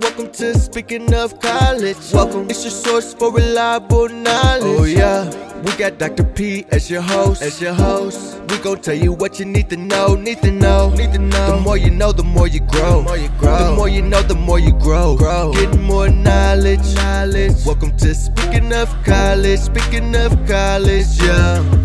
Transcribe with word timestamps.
Welcome 0.00 0.30
to 0.32 0.58
Speaking 0.58 1.12
of 1.14 1.38
College. 1.40 1.96
Welcome, 2.12 2.48
it's 2.48 2.64
your 2.64 2.70
source 2.70 3.12
for 3.12 3.32
reliable 3.32 4.08
knowledge. 4.08 4.62
Oh 4.64 4.84
yeah, 4.84 5.28
we 5.62 5.72
got 5.76 5.98
Dr. 5.98 6.24
P 6.24 6.64
as 6.70 6.90
your 6.90 7.02
host. 7.02 7.42
As 7.42 7.60
your 7.60 7.74
host, 7.74 8.40
we 8.48 8.58
gon' 8.58 8.80
tell 8.80 8.94
you 8.94 9.12
what 9.12 9.38
you 9.38 9.44
need 9.44 9.68
to 9.70 9.76
know. 9.76 10.14
Need 10.14 10.40
to 10.42 10.50
know. 10.50 10.90
Need 10.90 11.12
to 11.12 11.18
know. 11.18 11.56
The 11.56 11.60
more 11.60 11.76
you 11.76 11.90
know, 11.90 12.12
the 12.12 12.22
more 12.22 12.48
you 12.48 12.60
grow. 12.60 12.98
The 12.98 13.02
more 13.02 13.16
you 13.18 13.28
grow. 13.38 13.58
The 13.58 13.76
more 13.76 13.88
you 13.88 14.02
know, 14.02 14.22
the 14.22 14.34
more 14.34 14.58
you 14.58 14.72
grow. 14.72 15.16
Grow. 15.16 15.52
Getting 15.52 15.82
more 15.82 16.08
knowledge. 16.08 16.94
Knowledge. 16.94 17.64
Welcome 17.66 17.96
to 17.98 18.14
Speaking 18.14 18.72
of 18.72 18.88
College. 19.04 19.60
Speaking 19.60 20.16
of 20.16 20.32
College, 20.46 21.06
yeah. 21.22 21.79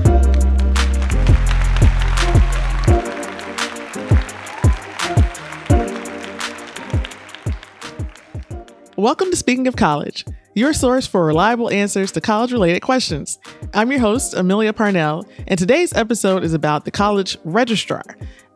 Welcome 9.06 9.30
to 9.30 9.38
Speaking 9.38 9.68
of 9.68 9.76
College, 9.76 10.26
your 10.55 10.73
source 10.73 11.05
for 11.05 11.23
reliable 11.23 11.70
answers 11.70 12.12
to 12.13 12.22
college 12.22 12.52
related 12.52 12.80
questions. 12.80 13.38
I'm 13.72 13.91
your 13.91 14.00
host, 14.00 14.34
Amelia 14.34 14.73
Parnell, 14.73 15.27
and 15.48 15.59
today's 15.59 15.94
episode 15.94 16.44
is 16.44 16.55
about 16.55 16.86
the 16.86 16.90
college 16.90 17.38
registrar. 17.44 18.02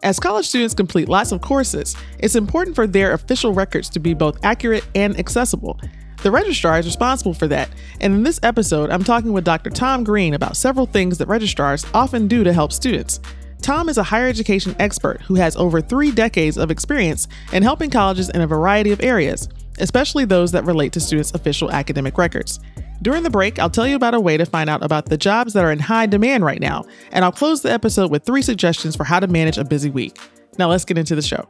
As 0.01 0.19
college 0.19 0.47
students 0.47 0.73
complete 0.73 1.07
lots 1.07 1.31
of 1.31 1.41
courses, 1.41 1.95
it's 2.17 2.33
important 2.33 2.75
for 2.75 2.87
their 2.87 3.13
official 3.13 3.53
records 3.53 3.89
to 3.89 3.99
be 3.99 4.15
both 4.15 4.43
accurate 4.43 4.87
and 4.95 5.19
accessible. 5.19 5.79
The 6.23 6.31
registrar 6.31 6.79
is 6.79 6.87
responsible 6.87 7.35
for 7.35 7.45
that, 7.45 7.69
and 8.01 8.15
in 8.15 8.23
this 8.23 8.39
episode, 8.41 8.89
I'm 8.89 9.03
talking 9.03 9.33
with 9.33 9.45
Dr. 9.45 9.69
Tom 9.69 10.03
Green 10.03 10.33
about 10.33 10.57
several 10.57 10.87
things 10.87 11.19
that 11.19 11.27
registrars 11.27 11.85
often 11.93 12.27
do 12.27 12.43
to 12.43 12.53
help 12.53 12.73
students. 12.73 13.19
Tom 13.61 13.87
is 13.87 13.99
a 13.99 14.03
higher 14.03 14.27
education 14.27 14.75
expert 14.79 15.21
who 15.21 15.35
has 15.35 15.55
over 15.57 15.79
three 15.79 16.09
decades 16.09 16.57
of 16.57 16.71
experience 16.71 17.27
in 17.53 17.61
helping 17.61 17.91
colleges 17.91 18.29
in 18.29 18.41
a 18.41 18.47
variety 18.47 18.91
of 18.91 19.03
areas 19.03 19.47
especially 19.79 20.25
those 20.25 20.51
that 20.51 20.65
relate 20.65 20.93
to 20.93 20.99
students' 20.99 21.31
official 21.31 21.71
academic 21.71 22.17
records. 22.17 22.59
During 23.01 23.23
the 23.23 23.29
break, 23.29 23.59
I'll 23.59 23.69
tell 23.69 23.87
you 23.87 23.95
about 23.95 24.13
a 24.13 24.19
way 24.19 24.35
to 24.37 24.45
find 24.45 24.69
out 24.69 24.83
about 24.83 25.05
the 25.05 25.17
jobs 25.17 25.53
that 25.53 25.63
are 25.63 25.71
in 25.71 25.79
high 25.79 26.05
demand 26.05 26.43
right 26.43 26.59
now, 26.59 26.85
and 27.11 27.23
I'll 27.23 27.31
close 27.31 27.61
the 27.61 27.71
episode 27.71 28.11
with 28.11 28.25
three 28.25 28.41
suggestions 28.41 28.95
for 28.95 29.05
how 29.05 29.19
to 29.19 29.27
manage 29.27 29.57
a 29.57 29.63
busy 29.63 29.89
week. 29.89 30.17
Now, 30.57 30.69
let's 30.69 30.85
get 30.85 30.97
into 30.97 31.15
the 31.15 31.21
show. 31.21 31.47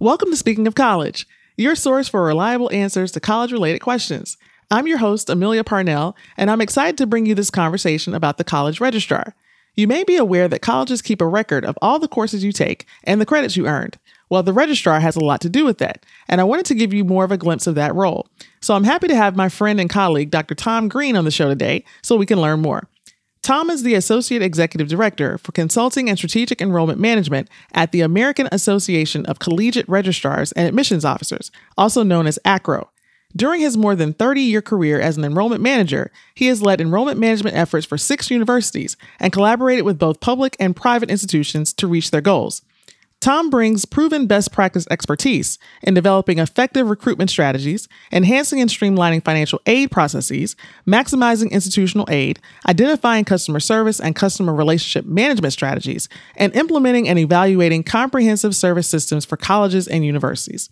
Welcome 0.00 0.30
to 0.30 0.36
Speaking 0.36 0.66
of 0.66 0.74
College, 0.74 1.26
your 1.56 1.74
source 1.74 2.08
for 2.08 2.22
reliable 2.24 2.70
answers 2.72 3.12
to 3.12 3.20
college 3.20 3.52
related 3.52 3.78
questions. 3.78 4.36
I'm 4.70 4.86
your 4.86 4.98
host, 4.98 5.30
Amelia 5.30 5.64
Parnell, 5.64 6.16
and 6.36 6.50
I'm 6.50 6.60
excited 6.60 6.98
to 6.98 7.06
bring 7.06 7.26
you 7.26 7.34
this 7.34 7.50
conversation 7.50 8.12
about 8.12 8.36
the 8.38 8.44
college 8.44 8.80
registrar. 8.80 9.34
You 9.76 9.88
may 9.88 10.04
be 10.04 10.16
aware 10.16 10.46
that 10.48 10.62
colleges 10.62 11.02
keep 11.02 11.20
a 11.20 11.26
record 11.26 11.64
of 11.64 11.76
all 11.82 11.98
the 11.98 12.08
courses 12.08 12.44
you 12.44 12.52
take 12.52 12.86
and 13.02 13.20
the 13.20 13.26
credits 13.26 13.56
you 13.56 13.66
earned. 13.66 13.98
Well, 14.30 14.42
the 14.42 14.52
registrar 14.52 15.00
has 15.00 15.16
a 15.16 15.24
lot 15.24 15.40
to 15.42 15.48
do 15.48 15.64
with 15.64 15.78
that, 15.78 16.06
and 16.28 16.40
I 16.40 16.44
wanted 16.44 16.66
to 16.66 16.74
give 16.74 16.94
you 16.94 17.04
more 17.04 17.24
of 17.24 17.32
a 17.32 17.36
glimpse 17.36 17.66
of 17.66 17.74
that 17.74 17.94
role. 17.94 18.28
So 18.60 18.74
I'm 18.74 18.84
happy 18.84 19.08
to 19.08 19.16
have 19.16 19.36
my 19.36 19.48
friend 19.48 19.80
and 19.80 19.90
colleague, 19.90 20.30
Dr. 20.30 20.54
Tom 20.54 20.88
Green, 20.88 21.16
on 21.16 21.24
the 21.24 21.30
show 21.30 21.48
today 21.48 21.84
so 22.02 22.16
we 22.16 22.26
can 22.26 22.40
learn 22.40 22.62
more. 22.62 22.88
Tom 23.42 23.68
is 23.68 23.82
the 23.82 23.94
Associate 23.94 24.40
Executive 24.40 24.88
Director 24.88 25.36
for 25.36 25.52
Consulting 25.52 26.08
and 26.08 26.16
Strategic 26.16 26.62
Enrollment 26.62 26.98
Management 26.98 27.50
at 27.74 27.92
the 27.92 28.00
American 28.00 28.48
Association 28.50 29.26
of 29.26 29.38
Collegiate 29.38 29.88
Registrars 29.88 30.52
and 30.52 30.66
Admissions 30.66 31.04
Officers, 31.04 31.50
also 31.76 32.02
known 32.02 32.26
as 32.26 32.38
AACRAO. 32.46 32.88
During 33.36 33.60
his 33.60 33.76
more 33.76 33.96
than 33.96 34.12
30 34.12 34.42
year 34.42 34.62
career 34.62 35.00
as 35.00 35.16
an 35.16 35.24
enrollment 35.24 35.60
manager, 35.60 36.12
he 36.34 36.46
has 36.46 36.62
led 36.62 36.80
enrollment 36.80 37.18
management 37.18 37.56
efforts 37.56 37.84
for 37.84 37.98
six 37.98 38.30
universities 38.30 38.96
and 39.18 39.32
collaborated 39.32 39.84
with 39.84 39.98
both 39.98 40.20
public 40.20 40.56
and 40.60 40.76
private 40.76 41.10
institutions 41.10 41.72
to 41.74 41.86
reach 41.86 42.10
their 42.10 42.20
goals. 42.20 42.62
Tom 43.24 43.48
brings 43.48 43.86
proven 43.86 44.26
best 44.26 44.52
practice 44.52 44.86
expertise 44.90 45.58
in 45.82 45.94
developing 45.94 46.38
effective 46.38 46.90
recruitment 46.90 47.30
strategies, 47.30 47.88
enhancing 48.12 48.60
and 48.60 48.68
streamlining 48.68 49.24
financial 49.24 49.62
aid 49.64 49.90
processes, 49.90 50.56
maximizing 50.86 51.50
institutional 51.50 52.06
aid, 52.10 52.38
identifying 52.68 53.24
customer 53.24 53.60
service 53.60 53.98
and 53.98 54.14
customer 54.14 54.52
relationship 54.52 55.06
management 55.06 55.54
strategies, 55.54 56.06
and 56.36 56.54
implementing 56.54 57.08
and 57.08 57.18
evaluating 57.18 57.82
comprehensive 57.82 58.54
service 58.54 58.86
systems 58.86 59.24
for 59.24 59.38
colleges 59.38 59.88
and 59.88 60.04
universities. 60.04 60.68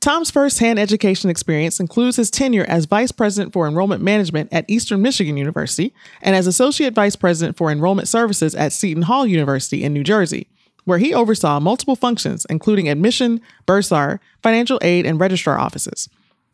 Tom's 0.00 0.30
firsthand 0.30 0.78
education 0.78 1.30
experience 1.30 1.80
includes 1.80 2.16
his 2.16 2.30
tenure 2.30 2.64
as 2.64 2.84
Vice 2.84 3.12
President 3.12 3.52
for 3.52 3.66
Enrollment 3.66 4.02
Management 4.02 4.52
at 4.52 4.64
Eastern 4.68 5.02
Michigan 5.02 5.36
University 5.36 5.92
and 6.22 6.36
as 6.36 6.46
Associate 6.46 6.94
Vice 6.94 7.16
President 7.16 7.56
for 7.56 7.70
Enrollment 7.70 8.06
Services 8.06 8.54
at 8.54 8.72
Seton 8.72 9.02
Hall 9.02 9.26
University 9.26 9.82
in 9.82 9.92
New 9.92 10.04
Jersey 10.04 10.48
where 10.86 10.98
he 10.98 11.12
oversaw 11.12 11.60
multiple 11.60 11.96
functions, 11.96 12.46
including 12.48 12.88
admission, 12.88 13.40
bursar, 13.66 14.20
financial 14.42 14.78
aid, 14.82 15.04
and 15.04 15.20
registrar 15.20 15.58
offices. 15.58 16.08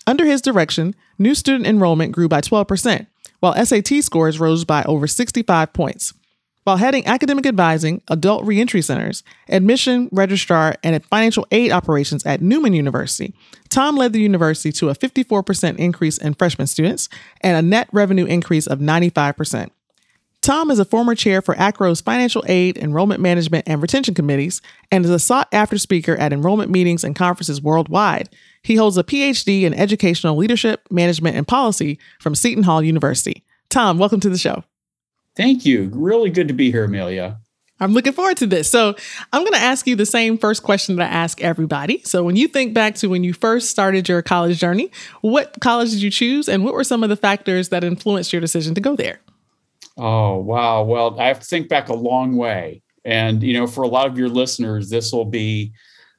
Under 0.07 0.25
his 0.25 0.43
direction, 0.43 0.97
new 1.19 1.35
student 1.35 1.67
enrollment 1.67 2.13
grew 2.13 2.29
by 2.29 2.41
12%, 2.41 3.07
while 3.39 3.65
SAT 3.65 4.03
scores 4.03 4.41
rose 4.41 4.65
by 4.65 4.83
over 4.85 5.07
65 5.07 5.73
points. 5.73 6.15
While 6.65 6.77
heading 6.77 7.05
academic 7.07 7.45
advising, 7.45 8.03
adult 8.07 8.45
reentry 8.45 8.83
centers, 8.83 9.25
admission, 9.49 10.09
registrar, 10.13 10.77
and 10.85 11.05
financial 11.07 11.45
aid 11.51 11.73
operations 11.73 12.25
at 12.25 12.41
Newman 12.41 12.73
University, 12.73 13.35
Tom 13.69 13.97
led 13.97 14.13
the 14.13 14.21
university 14.21 14.71
to 14.73 14.89
a 14.89 14.95
54% 14.95 15.77
increase 15.79 16.19
in 16.19 16.35
freshman 16.35 16.69
students 16.69 17.09
and 17.41 17.57
a 17.57 17.69
net 17.69 17.89
revenue 17.91 18.27
increase 18.27 18.69
of 18.69 18.79
95%. 18.79 19.71
Tom 20.41 20.71
is 20.71 20.79
a 20.79 20.85
former 20.85 21.17
chair 21.17 21.43
for 21.43 21.57
AACRAO's 21.57 22.01
Financial 22.01 22.45
Aid, 22.47 22.77
Enrollment 22.77 23.21
Management, 23.21 23.67
and 23.69 23.83
Retention 23.83 24.15
Committees 24.15 24.63
and 24.93 25.05
is 25.05 25.11
a 25.11 25.19
sought 25.19 25.49
after 25.53 25.79
speaker 25.79 26.17
at 26.17 26.33
enrollment 26.33 26.71
meetings 26.71 27.03
and 27.03 27.17
conferences 27.17 27.61
worldwide. 27.61 28.29
He 28.63 28.77
holds 28.77 28.97
a 28.97 29.05
PhD 29.05 29.63
in 29.63 29.75
Educational 29.75 30.37
Leadership, 30.37 30.87
Management, 30.91 31.37
and 31.37 31.47
Policy 31.47 31.99
from 32.21 32.37
Seton 32.37 32.65
Hall 32.65 32.83
University. 32.83 33.43
Tom, 33.69 33.99
welcome 33.99 34.21
to 34.21 34.31
the 34.31 34.39
show. 34.39 34.63
Thank 35.37 35.65
you. 35.65 35.91
Really 35.93 36.31
good 36.31 36.49
to 36.49 36.55
be 36.55 36.71
here, 36.71 36.85
Amelia. 36.85 37.39
I'm 37.81 37.93
looking 37.93 38.13
forward 38.13 38.37
to 38.37 38.47
this. 38.47 38.71
So, 38.71 38.95
I'm 39.33 39.43
going 39.43 39.55
to 39.55 39.59
ask 39.59 39.87
you 39.87 39.97
the 39.97 40.07
same 40.07 40.39
first 40.39 40.63
question 40.63 40.97
that 40.97 41.11
I 41.11 41.15
ask 41.15 41.41
everybody. 41.41 42.01
So, 42.05 42.23
when 42.23 42.37
you 42.37 42.47
think 42.47 42.75
back 42.75 42.95
to 42.97 43.09
when 43.09 43.25
you 43.25 43.33
first 43.33 43.71
started 43.71 44.09
your 44.09 44.23
college 44.23 44.59
journey, 44.59 44.93
what 45.21 45.57
college 45.61 45.91
did 45.91 46.03
you 46.03 46.11
choose 46.11 46.49
and 46.49 46.65
what 46.65 46.75
were 46.75 46.85
some 46.85 47.03
of 47.03 47.09
the 47.09 47.17
factors 47.17 47.71
that 47.71 47.83
influenced 47.83 48.33
your 48.33 48.41
decision 48.41 48.75
to 48.75 48.81
go 48.81 48.95
there? 48.95 49.21
Oh, 49.97 50.37
wow. 50.39 50.83
Well, 50.85 51.19
I 51.19 51.27
have 51.27 51.41
to 51.41 51.47
think 51.47 51.69
back 51.69 51.89
a 51.89 51.95
long 51.95 52.37
way. 52.37 52.83
And, 53.05 53.43
you 53.43 53.53
know, 53.53 53.67
for 53.67 53.83
a 53.83 53.89
lot 53.89 54.07
of 54.07 54.17
your 54.17 54.29
listeners, 54.29 54.89
this 54.89 55.13
will 55.13 55.25
be 55.25 55.73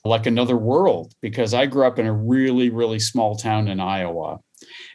like 0.04 0.26
another 0.26 0.58
world 0.58 1.14
because 1.22 1.54
I 1.54 1.66
grew 1.66 1.86
up 1.86 1.98
in 1.98 2.06
a 2.06 2.14
really, 2.14 2.70
really 2.70 3.00
small 3.00 3.38
town 3.38 3.68
in 3.68 3.80
Iowa. 3.80 4.40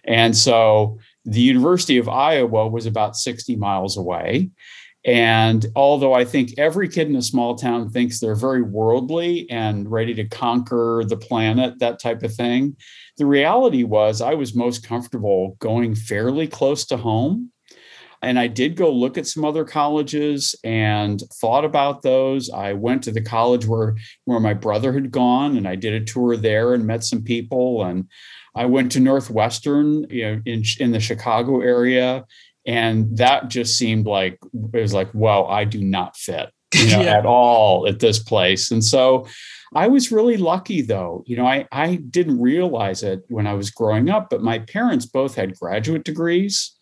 And 0.05 0.37
so 0.37 0.99
the 1.29 1.41
University 1.41 1.99
of 1.99 2.09
Iowa 2.09 2.69
was 2.69 2.87
about 2.87 3.17
60 3.17 3.57
miles 3.57 3.97
away. 3.97 4.51
And 5.05 5.65
although 5.77 6.15
I 6.15 6.25
think 6.25 6.59
every 6.59 6.89
kid 6.89 7.09
in 7.09 7.17
a 7.17 7.23
small 7.23 7.55
town 7.55 7.91
thinks 7.91 8.19
they're 8.19 8.35
very 8.35 8.63
worldly 8.63 9.49
and 9.51 9.91
ready 9.91 10.15
to 10.15 10.25
conquer 10.25 11.05
the 11.07 11.17
planet, 11.17 11.79
that 11.79 12.01
type 12.01 12.23
of 12.23 12.35
thing, 12.35 12.77
the 13.17 13.27
reality 13.27 13.85
was 13.85 14.21
I 14.21 14.35
was 14.35 14.55
most 14.55 14.87
comfortable 14.87 15.57
going 15.61 15.95
fairly 15.95 16.47
close 16.47 16.85
to 16.87 16.97
home 16.97 17.53
and 18.23 18.39
I 18.39 18.49
did 18.49 18.77
go 18.77 18.91
look 18.91 19.17
at 19.17 19.27
some 19.27 19.45
other 19.45 19.65
colleges 19.65 20.55
and 20.65 21.23
thought 21.35 21.65
about 21.65 22.03
those. 22.03 22.51
I 22.51 22.73
went 22.73 23.03
to 23.05 23.13
the 23.13 23.23
college 23.23 23.67
where 23.67 23.97
where 24.25 24.41
my 24.41 24.55
brother 24.55 24.93
had 24.93 25.11
gone 25.11 25.57
and 25.57 25.69
I 25.69 25.77
did 25.77 25.95
a 25.95 26.05
tour 26.05 26.37
there 26.37 26.75
and 26.75 26.87
met 26.87 27.05
some 27.05 27.23
people 27.23 27.85
and 27.85 28.09
I 28.59 28.67
went 28.67 28.93
to 28.93 29.01
Northwestern, 29.01 30.07
you 30.11 30.23
know, 30.23 30.43
in 30.45 30.63
in 30.81 30.93
the 30.93 31.01
Chicago 31.01 31.61
area 31.61 32.25
and 32.69 33.17
that 33.17 33.49
just 33.49 33.79
seemed 33.79 34.07
like 34.07 34.39
it 34.75 34.81
was 34.81 34.93
like, 34.93 35.13
wow, 35.15 35.47
I 35.47 35.65
do 35.65 35.83
not 35.83 36.17
fit 36.17 36.51
you 36.75 36.91
know, 36.91 37.01
yeah. 37.03 37.19
at 37.19 37.27
all 37.27 37.89
at 37.89 38.01
this 38.01 38.19
place. 38.19 38.71
And 38.71 38.85
so 38.85 39.27
I 39.75 39.89
was 39.89 40.13
really 40.13 40.37
lucky 40.37 40.83
though. 40.83 41.25
You 41.27 41.37
know, 41.37 41.47
I, 41.47 41.67
I 41.73 41.97
didn't 41.97 42.41
realize 42.41 43.03
it 43.03 43.23
when 43.29 43.47
I 43.47 43.55
was 43.55 43.71
growing 43.71 44.11
up, 44.11 44.29
but 44.31 44.43
my 44.43 44.59
parents 44.59 45.07
both 45.07 45.35
had 45.35 45.59
graduate 45.59 46.05
degrees. 46.05 46.77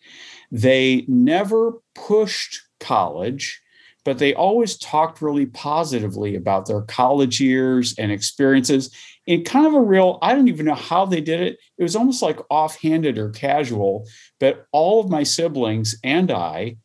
They 0.51 1.05
never 1.07 1.73
pushed 1.95 2.61
college, 2.79 3.61
but 4.03 4.19
they 4.19 4.33
always 4.33 4.77
talked 4.77 5.21
really 5.21 5.45
positively 5.45 6.35
about 6.35 6.67
their 6.67 6.81
college 6.81 7.39
years 7.39 7.95
and 7.97 8.11
experiences 8.11 8.93
in 9.27 9.43
kind 9.43 9.67
of 9.67 9.73
a 9.73 9.81
real, 9.81 10.17
I 10.21 10.33
don't 10.33 10.47
even 10.47 10.65
know 10.65 10.73
how 10.73 11.05
they 11.05 11.21
did 11.21 11.41
it. 11.41 11.59
It 11.77 11.83
was 11.83 11.95
almost 11.95 12.21
like 12.21 12.39
offhanded 12.49 13.17
or 13.17 13.29
casual, 13.29 14.07
but 14.39 14.65
all 14.71 14.99
of 14.99 15.09
my 15.09 15.23
siblings 15.23 15.95
and 16.03 16.31
I 16.31 16.77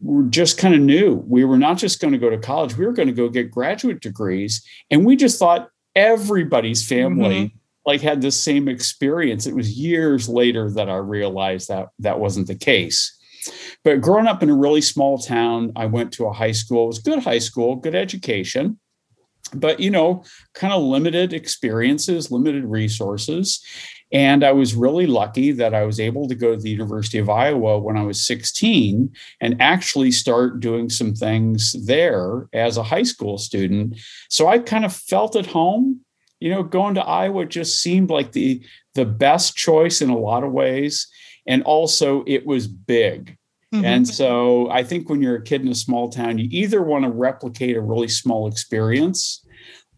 were 0.00 0.22
just 0.22 0.58
kind 0.58 0.74
of 0.74 0.80
knew 0.80 1.24
we 1.26 1.44
were 1.44 1.58
not 1.58 1.76
just 1.76 2.00
going 2.00 2.12
to 2.12 2.18
go 2.18 2.30
to 2.30 2.38
college, 2.38 2.76
we 2.76 2.86
were 2.86 2.92
going 2.92 3.08
to 3.08 3.14
go 3.14 3.28
get 3.28 3.50
graduate 3.50 4.00
degrees. 4.00 4.64
And 4.90 5.04
we 5.04 5.16
just 5.16 5.38
thought 5.38 5.68
everybody's 5.94 6.86
family 6.86 7.46
mm-hmm 7.46 7.56
like 7.84 8.00
had 8.00 8.22
the 8.22 8.30
same 8.30 8.68
experience. 8.68 9.46
It 9.46 9.54
was 9.54 9.78
years 9.78 10.28
later 10.28 10.70
that 10.70 10.88
I 10.88 10.96
realized 10.96 11.68
that 11.68 11.88
that 11.98 12.20
wasn't 12.20 12.46
the 12.46 12.54
case. 12.54 13.18
But 13.82 14.00
growing 14.00 14.28
up 14.28 14.42
in 14.42 14.50
a 14.50 14.56
really 14.56 14.80
small 14.80 15.18
town, 15.18 15.72
I 15.74 15.86
went 15.86 16.12
to 16.12 16.26
a 16.26 16.32
high 16.32 16.52
school. 16.52 16.84
It 16.84 16.88
was 16.88 16.98
good 17.00 17.18
high 17.18 17.40
school, 17.40 17.76
good 17.76 17.94
education. 17.94 18.78
But 19.54 19.80
you 19.80 19.90
know, 19.90 20.24
kind 20.54 20.72
of 20.72 20.82
limited 20.82 21.32
experiences, 21.32 22.30
limited 22.30 22.64
resources. 22.64 23.64
And 24.12 24.44
I 24.44 24.52
was 24.52 24.74
really 24.74 25.06
lucky 25.06 25.52
that 25.52 25.74
I 25.74 25.84
was 25.84 25.98
able 25.98 26.28
to 26.28 26.34
go 26.34 26.54
to 26.54 26.60
the 26.60 26.70
University 26.70 27.18
of 27.18 27.30
Iowa 27.30 27.78
when 27.78 27.96
I 27.96 28.02
was 28.02 28.26
16 28.26 29.10
and 29.40 29.62
actually 29.62 30.10
start 30.10 30.60
doing 30.60 30.90
some 30.90 31.14
things 31.14 31.74
there 31.86 32.46
as 32.52 32.76
a 32.76 32.82
high 32.82 33.04
school 33.04 33.38
student. 33.38 33.98
So 34.28 34.48
I 34.48 34.58
kind 34.58 34.84
of 34.84 34.94
felt 34.94 35.34
at 35.36 35.46
home. 35.46 36.00
You 36.40 36.50
know, 36.50 36.64
going 36.64 36.96
to 36.96 37.04
Iowa 37.04 37.46
just 37.46 37.80
seemed 37.80 38.10
like 38.10 38.32
the 38.32 38.62
the 38.94 39.04
best 39.04 39.56
choice 39.56 40.02
in 40.02 40.10
a 40.10 40.18
lot 40.18 40.44
of 40.44 40.52
ways. 40.52 41.06
And 41.46 41.62
also 41.62 42.24
it 42.26 42.44
was 42.44 42.66
big. 42.66 43.38
Mm-hmm. 43.72 43.84
And 43.84 44.08
so 44.08 44.68
I 44.70 44.82
think 44.82 45.08
when 45.08 45.22
you're 45.22 45.36
a 45.36 45.42
kid 45.42 45.62
in 45.62 45.68
a 45.68 45.74
small 45.74 46.10
town, 46.10 46.38
you 46.38 46.48
either 46.50 46.82
want 46.82 47.04
to 47.04 47.10
replicate 47.10 47.76
a 47.76 47.80
really 47.80 48.08
small 48.08 48.46
experience 48.46 49.41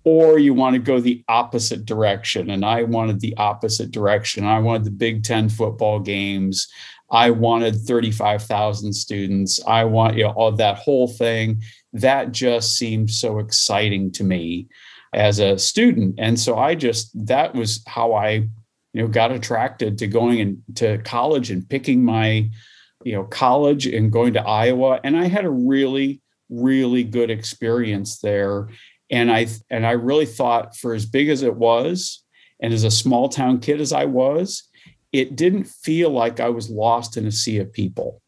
or 0.05 0.39
you 0.39 0.53
want 0.53 0.75
to 0.75 0.79
go 0.79 1.01
the 1.01 1.25
opposite 1.29 1.87
direction. 1.87 2.51
And 2.51 2.65
I 2.65 2.83
wanted 2.83 3.21
the 3.21 3.35
opposite 3.39 3.91
direction. 3.91 4.45
I 4.45 4.59
wanted 4.59 4.85
the 4.85 4.91
Big 4.91 5.25
Ten 5.25 5.49
football 5.49 5.99
games. 5.99 6.69
I 7.11 7.31
wanted 7.31 7.77
35,000 7.77 8.93
students. 8.93 9.61
I 9.67 9.85
want, 9.85 10.17
you 10.17 10.25
know, 10.25 10.31
all 10.31 10.53
that 10.53 10.77
whole 10.77 11.09
thing. 11.09 11.63
That 11.95 12.33
just 12.33 12.77
seemed 12.77 13.11
so 13.11 13.39
exciting 13.39 14.13
to 14.13 14.25
me 14.25 14.69
as 15.15 15.39
a 15.39 15.59
student. 15.59 16.17
And 16.19 16.39
so 16.39 16.59
I 16.59 16.75
just, 16.75 17.11
that 17.27 17.55
was 17.55 17.83
how 17.87 18.13
I, 18.13 18.49
you 18.93 19.03
know, 19.03 19.09
got 19.09 19.33
attracted 19.33 19.97
to 19.99 20.07
going 20.07 20.39
into 20.39 20.99
college 20.99 21.51
and 21.51 21.69
picking 21.69 22.05
my, 22.05 22.51
you 23.05 23.13
know, 23.13 23.25
college 23.25 23.87
and 23.87 24.13
going 24.13 24.35
to 24.35 24.47
Iowa. 24.47 25.01
And 25.03 25.17
I 25.17 25.27
had 25.27 25.45
a 25.45 25.51
really, 25.51 26.21
really 26.51 27.05
good 27.05 27.31
experience 27.31 28.19
there 28.19 28.69
and 29.11 29.31
i 29.31 29.47
and 29.71 29.87
i 29.87 29.93
really 29.93 30.27
thought 30.27 30.77
for 30.77 30.95
as 30.95 31.07
big 31.07 31.29
as 31.29 31.43
it 31.43 31.55
was 31.55 32.23
and 32.61 32.73
as 32.73 32.85
a 32.85 32.91
small 32.91 33.29
town 33.29 33.59
kid 33.59 33.81
as 33.81 33.93
i 33.93 34.05
was 34.05 34.69
it 35.13 35.37
didn't 35.37 35.65
feel 35.65 36.11
like 36.11 36.41
i 36.41 36.49
was 36.49 36.69
lost 36.69 37.17
in 37.17 37.27
a 37.27 37.33
sea 37.33 37.59
of 37.59 37.73
people. 37.73 38.21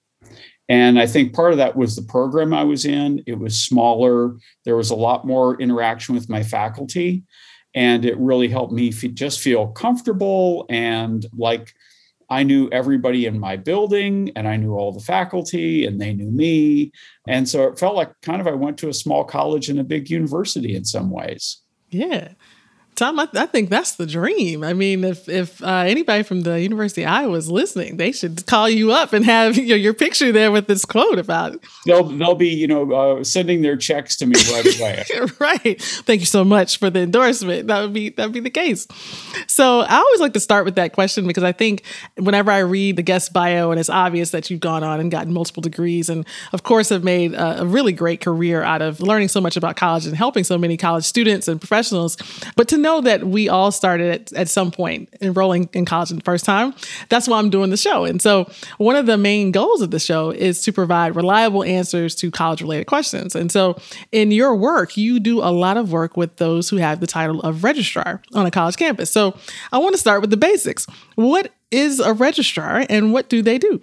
And 0.68 0.98
i 0.98 1.06
think 1.06 1.34
part 1.34 1.52
of 1.52 1.58
that 1.58 1.76
was 1.76 1.96
the 1.96 2.02
program 2.02 2.54
i 2.54 2.64
was 2.64 2.84
in. 2.84 3.22
It 3.26 3.38
was 3.38 3.60
smaller. 3.60 4.36
There 4.64 4.76
was 4.76 4.90
a 4.90 4.96
lot 4.96 5.26
more 5.26 5.60
interaction 5.60 6.14
with 6.14 6.28
my 6.28 6.42
faculty. 6.42 7.24
And 7.74 8.04
it 8.04 8.16
really 8.18 8.48
helped 8.48 8.72
me 8.72 8.88
f- 8.88 9.12
just 9.12 9.40
feel 9.40 9.66
comfortable 9.68 10.64
and 10.70 11.26
like 11.36 11.74
I 12.28 12.42
knew 12.42 12.68
everybody 12.70 13.26
in 13.26 13.38
my 13.38 13.56
building 13.56 14.32
and 14.34 14.48
I 14.48 14.56
knew 14.56 14.74
all 14.74 14.92
the 14.92 15.00
faculty 15.00 15.86
and 15.86 16.00
they 16.00 16.12
knew 16.12 16.30
me. 16.30 16.92
And 17.28 17.48
so 17.48 17.64
it 17.68 17.78
felt 17.78 17.96
like 17.96 18.12
kind 18.22 18.40
of 18.40 18.46
I 18.46 18.52
went 18.52 18.78
to 18.78 18.88
a 18.88 18.94
small 18.94 19.24
college 19.24 19.68
and 19.68 19.78
a 19.78 19.84
big 19.84 20.10
university 20.10 20.74
in 20.74 20.84
some 20.84 21.10
ways. 21.10 21.62
Yeah. 21.90 22.32
Tom, 22.96 23.20
I, 23.20 23.28
I, 23.34 23.44
think 23.44 23.68
that's 23.68 23.96
the 23.96 24.06
dream. 24.06 24.64
I 24.64 24.72
mean, 24.72 25.04
if 25.04 25.28
if 25.28 25.62
uh, 25.62 25.84
anybody 25.86 26.22
from 26.22 26.40
the 26.40 26.58
University 26.58 27.02
of 27.02 27.10
Iowa 27.10 27.34
is 27.34 27.50
listening, 27.50 27.98
they 27.98 28.10
should 28.10 28.46
call 28.46 28.70
you 28.70 28.90
up 28.90 29.12
and 29.12 29.22
have 29.26 29.56
you 29.58 29.68
know, 29.68 29.74
your 29.74 29.92
picture 29.92 30.32
there 30.32 30.50
with 30.50 30.66
this 30.66 30.86
quote 30.86 31.18
about 31.18 31.54
it. 31.54 31.60
They'll 31.84 32.04
they'll 32.04 32.34
be 32.34 32.48
you 32.48 32.66
know 32.66 32.90
uh, 32.92 33.22
sending 33.22 33.60
their 33.60 33.76
checks 33.76 34.16
to 34.16 34.26
me 34.26 34.36
right 34.50 34.80
away. 34.80 35.04
right. 35.38 35.82
Thank 35.82 36.20
you 36.20 36.26
so 36.26 36.42
much 36.42 36.78
for 36.78 36.88
the 36.88 37.00
endorsement. 37.00 37.66
That 37.66 37.82
would 37.82 37.92
be 37.92 38.08
that 38.10 38.24
would 38.24 38.32
be 38.32 38.40
the 38.40 38.50
case. 38.50 38.88
So 39.46 39.80
I 39.80 39.96
always 39.96 40.20
like 40.20 40.32
to 40.32 40.40
start 40.40 40.64
with 40.64 40.76
that 40.76 40.94
question 40.94 41.26
because 41.26 41.44
I 41.44 41.52
think 41.52 41.82
whenever 42.16 42.50
I 42.50 42.60
read 42.60 42.96
the 42.96 43.02
guest 43.02 43.34
bio 43.34 43.70
and 43.72 43.78
it's 43.78 43.90
obvious 43.90 44.30
that 44.30 44.48
you've 44.48 44.60
gone 44.60 44.82
on 44.82 45.00
and 45.00 45.10
gotten 45.10 45.34
multiple 45.34 45.60
degrees 45.60 46.08
and 46.08 46.26
of 46.54 46.62
course 46.62 46.88
have 46.88 47.04
made 47.04 47.34
a, 47.34 47.60
a 47.60 47.66
really 47.66 47.92
great 47.92 48.22
career 48.22 48.62
out 48.62 48.80
of 48.80 49.00
learning 49.00 49.28
so 49.28 49.40
much 49.42 49.58
about 49.58 49.76
college 49.76 50.06
and 50.06 50.16
helping 50.16 50.44
so 50.44 50.56
many 50.56 50.78
college 50.78 51.04
students 51.04 51.46
and 51.46 51.60
professionals, 51.60 52.16
but 52.56 52.68
to 52.68 52.85
know 52.86 53.00
that 53.00 53.24
we 53.24 53.48
all 53.48 53.70
started 53.70 54.12
at, 54.12 54.32
at 54.32 54.48
some 54.48 54.70
point 54.70 55.08
enrolling 55.20 55.68
in 55.72 55.84
college 55.84 56.10
in 56.10 56.16
the 56.16 56.24
first 56.24 56.44
time. 56.44 56.74
That's 57.08 57.26
why 57.26 57.38
I'm 57.38 57.50
doing 57.50 57.70
the 57.70 57.76
show. 57.76 58.04
And 58.04 58.22
so, 58.22 58.48
one 58.78 58.96
of 58.96 59.06
the 59.06 59.16
main 59.16 59.50
goals 59.50 59.82
of 59.82 59.90
the 59.90 59.98
show 59.98 60.30
is 60.30 60.62
to 60.62 60.72
provide 60.72 61.16
reliable 61.16 61.64
answers 61.64 62.14
to 62.16 62.30
college 62.30 62.62
related 62.62 62.86
questions. 62.86 63.34
And 63.34 63.50
so, 63.50 63.76
in 64.12 64.30
your 64.30 64.54
work, 64.54 64.96
you 64.96 65.20
do 65.20 65.40
a 65.40 65.50
lot 65.50 65.76
of 65.76 65.92
work 65.92 66.16
with 66.16 66.36
those 66.36 66.70
who 66.70 66.76
have 66.76 67.00
the 67.00 67.06
title 67.06 67.40
of 67.40 67.64
registrar 67.64 68.22
on 68.32 68.46
a 68.46 68.50
college 68.50 68.76
campus. 68.76 69.10
So, 69.10 69.36
I 69.72 69.78
want 69.78 69.94
to 69.94 70.00
start 70.00 70.20
with 70.20 70.30
the 70.30 70.36
basics. 70.36 70.86
What 71.16 71.52
is 71.70 72.00
a 72.00 72.12
registrar 72.14 72.86
and 72.88 73.12
what 73.12 73.28
do 73.28 73.42
they 73.42 73.58
do? 73.58 73.82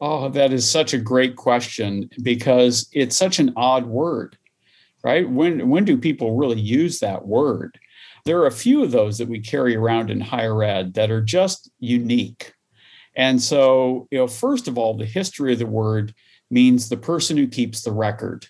Oh, 0.00 0.28
that 0.30 0.52
is 0.52 0.70
such 0.70 0.92
a 0.92 0.98
great 0.98 1.36
question 1.36 2.10
because 2.22 2.88
it's 2.92 3.16
such 3.16 3.38
an 3.38 3.52
odd 3.56 3.86
word, 3.86 4.36
right? 5.02 5.28
When 5.28 5.70
when 5.70 5.84
do 5.84 5.96
people 5.96 6.36
really 6.36 6.60
use 6.60 6.98
that 6.98 7.26
word? 7.26 7.78
There 8.24 8.40
are 8.40 8.46
a 8.46 8.52
few 8.52 8.82
of 8.82 8.90
those 8.90 9.18
that 9.18 9.28
we 9.28 9.40
carry 9.40 9.76
around 9.76 10.10
in 10.10 10.20
higher 10.20 10.62
ed 10.62 10.94
that 10.94 11.10
are 11.10 11.20
just 11.20 11.70
unique. 11.78 12.54
And 13.14 13.40
so, 13.40 14.08
you 14.10 14.18
know, 14.18 14.26
first 14.26 14.66
of 14.66 14.78
all, 14.78 14.96
the 14.96 15.04
history 15.04 15.52
of 15.52 15.58
the 15.58 15.66
word 15.66 16.14
means 16.50 16.88
the 16.88 16.96
person 16.96 17.36
who 17.36 17.46
keeps 17.46 17.82
the 17.82 17.92
record. 17.92 18.46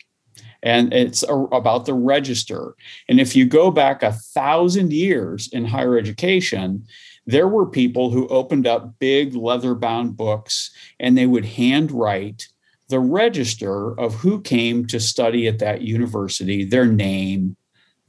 And 0.63 0.95
it's 0.95 1.23
a, 1.25 1.35
about 1.35 1.87
the 1.87 1.95
register. 1.95 2.75
And 3.09 3.21
if 3.21 3.35
you 3.35 3.47
go 3.47 3.71
back 3.71 4.03
a 4.03 4.13
thousand 4.13 4.93
years 4.93 5.49
in 5.53 5.65
higher 5.65 5.99
education, 5.99 6.87
there 7.27 7.49
were 7.49 7.67
people 7.67 8.11
who 8.11 8.29
opened 8.29 8.67
up 8.67 8.99
big 8.99 9.35
leather 9.35 9.75
bound 9.75 10.17
books 10.17 10.71
and 11.01 11.19
they 11.19 11.27
would 11.27 11.45
handwrite 11.45 12.49
the 12.89 13.01
register 13.01 13.99
of 13.99 14.15
who 14.15 14.41
came 14.41 14.87
to 14.87 15.01
study 15.01 15.49
at 15.49 15.59
that 15.59 15.83
university, 15.83 16.65
their 16.65 16.87
name, 16.87 17.57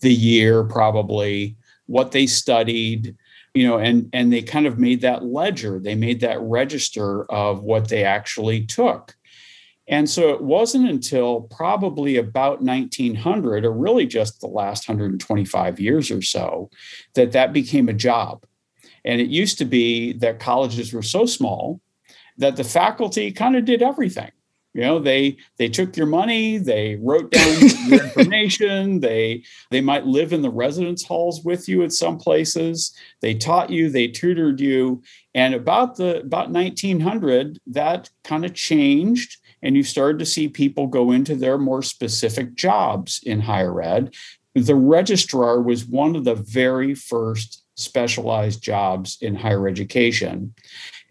the 0.05 0.13
year 0.13 0.63
probably 0.63 1.57
what 1.87 2.11
they 2.11 2.27
studied 2.27 3.15
you 3.55 3.65
know 3.65 3.79
and 3.79 4.07
and 4.13 4.31
they 4.31 4.43
kind 4.43 4.67
of 4.67 4.77
made 4.77 5.01
that 5.01 5.25
ledger. 5.25 5.79
They 5.79 5.95
made 5.95 6.19
that 6.19 6.39
register 6.41 7.25
of 7.31 7.63
what 7.63 7.89
they 7.89 8.03
actually 8.03 8.65
took. 8.65 9.15
And 9.87 10.09
so 10.09 10.29
it 10.29 10.41
wasn't 10.41 10.89
until 10.89 11.41
probably 11.41 12.17
about 12.17 12.61
1900 12.61 13.65
or 13.65 13.71
really 13.71 14.07
just 14.07 14.41
the 14.41 14.47
last 14.47 14.89
125 14.89 15.79
years 15.79 16.09
or 16.09 16.23
so 16.23 16.71
that 17.13 17.31
that 17.33 17.53
became 17.53 17.87
a 17.87 17.93
job. 17.93 18.45
And 19.05 19.21
it 19.21 19.27
used 19.27 19.59
to 19.59 19.65
be 19.65 20.13
that 20.13 20.39
colleges 20.39 20.91
were 20.91 21.03
so 21.03 21.27
small 21.27 21.81
that 22.37 22.55
the 22.55 22.63
faculty 22.63 23.31
kind 23.31 23.55
of 23.55 23.65
did 23.65 23.83
everything 23.83 24.31
you 24.75 24.81
know 24.81 24.99
they 24.99 25.37
they 25.57 25.69
took 25.69 25.97
your 25.97 26.05
money 26.05 26.57
they 26.57 26.97
wrote 27.01 27.31
down 27.31 27.57
your 27.87 28.03
information 28.03 28.99
they 28.99 29.43
they 29.71 29.81
might 29.81 30.05
live 30.05 30.33
in 30.33 30.41
the 30.41 30.49
residence 30.49 31.03
halls 31.03 31.43
with 31.43 31.67
you 31.67 31.83
at 31.83 31.93
some 31.93 32.17
places. 32.17 32.95
They 33.21 33.33
taught 33.33 33.69
you 33.69 33.89
they 33.89 34.07
tutored 34.07 34.59
you. 34.59 35.01
And 35.33 35.53
about 35.53 35.95
the 35.95 36.21
about 36.21 36.51
1900 36.51 37.59
that 37.67 38.09
kind 38.23 38.45
of 38.45 38.53
changed 38.53 39.37
and 39.61 39.75
you 39.75 39.83
started 39.83 40.19
to 40.19 40.25
see 40.25 40.47
people 40.47 40.87
go 40.87 41.11
into 41.11 41.35
their 41.35 41.57
more 41.57 41.81
specific 41.81 42.55
jobs 42.55 43.19
in 43.23 43.41
higher 43.41 43.81
ed. 43.81 44.13
The 44.53 44.75
registrar 44.75 45.61
was 45.61 45.85
one 45.85 46.15
of 46.15 46.23
the 46.23 46.35
very 46.35 46.95
first 46.95 47.64
specialized 47.75 48.61
jobs 48.61 49.17
in 49.21 49.35
higher 49.35 49.67
education 49.67 50.53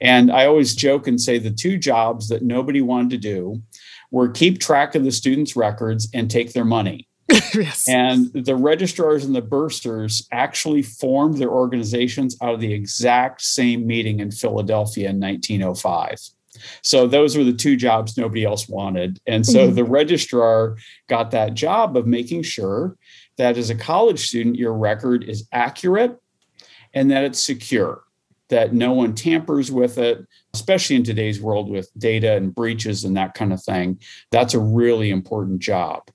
and 0.01 0.31
I 0.31 0.47
always 0.47 0.75
joke 0.75 1.07
and 1.07 1.21
say 1.21 1.39
the 1.39 1.51
two 1.51 1.79
jobs 1.79 2.29
that 2.29 2.43
nobody 2.43 2.81
wanted 2.81 3.11
to 3.11 3.19
do 3.19 3.63
were 4.11 4.29
keep 4.29 4.61
track 4.61 4.95
of 4.95 5.05
the 5.05 5.13
students' 5.13 5.57
records 5.57 6.09
and 6.13 6.31
take 6.31 6.53
their 6.53 6.65
money. 6.65 7.09
yes. 7.55 7.89
And 7.89 8.31
the 8.35 8.55
registrars 8.55 9.25
and 9.25 9.35
the 9.35 9.43
bursars 9.43 10.27
actually 10.31 10.83
formed 10.83 11.39
their 11.39 11.49
organizations 11.49 12.37
out 12.43 12.55
of 12.55 12.61
the 12.61 12.73
exact 12.73 13.41
same 13.41 13.87
meeting 13.87 14.21
in 14.21 14.31
Philadelphia 14.31 15.09
in 15.09 15.21
1905. 15.21 16.19
So 16.83 17.07
those 17.07 17.37
were 17.37 17.45
the 17.45 17.53
two 17.53 17.77
jobs 17.77 18.17
nobody 18.17 18.45
else 18.45 18.69
wanted. 18.69 19.19
And 19.27 19.45
so 19.45 19.67
mm-hmm. 19.67 19.75
the 19.75 19.85
registrar 19.85 20.77
got 21.09 21.31
that 21.31 21.55
job 21.55 21.97
of 21.97 22.07
making 22.07 22.43
sure 22.43 22.97
that 23.39 23.57
as 23.57 23.71
a 23.71 23.75
college 23.75 24.29
student, 24.29 24.57
your 24.57 24.75
record 24.75 25.25
is 25.25 25.49
accurate 25.51 26.17
and 26.95 27.11
that 27.11 27.25
it's 27.25 27.43
secure 27.43 28.05
that 28.51 28.73
no 28.75 28.93
one 28.93 29.15
tampers 29.15 29.73
with 29.73 29.99
it, 29.99 30.25
especially 30.53 30.97
in 30.97 31.03
today's 31.03 31.41
world 31.41 31.69
with 31.69 31.91
data 31.99 32.35
and 32.37 32.55
breaches 32.55 33.05
and 33.05 33.17
that 33.17 33.35
kind 33.35 33.53
of 33.53 33.63
thing. 33.63 33.99
That's 34.31 34.55
a 34.55 34.61
really 34.61 35.11
important 35.11 35.61
job. 35.61 36.09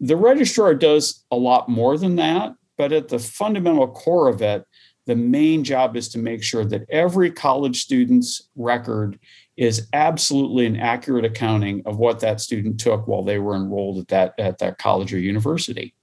The 0.00 0.16
registrar 0.16 0.74
does 0.74 1.24
a 1.30 1.36
lot 1.36 1.68
more 1.68 1.98
than 1.98 2.16
that, 2.16 2.54
but 2.78 2.92
at 2.92 3.08
the 3.08 3.18
fundamental 3.18 3.88
core 3.88 4.28
of 4.28 4.42
it, 4.42 4.64
the 5.06 5.16
main 5.16 5.64
job 5.64 5.96
is 5.96 6.08
to 6.10 6.18
make 6.18 6.42
sure 6.42 6.64
that 6.64 6.88
every 6.90 7.30
college 7.30 7.82
student's 7.82 8.48
record 8.56 9.18
is 9.56 9.88
absolutely 9.92 10.66
an 10.66 10.76
accurate 10.76 11.24
accounting 11.24 11.82
of 11.86 11.98
what 11.98 12.20
that 12.20 12.40
student 12.40 12.78
took 12.78 13.06
while 13.06 13.22
they 13.22 13.38
were 13.38 13.54
enrolled 13.54 13.98
at 13.98 14.08
that 14.08 14.34
at 14.38 14.58
that 14.58 14.78
college 14.78 15.14
or 15.14 15.18
university. 15.18 15.94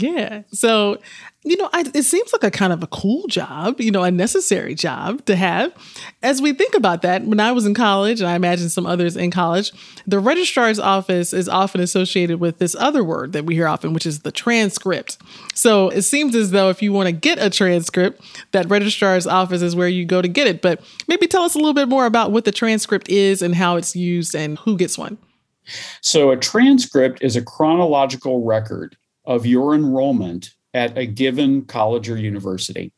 Yeah. 0.00 0.42
So, 0.52 0.98
you 1.44 1.56
know, 1.56 1.70
I, 1.72 1.84
it 1.94 2.02
seems 2.02 2.32
like 2.32 2.44
a 2.44 2.50
kind 2.50 2.72
of 2.72 2.82
a 2.82 2.86
cool 2.88 3.26
job, 3.26 3.80
you 3.80 3.90
know, 3.90 4.02
a 4.02 4.10
necessary 4.10 4.74
job 4.74 5.24
to 5.26 5.34
have. 5.34 5.72
As 6.22 6.42
we 6.42 6.52
think 6.52 6.74
about 6.74 7.02
that, 7.02 7.24
when 7.24 7.40
I 7.40 7.52
was 7.52 7.64
in 7.64 7.74
college, 7.74 8.20
and 8.20 8.28
I 8.28 8.34
imagine 8.34 8.68
some 8.68 8.86
others 8.86 9.16
in 9.16 9.30
college, 9.30 9.72
the 10.06 10.18
registrar's 10.18 10.78
office 10.78 11.32
is 11.32 11.48
often 11.48 11.80
associated 11.80 12.38
with 12.38 12.58
this 12.58 12.74
other 12.74 13.02
word 13.02 13.32
that 13.32 13.44
we 13.44 13.54
hear 13.54 13.66
often, 13.66 13.92
which 13.92 14.06
is 14.06 14.20
the 14.20 14.32
transcript. 14.32 15.18
So 15.54 15.88
it 15.88 16.02
seems 16.02 16.34
as 16.34 16.50
though 16.50 16.70
if 16.70 16.82
you 16.82 16.92
want 16.92 17.06
to 17.06 17.12
get 17.12 17.38
a 17.38 17.50
transcript, 17.50 18.22
that 18.52 18.68
registrar's 18.68 19.26
office 19.26 19.62
is 19.62 19.74
where 19.74 19.88
you 19.88 20.04
go 20.04 20.20
to 20.20 20.28
get 20.28 20.46
it. 20.46 20.60
But 20.60 20.82
maybe 21.06 21.26
tell 21.26 21.42
us 21.42 21.54
a 21.54 21.58
little 21.58 21.74
bit 21.74 21.88
more 21.88 22.06
about 22.06 22.30
what 22.30 22.44
the 22.44 22.52
transcript 22.52 23.08
is 23.08 23.42
and 23.42 23.54
how 23.54 23.76
it's 23.76 23.96
used 23.96 24.34
and 24.34 24.58
who 24.58 24.76
gets 24.76 24.98
one. 24.98 25.18
So, 26.00 26.30
a 26.30 26.36
transcript 26.36 27.22
is 27.22 27.36
a 27.36 27.42
chronological 27.42 28.42
record 28.44 28.96
of 29.28 29.44
your 29.44 29.74
enrollment 29.74 30.54
at 30.74 30.96
a 30.96 31.06
given 31.06 31.64
college 31.66 32.08
or 32.08 32.16
university. 32.16 32.92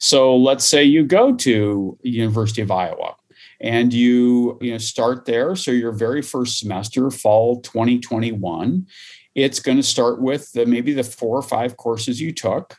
So 0.00 0.36
let's 0.36 0.64
say 0.64 0.82
you 0.82 1.04
go 1.04 1.34
to 1.36 1.98
University 2.02 2.62
of 2.62 2.70
Iowa 2.70 3.14
and 3.60 3.92
you, 3.92 4.58
you 4.60 4.72
know, 4.72 4.78
start 4.78 5.24
there. 5.24 5.54
So 5.54 5.70
your 5.70 5.92
very 5.92 6.20
first 6.20 6.58
semester, 6.58 7.10
fall 7.10 7.60
2021, 7.60 8.86
it's 9.34 9.60
going 9.60 9.76
to 9.76 9.82
start 9.82 10.20
with 10.20 10.50
the, 10.52 10.66
maybe 10.66 10.92
the 10.92 11.04
four 11.04 11.38
or 11.38 11.42
five 11.42 11.76
courses 11.76 12.20
you 12.20 12.32
took. 12.32 12.76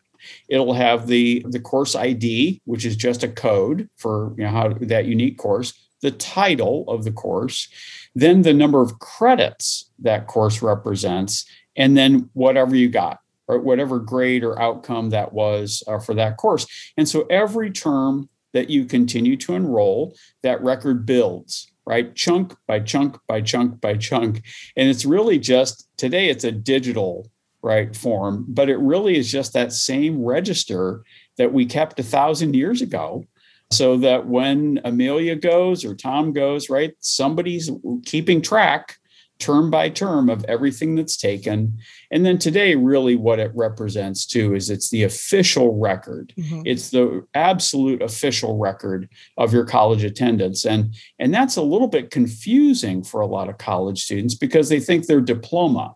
It'll 0.49 0.73
have 0.73 1.07
the 1.07 1.45
the 1.47 1.61
course 1.61 1.95
ID, 1.95 2.61
which 2.65 2.85
is 2.85 2.97
just 2.97 3.23
a 3.23 3.29
code 3.29 3.89
for 3.95 4.33
you 4.37 4.43
know 4.43 4.49
how 4.49 4.73
that 4.81 5.05
unique 5.05 5.37
course, 5.37 5.73
the 6.01 6.11
title 6.11 6.83
of 6.89 7.05
the 7.05 7.11
course, 7.11 7.69
then 8.15 8.41
the 8.41 8.53
number 8.53 8.81
of 8.81 8.99
credits 8.99 9.89
that 9.99 10.27
course 10.27 10.61
represents, 10.61 11.45
and 11.79 11.97
then 11.97 12.29
whatever 12.33 12.75
you 12.75 12.89
got 12.89 13.19
or 13.47 13.57
whatever 13.57 13.97
grade 13.97 14.43
or 14.43 14.61
outcome 14.61 15.09
that 15.09 15.33
was 15.33 15.81
uh, 15.87 15.97
for 15.97 16.13
that 16.13 16.37
course. 16.37 16.67
And 16.97 17.09
so 17.09 17.25
every 17.31 17.71
term 17.71 18.29
that 18.53 18.69
you 18.69 18.85
continue 18.85 19.37
to 19.37 19.55
enroll, 19.55 20.15
that 20.43 20.61
record 20.61 21.05
builds, 21.05 21.71
right? 21.85 22.13
Chunk 22.13 22.55
by 22.67 22.81
chunk 22.81 23.17
by 23.27 23.41
chunk 23.41 23.81
by 23.81 23.95
chunk. 23.95 24.43
And 24.75 24.87
it's 24.87 25.05
really 25.05 25.39
just 25.39 25.87
today, 25.97 26.29
it's 26.29 26.43
a 26.43 26.51
digital 26.51 27.31
right 27.63 27.95
form, 27.95 28.45
but 28.47 28.69
it 28.69 28.77
really 28.77 29.17
is 29.17 29.31
just 29.31 29.53
that 29.53 29.73
same 29.73 30.23
register 30.23 31.03
that 31.37 31.53
we 31.53 31.65
kept 31.65 31.99
a 31.99 32.03
thousand 32.03 32.55
years 32.55 32.81
ago. 32.81 33.25
So 33.71 33.97
that 33.97 34.25
when 34.25 34.81
Amelia 34.83 35.35
goes 35.35 35.85
or 35.85 35.93
Tom 35.93 36.33
goes, 36.33 36.71
right, 36.71 36.95
somebody's 37.01 37.69
keeping 38.03 38.41
track 38.41 38.97
term 39.39 39.71
by 39.71 39.89
term 39.89 40.29
of 40.29 40.43
everything 40.45 40.95
that's 40.95 41.15
taken. 41.17 41.77
And 42.11 42.25
then 42.25 42.37
today, 42.37 42.75
really 42.75 43.15
what 43.15 43.39
it 43.39 43.51
represents 43.55 44.25
too 44.25 44.53
is 44.53 44.69
it's 44.69 44.89
the 44.89 45.03
official 45.03 45.79
record. 45.79 46.33
Mm-hmm. 46.37 46.63
It's 46.65 46.89
the 46.89 47.25
absolute 47.33 48.01
official 48.01 48.57
record 48.57 49.09
of 49.37 49.53
your 49.53 49.65
college 49.65 50.03
attendance. 50.03 50.65
And, 50.65 50.93
and 51.19 51.33
that's 51.33 51.55
a 51.55 51.61
little 51.61 51.87
bit 51.87 52.11
confusing 52.11 53.03
for 53.03 53.21
a 53.21 53.27
lot 53.27 53.49
of 53.49 53.57
college 53.57 54.03
students 54.03 54.35
because 54.35 54.69
they 54.69 54.79
think 54.79 55.05
their 55.05 55.21
diploma 55.21 55.95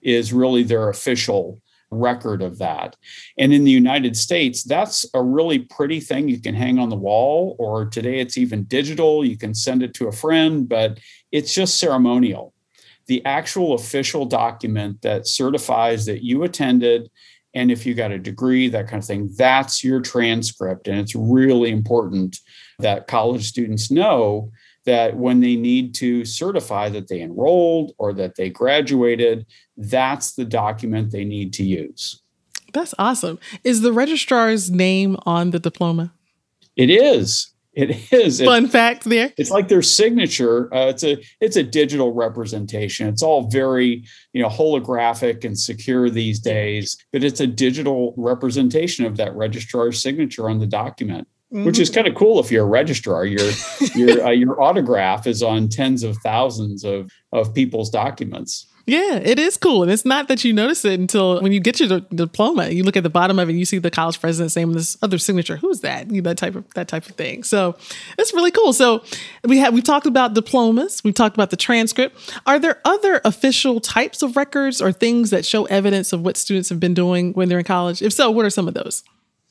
is 0.00 0.32
really 0.32 0.62
their 0.62 0.88
official 0.88 1.60
record 1.90 2.42
of 2.42 2.58
that. 2.58 2.96
And 3.38 3.52
in 3.52 3.64
the 3.64 3.70
United 3.70 4.16
States, 4.16 4.62
that's 4.62 5.06
a 5.14 5.22
really 5.22 5.60
pretty 5.60 6.00
thing 6.00 6.28
you 6.28 6.40
can 6.40 6.54
hang 6.54 6.78
on 6.78 6.90
the 6.90 6.96
wall, 6.96 7.56
or 7.58 7.86
today 7.86 8.20
it's 8.20 8.36
even 8.36 8.64
digital. 8.64 9.24
You 9.24 9.38
can 9.38 9.54
send 9.54 9.82
it 9.82 9.94
to 9.94 10.08
a 10.08 10.12
friend, 10.12 10.68
but 10.68 11.00
it's 11.32 11.54
just 11.54 11.78
ceremonial 11.78 12.52
the 13.08 13.24
actual 13.24 13.74
official 13.74 14.24
document 14.24 15.02
that 15.02 15.26
certifies 15.26 16.06
that 16.06 16.22
you 16.22 16.44
attended 16.44 17.10
and 17.54 17.70
if 17.70 17.86
you 17.86 17.94
got 17.94 18.12
a 18.12 18.18
degree 18.18 18.68
that 18.68 18.86
kind 18.86 19.02
of 19.02 19.06
thing 19.06 19.30
that's 19.36 19.82
your 19.82 20.00
transcript. 20.00 20.86
And 20.86 20.98
it's 20.98 21.14
really 21.14 21.70
important 21.70 22.36
that 22.78 23.08
college 23.08 23.46
students 23.46 23.90
know 23.90 24.52
that 24.84 25.16
when 25.16 25.40
they 25.40 25.56
need 25.56 25.94
to 25.96 26.24
certify 26.24 26.88
that 26.90 27.08
they 27.08 27.20
enrolled 27.20 27.92
or 27.98 28.12
that 28.12 28.36
they 28.36 28.50
graduated 28.50 29.46
that's 29.76 30.34
the 30.34 30.44
document 30.44 31.10
they 31.10 31.24
need 31.24 31.52
to 31.54 31.64
use. 31.64 32.22
That's 32.72 32.94
awesome. 32.98 33.38
Is 33.64 33.80
the 33.80 33.92
registrar's 33.92 34.70
name 34.70 35.16
on 35.24 35.50
the 35.50 35.58
diploma? 35.58 36.12
It 36.76 36.90
is 36.90 37.50
it 37.78 38.12
is 38.12 38.40
fun 38.40 38.64
it, 38.64 38.70
fact 38.70 39.04
there. 39.04 39.32
It's 39.36 39.50
like 39.50 39.68
their 39.68 39.82
signature. 39.82 40.72
Uh, 40.74 40.88
it's 40.88 41.04
a 41.04 41.16
it's 41.40 41.56
a 41.56 41.62
digital 41.62 42.12
representation. 42.12 43.06
It's 43.06 43.22
all 43.22 43.48
very 43.48 44.04
you 44.32 44.42
know 44.42 44.48
holographic 44.48 45.44
and 45.44 45.56
secure 45.56 46.10
these 46.10 46.40
days, 46.40 46.96
but 47.12 47.22
it's 47.22 47.40
a 47.40 47.46
digital 47.46 48.14
representation 48.16 49.06
of 49.06 49.16
that 49.18 49.34
registrar's 49.36 50.02
signature 50.02 50.50
on 50.50 50.58
the 50.58 50.66
document. 50.66 51.28
Mm-hmm. 51.52 51.64
Which 51.64 51.78
is 51.78 51.88
kind 51.88 52.06
of 52.06 52.14
cool 52.14 52.40
if 52.40 52.50
you're 52.50 52.64
a 52.64 52.68
registrar. 52.68 53.24
Your 53.24 53.48
your 53.94 54.22
uh, 54.26 54.30
your 54.30 54.60
autograph 54.60 55.26
is 55.28 55.42
on 55.42 55.68
tens 55.68 56.02
of 56.02 56.16
thousands 56.18 56.84
of 56.84 57.10
of 57.32 57.54
people's 57.54 57.90
documents. 57.90 58.67
Yeah, 58.88 59.16
it 59.16 59.38
is 59.38 59.58
cool. 59.58 59.82
And 59.82 59.92
it's 59.92 60.06
not 60.06 60.28
that 60.28 60.44
you 60.44 60.54
notice 60.54 60.82
it 60.82 60.98
until 60.98 61.42
when 61.42 61.52
you 61.52 61.60
get 61.60 61.78
your 61.78 62.00
diploma, 62.00 62.70
you 62.70 62.82
look 62.82 62.96
at 62.96 63.02
the 63.02 63.10
bottom 63.10 63.38
of 63.38 63.50
it, 63.50 63.52
you 63.52 63.66
see 63.66 63.76
the 63.76 63.90
college 63.90 64.18
president's 64.18 64.56
name 64.56 64.70
and 64.70 64.78
this 64.78 64.96
other 65.02 65.18
signature. 65.18 65.58
Who's 65.58 65.80
that? 65.80 66.10
You 66.10 66.22
know, 66.22 66.30
that 66.30 66.38
type 66.38 66.54
of 66.54 66.64
that 66.72 66.88
type 66.88 67.06
of 67.06 67.14
thing. 67.14 67.42
So 67.42 67.76
it's 68.16 68.32
really 68.32 68.50
cool. 68.50 68.72
So 68.72 69.04
we 69.44 69.58
have 69.58 69.74
we've 69.74 69.84
talked 69.84 70.06
about 70.06 70.32
diplomas, 70.32 71.04
we've 71.04 71.14
talked 71.14 71.36
about 71.36 71.50
the 71.50 71.56
transcript. 71.56 72.16
Are 72.46 72.58
there 72.58 72.80
other 72.86 73.20
official 73.26 73.78
types 73.78 74.22
of 74.22 74.38
records 74.38 74.80
or 74.80 74.90
things 74.90 75.28
that 75.30 75.44
show 75.44 75.66
evidence 75.66 76.14
of 76.14 76.22
what 76.22 76.38
students 76.38 76.70
have 76.70 76.80
been 76.80 76.94
doing 76.94 77.34
when 77.34 77.50
they're 77.50 77.58
in 77.58 77.66
college? 77.66 78.00
If 78.00 78.14
so, 78.14 78.30
what 78.30 78.46
are 78.46 78.50
some 78.50 78.68
of 78.68 78.72
those? 78.72 79.04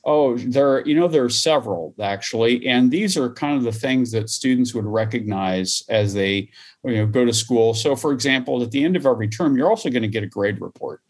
Oh, 0.09 0.37
there, 0.37 0.87
you 0.87 0.95
know, 0.95 1.09
there 1.09 1.25
are 1.25 1.29
several 1.29 1.93
actually, 2.01 2.65
and 2.65 2.89
these 2.89 3.17
are 3.17 3.29
kind 3.33 3.57
of 3.57 3.63
the 3.63 3.77
things 3.77 4.11
that 4.13 4.29
students 4.29 4.73
would 4.73 4.85
recognize 4.85 5.83
as 5.89 6.13
they, 6.13 6.49
you 6.85 6.95
know, 6.95 7.05
go 7.05 7.25
to 7.25 7.33
school. 7.33 7.73
So, 7.73 7.93
for 7.95 8.13
example, 8.13 8.63
at 8.63 8.71
the 8.71 8.85
end 8.85 8.95
of 8.95 9.05
every 9.05 9.27
term, 9.27 9.57
you're 9.57 9.69
also 9.69 9.89
going 9.89 10.03
to 10.03 10.07
get 10.07 10.23
a 10.23 10.27
grade 10.27 10.61
report. 10.61 11.01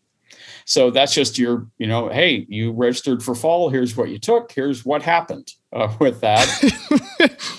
So 0.66 0.92
that's 0.92 1.14
just 1.14 1.38
your, 1.38 1.68
you 1.78 1.88
know, 1.88 2.10
hey, 2.10 2.46
you 2.50 2.74
registered 2.74 3.24
for 3.24 3.36
fall. 3.36 3.70
Here's 3.70 3.96
what 3.96 4.10
you 4.10 4.20
took. 4.20 4.52
Here's 4.52 4.84
what 4.84 5.02
happened 5.02 5.54
uh, 5.72 5.96
with 6.00 6.20
that. 6.22 6.48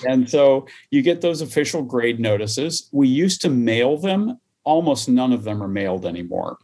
and 0.08 0.28
so 0.28 0.66
you 0.90 1.00
get 1.00 1.22
those 1.22 1.40
official 1.40 1.82
grade 1.82 2.20
notices. 2.20 2.90
We 2.92 3.08
used 3.08 3.40
to 3.42 3.48
mail 3.48 3.96
them 3.96 4.38
almost 4.68 5.08
none 5.08 5.32
of 5.32 5.44
them 5.44 5.62
are 5.62 5.68
mailed 5.68 6.04
anymore. 6.04 6.58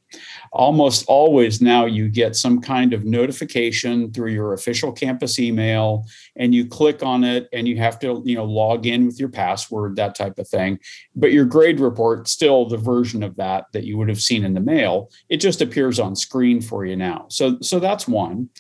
Almost 0.53 1.07
always 1.09 1.63
now 1.63 1.87
you 1.87 2.11
get 2.11 2.37
some 2.37 2.61
kind 2.61 2.93
of 2.93 3.07
notification 3.07 4.13
through 4.13 4.33
your 4.33 4.53
official 4.53 4.93
campus 4.93 5.39
email 5.39 6.05
and 6.37 6.55
you 6.55 6.67
click 6.67 7.03
on 7.03 7.25
it 7.25 7.49
and 7.55 7.67
you 7.67 7.79
have 7.79 7.99
to, 8.01 8.23
you 8.27 8.37
know, 8.37 8.45
log 8.45 8.87
in 8.87 9.07
with 9.07 9.19
your 9.19 9.31
password, 9.31 9.97
that 9.97 10.15
type 10.15 10.39
of 10.39 10.47
thing. 10.47 10.79
But 11.17 11.33
your 11.33 11.47
grade 11.47 11.81
report 11.81 12.29
still 12.29 12.69
the 12.69 12.77
version 12.77 13.23
of 13.23 13.37
that 13.37 13.65
that 13.73 13.85
you 13.85 13.97
would 13.97 14.11
have 14.11 14.21
seen 14.21 14.45
in 14.45 14.53
the 14.53 14.61
mail. 14.61 15.11
It 15.31 15.39
just 15.39 15.63
appears 15.63 15.99
on 15.99 16.15
screen 16.15 16.61
for 16.61 16.85
you 16.85 16.97
now. 16.97 17.25
So 17.31 17.59
so 17.63 17.81
that's 17.81 18.07
one. 18.07 18.51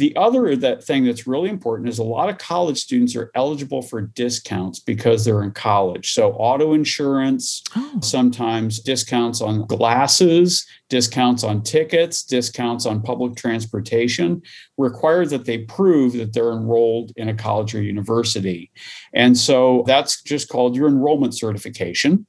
The 0.00 0.16
other 0.16 0.56
that 0.56 0.82
thing 0.82 1.04
that's 1.04 1.26
really 1.26 1.50
important 1.50 1.90
is 1.90 1.98
a 1.98 2.02
lot 2.02 2.30
of 2.30 2.38
college 2.38 2.78
students 2.78 3.14
are 3.14 3.30
eligible 3.34 3.82
for 3.82 4.00
discounts 4.00 4.80
because 4.80 5.26
they're 5.26 5.42
in 5.42 5.50
college. 5.50 6.14
So 6.14 6.32
auto 6.32 6.72
insurance, 6.72 7.62
oh. 7.76 7.98
sometimes 8.02 8.80
discounts 8.80 9.42
on 9.42 9.66
glasses, 9.66 10.66
discounts 10.88 11.44
on 11.44 11.62
tickets, 11.62 12.22
discounts 12.22 12.86
on 12.86 13.02
public 13.02 13.36
transportation 13.36 14.40
require 14.78 15.26
that 15.26 15.44
they 15.44 15.58
prove 15.58 16.14
that 16.14 16.32
they're 16.32 16.52
enrolled 16.52 17.12
in 17.16 17.28
a 17.28 17.34
college 17.34 17.74
or 17.74 17.82
university. 17.82 18.70
And 19.12 19.36
so 19.36 19.84
that's 19.86 20.22
just 20.22 20.48
called 20.48 20.76
your 20.76 20.88
enrollment 20.88 21.36
certification 21.36 22.24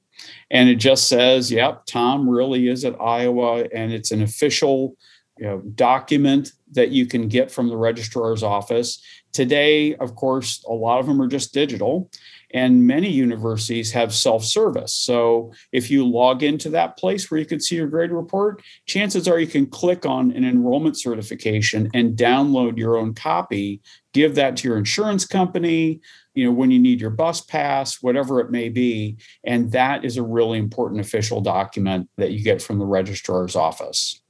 and 0.49 0.67
it 0.67 0.75
just 0.75 1.07
says, 1.07 1.49
yep, 1.49 1.85
Tom 1.87 2.29
really 2.29 2.67
is 2.67 2.85
at 2.85 2.99
Iowa, 3.01 3.63
and 3.73 3.91
it's 3.91 4.11
an 4.11 4.21
official 4.21 4.95
you 5.41 5.47
know, 5.47 5.59
document 5.73 6.51
that 6.71 6.89
you 6.89 7.05
can 7.05 7.27
get 7.27 7.51
from 7.51 7.69
the 7.69 7.77
registrar's 7.77 8.43
office. 8.43 9.03
Today, 9.33 9.95
of 9.95 10.15
course, 10.15 10.63
a 10.67 10.73
lot 10.73 10.99
of 10.99 11.05
them 11.05 11.21
are 11.21 11.27
just 11.27 11.53
digital, 11.53 12.09
and 12.53 12.85
many 12.85 13.09
universities 13.09 13.91
have 13.93 14.13
self 14.13 14.43
service. 14.43 14.93
So 14.93 15.53
if 15.71 15.89
you 15.89 16.05
log 16.05 16.43
into 16.43 16.69
that 16.71 16.97
place 16.97 17.29
where 17.29 17.39
you 17.39 17.45
can 17.45 17.59
see 17.59 17.75
your 17.75 17.87
grade 17.87 18.11
report, 18.11 18.61
chances 18.87 19.27
are 19.27 19.39
you 19.39 19.47
can 19.47 19.67
click 19.67 20.05
on 20.05 20.31
an 20.31 20.43
enrollment 20.43 20.99
certification 20.99 21.89
and 21.93 22.17
download 22.17 22.77
your 22.77 22.97
own 22.97 23.13
copy, 23.13 23.81
give 24.13 24.35
that 24.35 24.57
to 24.57 24.67
your 24.67 24.77
insurance 24.77 25.25
company. 25.25 26.01
You 26.33 26.45
know, 26.45 26.51
when 26.51 26.71
you 26.71 26.79
need 26.79 27.01
your 27.01 27.09
bus 27.09 27.41
pass, 27.41 28.01
whatever 28.01 28.39
it 28.39 28.51
may 28.51 28.69
be. 28.69 29.17
And 29.43 29.71
that 29.73 30.05
is 30.05 30.15
a 30.15 30.23
really 30.23 30.59
important 30.59 31.01
official 31.01 31.41
document 31.41 32.09
that 32.17 32.31
you 32.31 32.41
get 32.41 32.61
from 32.61 32.79
the 32.79 32.85
registrar's 32.85 33.55
office. 33.55 34.20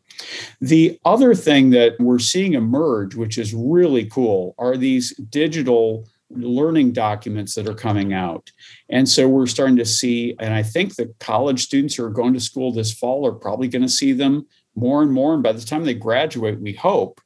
The 0.60 1.00
other 1.06 1.34
thing 1.34 1.72
that 1.72 2.00
we're 2.00 2.20
seeing 2.20 2.54
emerge, 2.54 3.16
which 3.16 3.38
is 3.38 3.54
really 3.54 4.06
cool, 4.06 4.56
are 4.58 4.78
these 4.78 5.16
digital 5.30 6.08
learning 6.30 6.94
documents 6.94 7.56
that 7.56 7.68
are 7.68 7.74
coming 7.74 8.13
out. 8.13 8.51
And 8.90 9.08
so 9.08 9.28
we're 9.28 9.48
starting 9.48 9.78
to 9.78 9.86
see, 9.86 10.36
and 10.40 10.54
I 10.54 10.63
think 10.63 10.96
the 10.96 11.13
college 11.20 11.63
students 11.63 11.96
who 11.96 12.06
are 12.06 12.10
going 12.10 12.34
to 12.34 12.40
school 12.40 12.72
this 12.72 12.94
fall 12.94 13.25
are 13.28 13.34
probably 13.34 13.68
going 13.68 13.82
to 13.82 13.90
see 13.90 14.13
them 14.13 14.46
more 14.75 15.04
and 15.04 15.12
more. 15.12 15.34
And 15.34 15.44
by 15.44 15.51
the 15.51 15.62
time 15.62 15.84
they 15.84 15.94
graduate, 15.94 16.62
we 16.62 16.74
hope, 16.74 17.20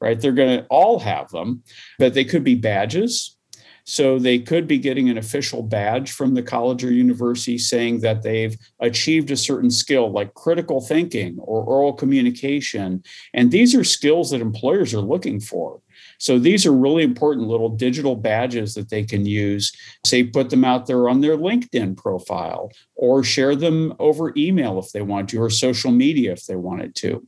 right, 0.00 0.20
they're 0.20 0.32
going 0.32 0.58
to 0.58 0.66
all 0.66 0.98
have 0.98 1.30
them, 1.30 1.62
but 1.98 2.14
they 2.14 2.24
could 2.24 2.44
be 2.44 2.54
badges. 2.54 3.36
So 3.84 4.18
they 4.18 4.38
could 4.38 4.66
be 4.66 4.78
getting 4.78 5.08
an 5.08 5.18
official 5.18 5.62
badge 5.62 6.12
from 6.12 6.34
the 6.34 6.42
college 6.42 6.84
or 6.84 6.92
university 6.92 7.58
saying 7.58 8.00
that 8.00 8.22
they've 8.22 8.56
achieved 8.80 9.30
a 9.30 9.36
certain 9.36 9.70
skill 9.70 10.10
like 10.10 10.34
critical 10.34 10.80
thinking 10.80 11.38
or 11.38 11.62
oral 11.62 11.92
communication. 11.92 13.02
And 13.34 13.50
these 13.50 13.74
are 13.74 13.84
skills 13.84 14.30
that 14.30 14.40
employers 14.40 14.94
are 14.94 15.00
looking 15.00 15.40
for. 15.40 15.80
So 16.18 16.38
these 16.38 16.66
are 16.66 16.72
really 16.72 17.02
important 17.02 17.48
little 17.48 17.68
digital 17.68 18.16
badges 18.16 18.74
that 18.74 18.90
they 18.90 19.04
can 19.04 19.26
use. 19.26 19.72
Say, 20.04 20.24
put 20.24 20.50
them 20.50 20.64
out 20.64 20.86
there 20.86 21.08
on 21.08 21.20
their 21.20 21.36
LinkedIn 21.36 21.96
profile 21.96 22.70
or 22.94 23.24
share 23.24 23.56
them 23.56 23.94
over 23.98 24.32
email 24.36 24.78
if 24.78 24.92
they 24.92 25.02
want 25.02 25.30
to, 25.30 25.42
or 25.42 25.50
social 25.50 25.90
media 25.90 26.32
if 26.32 26.46
they 26.46 26.56
wanted 26.56 26.94
to. 26.96 27.26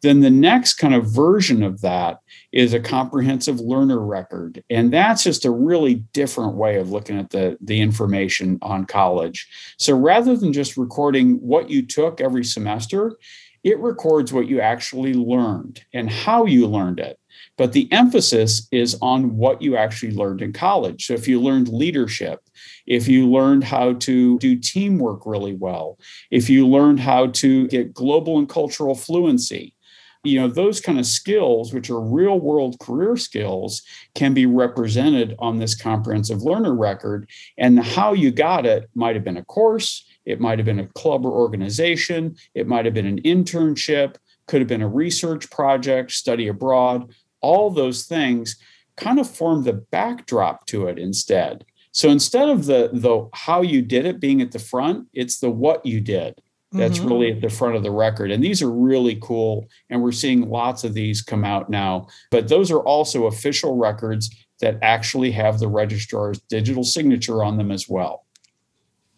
Then 0.00 0.20
the 0.20 0.30
next 0.30 0.74
kind 0.74 0.94
of 0.94 1.14
version 1.14 1.62
of 1.62 1.82
that 1.82 2.18
is 2.52 2.74
a 2.74 2.80
comprehensive 2.80 3.60
learner 3.60 3.98
record. 3.98 4.62
And 4.68 4.92
that's 4.92 5.24
just 5.24 5.44
a 5.44 5.50
really 5.50 5.94
different 6.12 6.54
way 6.54 6.76
of 6.76 6.90
looking 6.90 7.18
at 7.18 7.30
the, 7.30 7.56
the 7.60 7.80
information 7.80 8.58
on 8.62 8.84
college. 8.84 9.48
So 9.78 9.96
rather 9.96 10.36
than 10.36 10.52
just 10.52 10.76
recording 10.76 11.36
what 11.36 11.70
you 11.70 11.86
took 11.86 12.20
every 12.20 12.44
semester, 12.44 13.16
it 13.64 13.78
records 13.78 14.32
what 14.32 14.48
you 14.48 14.60
actually 14.60 15.14
learned 15.14 15.84
and 15.94 16.10
how 16.10 16.46
you 16.46 16.66
learned 16.66 16.98
it. 16.98 17.18
But 17.56 17.72
the 17.72 17.90
emphasis 17.92 18.66
is 18.72 18.96
on 19.00 19.36
what 19.36 19.62
you 19.62 19.76
actually 19.76 20.12
learned 20.12 20.42
in 20.42 20.52
college. 20.52 21.06
So 21.06 21.14
if 21.14 21.28
you 21.28 21.40
learned 21.40 21.68
leadership, 21.68 22.40
if 22.86 23.08
you 23.08 23.30
learned 23.30 23.64
how 23.64 23.94
to 23.94 24.38
do 24.38 24.56
teamwork 24.56 25.24
really 25.26 25.54
well, 25.54 25.98
if 26.30 26.50
you 26.50 26.66
learned 26.66 27.00
how 27.00 27.28
to 27.28 27.68
get 27.68 27.94
global 27.94 28.38
and 28.38 28.48
cultural 28.48 28.94
fluency, 28.94 29.74
you 30.24 30.40
know 30.40 30.48
those 30.48 30.80
kind 30.80 30.98
of 30.98 31.06
skills 31.06 31.72
which 31.72 31.90
are 31.90 32.00
real 32.00 32.38
world 32.38 32.78
career 32.78 33.16
skills 33.16 33.82
can 34.14 34.34
be 34.34 34.46
represented 34.46 35.34
on 35.38 35.58
this 35.58 35.74
comprehensive 35.74 36.42
learner 36.42 36.74
record. 36.74 37.28
And 37.58 37.80
how 37.80 38.12
you 38.12 38.30
got 38.30 38.64
it 38.66 38.88
might 38.94 39.16
have 39.16 39.24
been 39.24 39.36
a 39.36 39.44
course 39.44 40.06
it 40.24 40.40
might 40.40 40.58
have 40.58 40.66
been 40.66 40.78
a 40.78 40.86
club 40.88 41.26
or 41.26 41.32
organization 41.32 42.36
it 42.54 42.68
might 42.68 42.84
have 42.84 42.94
been 42.94 43.06
an 43.06 43.22
internship 43.22 44.16
could 44.46 44.60
have 44.60 44.68
been 44.68 44.82
a 44.82 44.88
research 44.88 45.50
project 45.50 46.12
study 46.12 46.48
abroad. 46.48 47.12
All 47.40 47.70
those 47.70 48.04
things 48.04 48.56
kind 48.96 49.18
of 49.18 49.28
form 49.28 49.64
the 49.64 49.72
backdrop 49.72 50.66
to 50.66 50.86
it 50.86 50.98
instead. 50.98 51.64
So 51.92 52.10
instead 52.10 52.48
of 52.48 52.66
the 52.66 52.90
the 52.92 53.28
how 53.34 53.62
you 53.62 53.82
did 53.82 54.06
it 54.06 54.20
being 54.20 54.40
at 54.40 54.52
the 54.52 54.58
front, 54.58 55.08
it's 55.12 55.40
the 55.40 55.50
what 55.50 55.84
you 55.84 56.00
did 56.00 56.41
that's 56.72 56.98
mm-hmm. 56.98 57.08
really 57.08 57.32
at 57.32 57.40
the 57.40 57.48
front 57.48 57.76
of 57.76 57.82
the 57.82 57.90
record. 57.90 58.30
And 58.30 58.42
these 58.42 58.62
are 58.62 58.70
really 58.70 59.18
cool. 59.22 59.66
And 59.90 60.02
we're 60.02 60.12
seeing 60.12 60.48
lots 60.48 60.84
of 60.84 60.94
these 60.94 61.22
come 61.22 61.44
out 61.44 61.68
now. 61.68 62.08
But 62.30 62.48
those 62.48 62.70
are 62.70 62.80
also 62.80 63.26
official 63.26 63.76
records 63.76 64.34
that 64.60 64.78
actually 64.80 65.32
have 65.32 65.58
the 65.58 65.68
registrar's 65.68 66.40
digital 66.48 66.84
signature 66.84 67.44
on 67.44 67.58
them 67.58 67.70
as 67.70 67.88
well. 67.88 68.24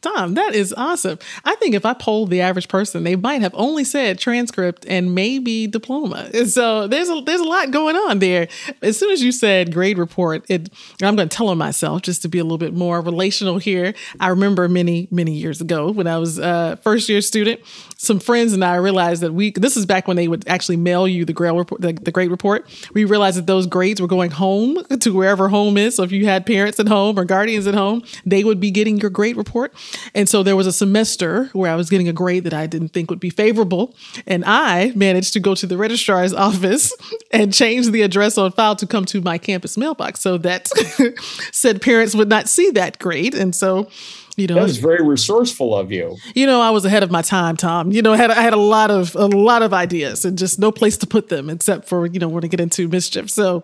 Tom, 0.05 0.35
that 0.35 0.55
is 0.55 0.75
awesome. 0.77 1.19
I 1.47 1.55
think 1.57 1.75
if 1.75 1.87
I 1.87 1.95
polled 1.95 2.29
the 2.29 2.43
average 2.43 2.69
person, 2.69 3.05
they 3.05 3.17
might 3.17 3.41
have 3.41 3.55
only 3.55 3.85
said 3.85 4.19
transcript 4.19 4.85
and 4.87 5.15
maybe 5.15 5.67
diploma. 5.67 6.47
so 6.47 6.87
there's 6.87 7.09
a 7.09 7.23
there's 7.25 7.41
a 7.41 7.45
lot 7.45 7.71
going 7.71 7.97
on 7.97 8.19
there. 8.19 8.49
As 8.83 8.99
soon 8.99 9.13
as 9.13 9.23
you 9.23 9.33
said 9.33 9.73
grade 9.73 9.97
report, 9.97 10.45
it 10.51 10.69
I'm 11.03 11.17
going 11.17 11.29
to 11.29 11.35
tell 11.35 11.49
on 11.49 11.57
myself 11.57 12.03
just 12.03 12.21
to 12.23 12.29
be 12.29 12.39
a 12.39 12.45
little 12.45 12.59
bit 12.59 12.75
more 12.75 13.01
relational 13.01 13.57
here. 13.57 13.95
I 14.21 14.29
remember 14.29 14.69
many 14.69 15.09
many 15.11 15.33
years 15.33 15.63
ago 15.63 15.91
when 15.91 16.07
I 16.07 16.19
was 16.19 16.39
a 16.39 16.79
first 16.83 17.09
year 17.09 17.23
student, 17.23 17.61
some 17.97 18.21
friends 18.21 18.53
and 18.53 18.63
I 18.63 18.77
realized 18.77 19.23
that 19.23 19.33
we 19.33 19.53
this 19.53 19.75
is 19.75 19.87
back 19.87 20.07
when 20.07 20.19
they 20.19 20.29
would 20.29 20.47
actually 20.47 20.77
mail 20.77 21.09
you 21.09 21.25
the 21.25 21.33
grade 21.33 21.57
report 21.57 21.81
the, 21.81 21.95
the 21.95 22.13
grade 22.13 22.31
report. 22.31 22.67
We 22.93 23.07
realized 23.07 23.39
that 23.39 23.47
those 23.47 23.67
grades 23.67 24.03
were 24.03 24.07
going 24.07 24.33
home 24.33 24.85
to 24.85 25.15
wherever 25.15 25.49
home 25.49 25.79
is. 25.79 25.95
So 25.97 26.03
if 26.03 26.13
you 26.13 26.27
had 26.27 26.45
parents 26.45 26.79
at 26.79 26.89
home 26.89 27.19
or 27.19 27.25
guardians 27.25 27.67
at 27.67 27.75
home, 27.75 28.03
they 28.27 28.45
would 28.45 28.61
be 28.61 28.71
getting 28.71 28.99
your 28.99 29.11
grade 29.11 29.39
report. 29.39 29.73
And 30.15 30.29
so 30.29 30.43
there 30.43 30.57
was 30.57 30.67
a 30.67 30.73
semester 30.73 31.51
where 31.53 31.71
I 31.71 31.77
was 31.77 31.91
getting 31.91 32.09
a 32.09 32.13
grade 32.13 32.45
that 32.45 32.55
I 32.55 32.67
didn't 32.67 32.89
think 32.89 33.11
would 33.11 33.21
be 33.21 33.31
favorable. 33.31 33.95
And 34.27 34.45
I 34.45 34.93
managed 34.95 35.33
to 35.35 35.41
go 35.41 35.55
to 35.55 35.67
the 35.67 35.77
registrar's 35.77 36.33
office 36.45 36.93
and 37.31 37.53
change 37.53 37.91
the 37.91 38.03
address 38.03 38.39
on 38.39 38.53
file 38.53 38.77
to 38.77 38.87
come 38.87 39.05
to 39.07 39.21
my 39.21 39.39
campus 39.39 39.77
mailbox 39.77 40.21
so 40.21 40.39
that 40.39 40.69
said 41.53 41.83
parents 41.83 42.15
would 42.15 42.29
not 42.29 42.49
see 42.49 42.71
that 42.71 42.99
grade. 42.99 43.35
And 43.35 43.55
so 43.55 43.89
you 44.37 44.47
know 44.47 44.55
that 44.55 44.63
was 44.63 44.79
very 44.79 45.05
resourceful 45.05 45.77
of 45.77 45.93
you 45.93 46.17
you 46.35 46.47
know 46.47 46.61
i 46.61 46.71
was 46.71 46.85
ahead 46.85 47.03
of 47.03 47.11
my 47.11 47.23
time 47.23 47.57
tom 47.57 47.93
you 47.93 48.03
know 48.03 48.13
i 48.13 48.17
had, 48.17 48.31
I 48.31 48.43
had 48.43 48.53
a 48.53 48.59
lot 48.59 48.91
of 48.91 49.15
a 49.15 49.27
lot 49.27 49.63
of 49.63 49.73
ideas 49.73 50.25
and 50.25 50.37
just 50.37 50.59
no 50.59 50.73
place 50.73 50.97
to 50.99 51.07
put 51.07 51.29
them 51.29 51.49
except 51.49 51.89
for 51.89 52.07
you 52.07 52.19
know 52.19 52.29
when 52.29 52.43
to 52.43 52.49
get 52.49 52.61
into 52.61 52.89
mischief 52.89 53.31
so 53.31 53.63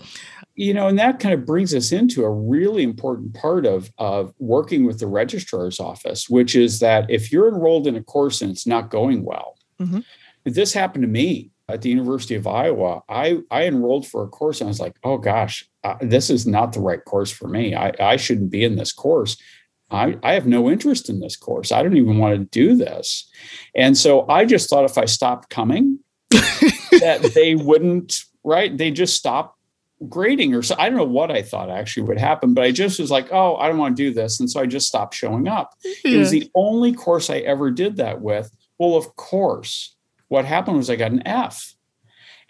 you 0.61 0.75
know, 0.75 0.89
and 0.89 0.99
that 0.99 1.19
kind 1.21 1.33
of 1.33 1.47
brings 1.47 1.75
us 1.75 1.91
into 1.91 2.23
a 2.23 2.31
really 2.31 2.83
important 2.83 3.33
part 3.33 3.65
of, 3.65 3.91
of 3.97 4.35
working 4.39 4.85
with 4.85 4.99
the 4.99 5.07
registrar's 5.07 5.81
office, 5.81 6.29
which 6.29 6.55
is 6.55 6.81
that 6.81 7.11
if 7.11 7.33
you're 7.33 7.49
enrolled 7.49 7.87
in 7.87 7.97
a 7.97 8.03
course 8.03 8.43
and 8.43 8.51
it's 8.51 8.67
not 8.67 8.91
going 8.91 9.25
well, 9.25 9.57
mm-hmm. 9.81 10.01
this 10.45 10.75
happened 10.75 11.01
to 11.01 11.09
me 11.09 11.51
at 11.71 11.81
the 11.81 11.89
University 11.89 12.35
of 12.35 12.47
Iowa. 12.47 13.01
I, 13.09 13.39
I 13.51 13.65
enrolled 13.65 14.07
for 14.07 14.23
a 14.23 14.29
course 14.29 14.61
and 14.61 14.69
I 14.69 14.71
was 14.71 14.81
like, 14.81 14.97
oh 15.03 15.17
gosh, 15.17 15.67
uh, 15.83 15.95
this 16.03 16.29
is 16.29 16.47
not 16.47 16.75
the 16.75 16.81
right 16.81 17.03
course 17.07 17.31
for 17.31 17.49
me. 17.49 17.75
I, 17.75 17.95
I 17.99 18.17
shouldn't 18.17 18.51
be 18.51 18.63
in 18.63 18.77
this 18.77 18.93
course. 18.93 19.39
I, 19.91 20.19
I 20.23 20.35
have 20.35 20.47
no 20.47 20.69
interest 20.69 21.09
in 21.09 21.21
this 21.21 21.37
course. 21.37 21.73
I 21.73 21.83
don't 21.83 21.97
even 21.97 22.19
want 22.19 22.39
to 22.39 22.45
do 22.45 22.77
this. 22.77 23.27
And 23.75 23.97
so 23.97 24.29
I 24.29 24.45
just 24.45 24.69
thought 24.69 24.85
if 24.85 24.99
I 24.99 25.07
stopped 25.07 25.49
coming, 25.49 26.01
that 26.31 27.33
they 27.35 27.55
wouldn't, 27.55 28.25
right? 28.45 28.77
They 28.77 28.91
just 28.91 29.17
stop 29.17 29.57
grading 30.09 30.55
or 30.55 30.63
so 30.63 30.75
I 30.79 30.89
don't 30.89 30.99
know 30.99 31.05
what 31.05 31.31
I 31.31 31.43
thought 31.43 31.71
actually 31.71 32.05
would 32.05 32.19
happen, 32.19 32.55
but 32.55 32.65
I 32.65 32.71
just 32.71 32.99
was 32.99 33.11
like, 33.11 33.33
oh, 33.33 33.57
I 33.57 33.69
don't 33.69 33.79
want 33.79 33.97
to 33.97 34.03
do 34.03 34.15
this. 34.15 34.41
And 34.41 34.51
so 34.51 34.61
I 34.61 34.67
just 34.67 34.89
stopped 34.89 35.15
showing 35.15 35.47
up. 35.47 35.75
It 36.05 36.17
was 36.17 36.31
the 36.31 36.51
only 36.55 36.93
course 36.93 37.29
I 37.29 37.39
ever 37.39 37.71
did 37.71 37.97
that 37.97 38.21
with. 38.21 38.51
Well, 38.79 38.97
of 38.97 39.15
course, 39.17 39.95
what 40.29 40.45
happened 40.45 40.79
was 40.79 40.89
I 40.89 40.97
got 40.97 41.13
an 41.13 41.27
F. 41.27 41.75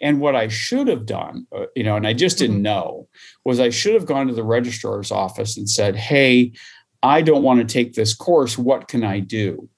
And 0.03 0.19
what 0.19 0.35
I 0.35 0.47
should 0.47 0.87
have 0.87 1.05
done, 1.05 1.45
uh, 1.55 1.65
you 1.75 1.83
know, 1.83 1.95
and 1.95 2.07
I 2.07 2.13
just 2.13 2.39
didn't 2.39 2.57
mm-hmm. 2.57 2.63
know, 2.63 3.07
was 3.45 3.59
I 3.59 3.69
should 3.69 3.93
have 3.93 4.07
gone 4.07 4.27
to 4.27 4.33
the 4.33 4.43
registrar's 4.43 5.11
office 5.11 5.57
and 5.57 5.69
said, 5.69 5.95
hey, 5.95 6.53
I 7.03 7.21
don't 7.21 7.43
want 7.43 7.59
to 7.59 7.71
take 7.71 7.93
this 7.93 8.15
course. 8.15 8.57
What 8.57 8.87
can 8.87 9.03
I 9.03 9.19
do? 9.19 9.69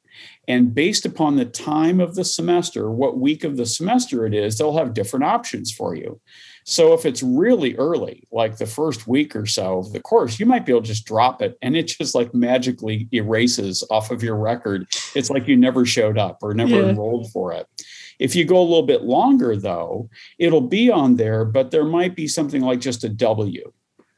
And 0.48 0.74
based 0.74 1.06
upon 1.06 1.36
the 1.36 1.46
time 1.46 2.00
of 2.00 2.16
the 2.16 2.26
semester, 2.26 2.90
what 2.90 3.18
week 3.18 3.44
of 3.44 3.58
the 3.58 3.66
semester 3.66 4.26
it 4.26 4.34
is, 4.34 4.58
they'll 4.58 4.78
have 4.78 4.94
different 4.94 5.26
options 5.26 5.72
for 5.72 5.96
you. 5.96 6.20
So 6.66 6.94
if 6.94 7.06
it's 7.06 7.22
really 7.22 7.76
early, 7.76 8.28
like 8.32 8.58
the 8.58 8.66
first 8.66 9.08
week 9.08 9.36
or 9.36 9.46
so 9.46 9.80
of 9.80 9.92
the 9.92 10.00
course, 10.00 10.40
you 10.40 10.46
might 10.46 10.66
be 10.66 10.72
able 10.72 10.82
to 10.82 10.88
just 10.88 11.06
drop 11.06 11.42
it 11.42 11.58
and 11.62 11.76
it 11.76 11.88
just 11.88 12.16
like 12.16 12.34
magically 12.34 13.08
erases 13.12 13.84
off 13.90 14.12
of 14.12 14.24
your 14.24 14.38
record. 14.38 14.88
It's 15.16 15.30
like 15.30 15.48
you 15.48 15.58
never 15.58 15.86
showed 15.86 16.18
up 16.18 16.40
or 16.42 16.54
never 16.54 16.82
yeah. 16.82 16.90
enrolled 16.90 17.32
for 17.32 17.54
it. 17.54 17.68
If 18.20 18.36
you 18.36 18.46
go 18.46 18.58
a 18.58 18.62
little 18.62 18.86
bit 18.86 19.04
longer, 19.04 19.58
though, 19.58 20.10
it'll 20.38 20.62
be 20.62 20.90
on 20.90 21.16
there, 21.16 21.44
but 21.44 21.72
there 21.72 21.84
might 21.84 22.16
be 22.16 22.28
something 22.28 22.62
like 22.62 22.80
just 22.80 23.04
a 23.04 23.10
W, 23.10 23.72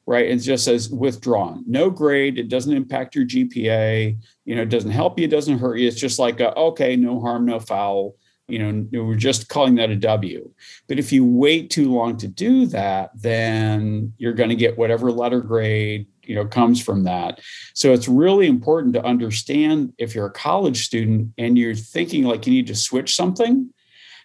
right? 0.05 0.29
It 0.29 0.37
just 0.37 0.65
says 0.65 0.89
withdrawn, 0.89 1.63
no 1.65 1.89
grade. 1.89 2.37
It 2.37 2.49
doesn't 2.49 2.75
impact 2.75 3.15
your 3.15 3.25
GPA. 3.25 4.17
You 4.43 4.55
know, 4.55 4.61
it 4.63 4.69
doesn't 4.69 4.91
help 4.91 5.17
you, 5.17 5.25
it 5.25 5.31
doesn't 5.31 5.59
hurt 5.59 5.77
you. 5.77 5.87
It's 5.87 5.99
just 5.99 6.19
like, 6.19 6.39
a, 6.39 6.53
okay, 6.55 6.95
no 6.95 7.19
harm, 7.19 7.45
no 7.45 7.59
foul 7.59 8.15
you 8.47 8.59
know 8.59 9.03
we're 9.03 9.15
just 9.15 9.49
calling 9.49 9.75
that 9.75 9.89
a 9.89 9.95
w. 9.95 10.49
But 10.87 10.99
if 10.99 11.11
you 11.11 11.25
wait 11.25 11.69
too 11.69 11.91
long 11.91 12.17
to 12.17 12.27
do 12.27 12.65
that 12.67 13.11
then 13.15 14.13
you're 14.17 14.33
going 14.33 14.49
to 14.49 14.55
get 14.55 14.77
whatever 14.77 15.11
letter 15.11 15.41
grade 15.41 16.07
you 16.23 16.35
know 16.35 16.45
comes 16.45 16.81
from 16.81 17.03
that. 17.03 17.41
So 17.73 17.93
it's 17.93 18.07
really 18.07 18.47
important 18.47 18.93
to 18.95 19.05
understand 19.05 19.93
if 19.97 20.13
you're 20.13 20.27
a 20.27 20.31
college 20.31 20.85
student 20.85 21.31
and 21.37 21.57
you're 21.57 21.75
thinking 21.75 22.23
like 22.23 22.45
you 22.45 22.53
need 22.53 22.67
to 22.67 22.75
switch 22.75 23.15
something 23.15 23.71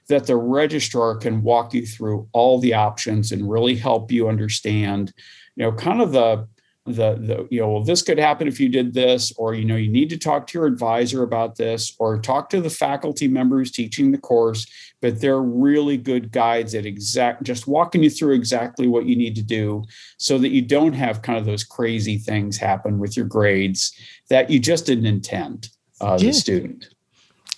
that 0.09 0.27
the 0.27 0.37
registrar 0.37 1.17
can 1.17 1.43
walk 1.43 1.73
you 1.73 1.87
through 1.87 2.29
all 2.33 2.59
the 2.59 2.75
options 2.75 3.33
and 3.33 3.51
really 3.51 3.77
help 3.77 4.11
you 4.11 4.29
understand 4.29 5.13
you 5.57 5.65
know 5.65 5.73
kind 5.73 6.03
of 6.03 6.13
the 6.13 6.47
the, 6.87 7.15
the 7.17 7.47
you 7.51 7.61
know 7.61 7.73
well 7.73 7.85
this 7.85 8.01
could 8.01 8.19
happen 8.19 8.49
if 8.49 8.59
you 8.59 8.69
did 8.69 8.95
this 8.95 9.33
or 9.37 9.55
you 9.55 9.67
know 9.67 9.77
you 9.77 9.91
need 9.91 10.09
to 10.09 10.17
talk 10.17 10.47
to 10.47 10.59
your 10.59 10.67
advisor 10.67 11.23
about 11.23 11.57
this 11.57 11.95
or 11.99 12.19
talk 12.19 12.49
to 12.49 12.61
the 12.61 12.71
faculty 12.71 13.29
members 13.29 13.71
teaching 13.71 14.11
the 14.11 14.19
course 14.19 14.67
but 15.03 15.21
they're 15.21 15.43
really 15.43 15.99
good 15.99 16.33
guides 16.33 16.75
at 16.75 16.87
exact 16.87 17.43
just 17.43 17.67
walking 17.67 18.03
you 18.03 18.09
through 18.09 18.35
exactly 18.35 18.87
what 18.87 19.05
you 19.05 19.15
need 19.15 19.35
to 19.35 19.43
do 19.43 19.85
so 20.17 20.39
that 20.39 20.49
you 20.49 20.63
don't 20.63 20.95
have 20.95 21.21
kind 21.21 21.39
of 21.39 21.45
those 21.45 21.65
crazy 21.65 22.17
things 22.17 22.57
happen 22.57 22.99
with 22.99 23.15
your 23.15 23.27
grades 23.27 23.93
that 24.31 24.49
you 24.49 24.59
just 24.59 24.87
didn't 24.87 25.07
intend 25.07 25.69
uh, 26.01 26.17
yeah. 26.19 26.29
the 26.29 26.33
student 26.33 26.89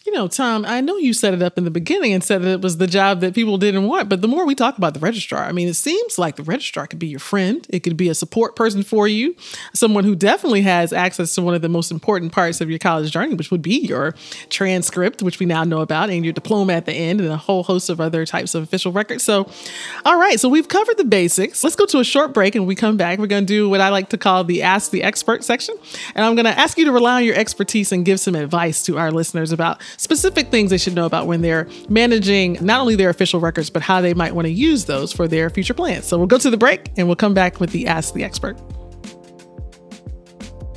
You 0.04 0.12
know, 0.12 0.26
Tom, 0.26 0.64
I 0.66 0.80
know 0.80 0.96
you 0.96 1.12
set 1.12 1.32
it 1.32 1.42
up 1.42 1.56
in 1.56 1.62
the 1.62 1.70
beginning 1.70 2.12
and 2.12 2.24
said 2.24 2.42
that 2.42 2.50
it 2.50 2.60
was 2.60 2.78
the 2.78 2.88
job 2.88 3.20
that 3.20 3.34
people 3.34 3.56
didn't 3.56 3.86
want, 3.86 4.08
but 4.08 4.20
the 4.20 4.26
more 4.26 4.44
we 4.44 4.56
talk 4.56 4.76
about 4.76 4.94
the 4.94 5.00
registrar, 5.00 5.44
I 5.44 5.52
mean, 5.52 5.68
it 5.68 5.74
seems 5.74 6.18
like 6.18 6.34
the 6.34 6.42
registrar 6.42 6.88
could 6.88 6.98
be 6.98 7.06
your 7.06 7.20
friend. 7.20 7.64
It 7.70 7.80
could 7.80 7.96
be 7.96 8.08
a 8.08 8.14
support 8.14 8.56
person 8.56 8.82
for 8.82 9.06
you, 9.06 9.36
someone 9.74 10.02
who 10.02 10.16
definitely 10.16 10.62
has 10.62 10.92
access 10.92 11.36
to 11.36 11.42
one 11.42 11.54
of 11.54 11.62
the 11.62 11.68
most 11.68 11.92
important 11.92 12.32
parts 12.32 12.60
of 12.60 12.68
your 12.68 12.80
college 12.80 13.12
journey, 13.12 13.34
which 13.34 13.52
would 13.52 13.62
be 13.62 13.78
your 13.78 14.16
transcript, 14.48 15.22
which 15.22 15.38
we 15.38 15.46
now 15.46 15.62
know 15.62 15.82
about, 15.82 16.10
and 16.10 16.24
your 16.24 16.32
diploma 16.32 16.72
at 16.72 16.84
the 16.84 16.92
end, 16.92 17.20
and 17.20 17.30
a 17.30 17.36
whole 17.36 17.62
host 17.62 17.88
of 17.88 18.00
other 18.00 18.26
types 18.26 18.56
of 18.56 18.64
official 18.64 18.90
records. 18.90 19.22
So, 19.22 19.48
all 20.04 20.18
right, 20.18 20.40
so 20.40 20.48
we've 20.48 20.68
covered 20.68 20.96
the 20.98 21.04
basics. 21.04 21.62
Let's 21.62 21.76
go 21.76 21.86
to 21.86 22.00
a 22.00 22.04
short 22.04 22.34
break, 22.34 22.56
and 22.56 22.66
we 22.66 22.74
come 22.74 22.96
back. 22.96 23.20
We're 23.20 23.28
going 23.28 23.46
to 23.46 23.52
do 23.52 23.68
what 23.68 23.80
I 23.80 23.90
like 23.90 24.08
to 24.08 24.18
call 24.18 24.42
the 24.42 24.62
Ask 24.62 24.90
the 24.90 25.04
Expert 25.04 25.44
section. 25.44 25.76
And 26.16 26.26
I'm 26.26 26.34
going 26.34 26.46
to 26.46 26.58
ask 26.58 26.76
you 26.76 26.86
to 26.86 26.92
rely 26.92 27.18
on 27.18 27.24
your 27.24 27.36
expertise 27.36 27.92
and 27.92 28.04
give 28.04 28.18
some 28.18 28.34
advice 28.34 28.82
to 28.86 28.98
our 28.98 29.12
listeners 29.12 29.52
about 29.52 29.80
specific 29.96 30.50
things 30.50 30.70
they 30.70 30.78
should 30.78 30.94
know 30.94 31.06
about 31.06 31.26
when 31.26 31.42
they're 31.42 31.68
managing 31.88 32.58
not 32.60 32.80
only 32.80 32.96
their 32.96 33.10
official 33.10 33.40
records, 33.40 33.70
but 33.70 33.82
how 33.82 34.00
they 34.00 34.14
might 34.14 34.34
want 34.34 34.46
to 34.46 34.52
use 34.52 34.84
those 34.84 35.12
for 35.12 35.28
their 35.28 35.50
future 35.50 35.74
plans. 35.74 36.06
So 36.06 36.18
we'll 36.18 36.26
go 36.26 36.38
to 36.38 36.50
the 36.50 36.56
break 36.56 36.90
and 36.96 37.06
we'll 37.06 37.16
come 37.16 37.34
back 37.34 37.60
with 37.60 37.70
the 37.70 37.86
Ask 37.86 38.14
the 38.14 38.24
Expert. 38.24 38.58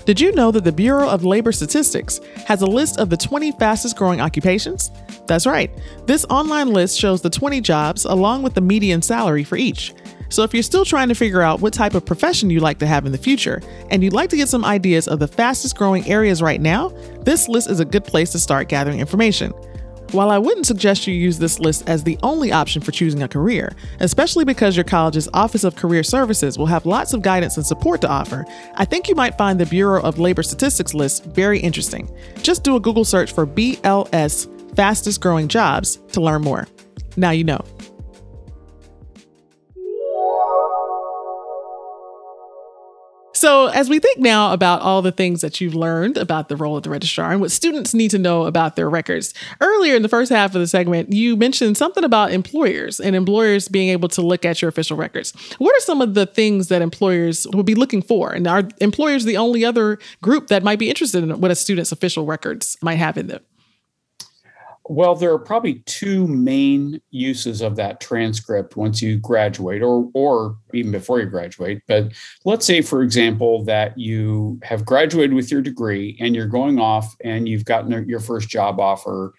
Did 0.05 0.21
you 0.21 0.31
know 0.33 0.51
that 0.51 0.63
the 0.63 0.71
Bureau 0.71 1.09
of 1.09 1.25
Labor 1.25 1.51
Statistics 1.51 2.19
has 2.45 2.61
a 2.61 2.67
list 2.67 2.99
of 2.99 3.09
the 3.09 3.17
20 3.17 3.53
fastest 3.53 3.97
growing 3.97 4.21
occupations? 4.21 4.91
That's 5.25 5.47
right. 5.47 5.71
This 6.05 6.25
online 6.29 6.73
list 6.73 6.99
shows 6.99 7.23
the 7.23 7.29
20 7.31 7.59
jobs 7.61 8.05
along 8.05 8.43
with 8.43 8.53
the 8.53 8.61
median 8.61 9.01
salary 9.01 9.43
for 9.43 9.55
each. 9.55 9.93
So 10.29 10.43
if 10.43 10.53
you're 10.53 10.63
still 10.63 10.85
trying 10.85 11.09
to 11.09 11.15
figure 11.15 11.41
out 11.41 11.61
what 11.61 11.73
type 11.73 11.93
of 11.93 12.05
profession 12.05 12.49
you'd 12.49 12.63
like 12.63 12.79
to 12.79 12.87
have 12.87 13.05
in 13.05 13.11
the 13.11 13.17
future, 13.17 13.61
and 13.89 14.03
you'd 14.03 14.13
like 14.13 14.29
to 14.31 14.37
get 14.37 14.49
some 14.49 14.65
ideas 14.65 15.07
of 15.07 15.19
the 15.19 15.27
fastest 15.27 15.77
growing 15.77 16.07
areas 16.09 16.41
right 16.41 16.61
now, 16.61 16.89
this 17.21 17.47
list 17.47 17.69
is 17.69 17.79
a 17.79 17.85
good 17.85 18.03
place 18.03 18.31
to 18.31 18.39
start 18.39 18.69
gathering 18.69 18.99
information. 18.99 19.53
While 20.11 20.29
I 20.29 20.37
wouldn't 20.37 20.65
suggest 20.67 21.07
you 21.07 21.13
use 21.13 21.39
this 21.39 21.59
list 21.59 21.89
as 21.89 22.03
the 22.03 22.17
only 22.23 22.51
option 22.51 22.81
for 22.81 22.91
choosing 22.91 23.23
a 23.23 23.27
career, 23.27 23.75
especially 23.99 24.45
because 24.45 24.77
your 24.77 24.83
college's 24.83 25.27
Office 25.33 25.63
of 25.63 25.75
Career 25.75 26.03
Services 26.03 26.57
will 26.57 26.67
have 26.67 26.85
lots 26.85 27.13
of 27.13 27.21
guidance 27.21 27.57
and 27.57 27.65
support 27.65 28.01
to 28.01 28.09
offer, 28.09 28.45
I 28.75 28.85
think 28.85 29.09
you 29.09 29.15
might 29.15 29.37
find 29.37 29.59
the 29.59 29.65
Bureau 29.65 30.01
of 30.01 30.19
Labor 30.19 30.43
Statistics 30.43 30.93
list 30.93 31.25
very 31.25 31.59
interesting. 31.59 32.09
Just 32.43 32.63
do 32.63 32.75
a 32.75 32.79
Google 32.79 33.03
search 33.03 33.33
for 33.33 33.45
BLS 33.45 34.47
fastest 34.75 35.21
growing 35.21 35.47
jobs 35.47 35.97
to 36.11 36.21
learn 36.21 36.43
more. 36.43 36.67
Now 37.17 37.31
you 37.31 37.43
know. 37.43 37.61
So, 43.35 43.67
as 43.67 43.89
we 43.89 43.99
think 43.99 44.19
now 44.19 44.53
about 44.53 44.81
all 44.81 45.01
the 45.01 45.11
things 45.11 45.41
that 45.41 45.59
you've 45.59 45.75
learned 45.75 46.15
about 46.15 46.47
the 46.47 46.55
role 46.55 46.77
of 46.77 46.83
the 46.83 46.89
registrar 46.89 47.33
and 47.33 47.41
what 47.41 47.51
students 47.51 47.93
need 47.93 48.11
to 48.11 48.17
know 48.17 48.45
about 48.45 48.77
their 48.77 48.89
records, 48.89 49.33
earlier 49.59 49.93
in 49.93 50.03
the 50.03 50.09
first 50.09 50.31
half 50.31 50.55
of 50.55 50.61
the 50.61 50.67
segment, 50.67 51.11
you 51.11 51.35
mentioned 51.35 51.75
something 51.75 52.05
about 52.05 52.31
employers 52.31 52.97
and 53.01 53.13
employers 53.13 53.67
being 53.67 53.89
able 53.89 54.07
to 54.07 54.21
look 54.21 54.45
at 54.45 54.61
your 54.61 54.69
official 54.69 54.95
records. 54.95 55.33
What 55.57 55.75
are 55.75 55.81
some 55.81 56.01
of 56.01 56.13
the 56.13 56.25
things 56.25 56.69
that 56.69 56.81
employers 56.81 57.45
would 57.51 57.65
be 57.65 57.75
looking 57.75 58.01
for? 58.01 58.31
And 58.31 58.47
are 58.47 58.69
employers 58.79 59.25
the 59.25 59.35
only 59.35 59.65
other 59.65 59.99
group 60.21 60.47
that 60.47 60.63
might 60.63 60.79
be 60.79 60.89
interested 60.89 61.21
in 61.21 61.41
what 61.41 61.51
a 61.51 61.55
student's 61.55 61.91
official 61.91 62.25
records 62.25 62.77
might 62.81 62.95
have 62.95 63.17
in 63.17 63.27
them? 63.27 63.41
Well, 64.87 65.15
there 65.15 65.31
are 65.31 65.39
probably 65.39 65.79
two 65.85 66.27
main 66.27 67.01
uses 67.09 67.61
of 67.61 67.75
that 67.77 67.99
transcript 67.99 68.77
once 68.77 69.01
you 69.01 69.17
graduate 69.17 69.81
or 69.81 70.09
or 70.13 70.57
even 70.75 70.91
before 70.91 71.19
you 71.19 71.25
graduate. 71.25 71.81
But 71.87 72.11
let's 72.43 72.67
say 72.67 72.81
for 72.81 73.01
example 73.01 73.63
that 73.65 73.97
you 73.97 74.59
have 74.61 74.85
graduated 74.85 75.33
with 75.33 75.49
your 75.49 75.63
degree 75.63 76.15
and 76.19 76.35
you're 76.35 76.45
going 76.45 76.79
off 76.79 77.15
and 77.23 77.49
you've 77.49 77.65
gotten 77.65 78.07
your 78.07 78.19
first 78.19 78.47
job 78.47 78.79
offer, 78.79 79.33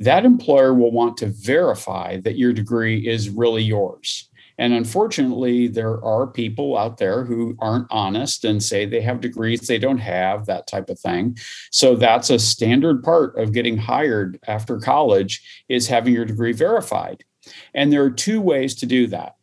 that 0.00 0.24
employer 0.24 0.74
will 0.74 0.92
want 0.92 1.16
to 1.18 1.26
verify 1.26 2.18
that 2.22 2.36
your 2.36 2.52
degree 2.52 3.06
is 3.06 3.30
really 3.30 3.62
yours. 3.62 4.27
And 4.58 4.72
unfortunately, 4.72 5.68
there 5.68 6.04
are 6.04 6.26
people 6.26 6.76
out 6.76 6.98
there 6.98 7.24
who 7.24 7.56
aren't 7.60 7.86
honest 7.90 8.44
and 8.44 8.62
say 8.62 8.84
they 8.84 9.00
have 9.00 9.20
degrees 9.20 9.60
they 9.60 9.78
don't 9.78 9.98
have, 9.98 10.46
that 10.46 10.66
type 10.66 10.90
of 10.90 10.98
thing. 10.98 11.38
So 11.70 11.94
that's 11.94 12.28
a 12.28 12.38
standard 12.38 13.02
part 13.02 13.38
of 13.38 13.52
getting 13.52 13.76
hired 13.76 14.38
after 14.48 14.78
college 14.78 15.64
is 15.68 15.86
having 15.86 16.12
your 16.12 16.24
degree 16.24 16.52
verified. 16.52 17.24
And 17.72 17.92
there 17.92 18.02
are 18.02 18.10
two 18.10 18.40
ways 18.40 18.74
to 18.76 18.86
do 18.86 19.06
that. 19.06 19.37